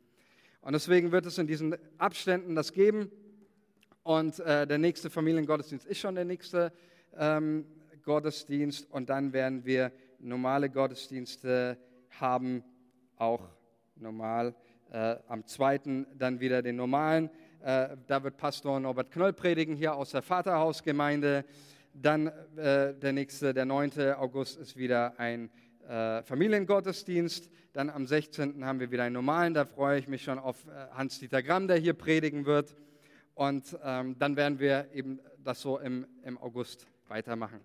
Und 0.67 0.73
deswegen 0.73 1.13
wird 1.13 1.25
es 1.25 1.37
in 1.37 1.47
diesen 1.47 1.77
Abständen 1.97 2.53
das 2.53 2.73
geben. 2.73 3.09
Und 4.03 4.37
äh, 4.39 4.67
der 4.67 4.77
nächste 4.77 5.09
Familiengottesdienst 5.09 5.85
ist 5.85 5.99
schon 5.99 6.15
der 6.15 6.25
nächste 6.25 6.73
ähm, 7.17 7.65
Gottesdienst. 8.03 8.91
Und 8.91 9.09
dann 9.09 9.31
werden 9.31 9.63
wir 9.63 9.93
normale 10.19 10.69
Gottesdienste 10.69 11.77
haben, 12.19 12.65
auch 13.15 13.47
normal. 13.95 14.55
Äh, 14.91 15.15
am 15.29 15.45
zweiten 15.45 16.05
dann 16.17 16.41
wieder 16.41 16.61
den 16.61 16.75
normalen. 16.75 17.29
Äh, 17.61 17.95
da 18.05 18.21
wird 18.25 18.35
Pastor 18.35 18.77
Norbert 18.77 19.09
Knoll 19.09 19.31
predigen 19.31 19.73
hier 19.73 19.95
aus 19.95 20.11
der 20.11 20.21
Vaterhausgemeinde. 20.21 21.45
Dann 21.93 22.27
äh, 22.57 22.93
der 22.93 23.13
nächste, 23.13 23.53
der 23.53 23.63
9. 23.63 24.15
August, 24.17 24.57
ist 24.57 24.75
wieder 24.75 25.17
ein 25.17 25.49
äh, 25.87 26.23
Familiengottesdienst. 26.23 27.49
Dann 27.73 27.89
am 27.89 28.05
16. 28.05 28.65
haben 28.65 28.79
wir 28.79 28.91
wieder 28.91 29.03
einen 29.03 29.13
normalen. 29.13 29.53
Da 29.53 29.65
freue 29.65 29.99
ich 29.99 30.07
mich 30.07 30.23
schon 30.23 30.39
auf 30.39 30.65
äh, 30.65 30.87
Hans-Dieter 30.93 31.41
Gramm, 31.41 31.67
der 31.67 31.77
hier 31.77 31.93
predigen 31.93 32.45
wird. 32.45 32.75
Und 33.35 33.77
ähm, 33.83 34.17
dann 34.17 34.35
werden 34.35 34.59
wir 34.59 34.87
eben 34.93 35.19
das 35.43 35.61
so 35.61 35.79
im, 35.79 36.05
im 36.23 36.37
August 36.39 36.87
weitermachen. 37.07 37.61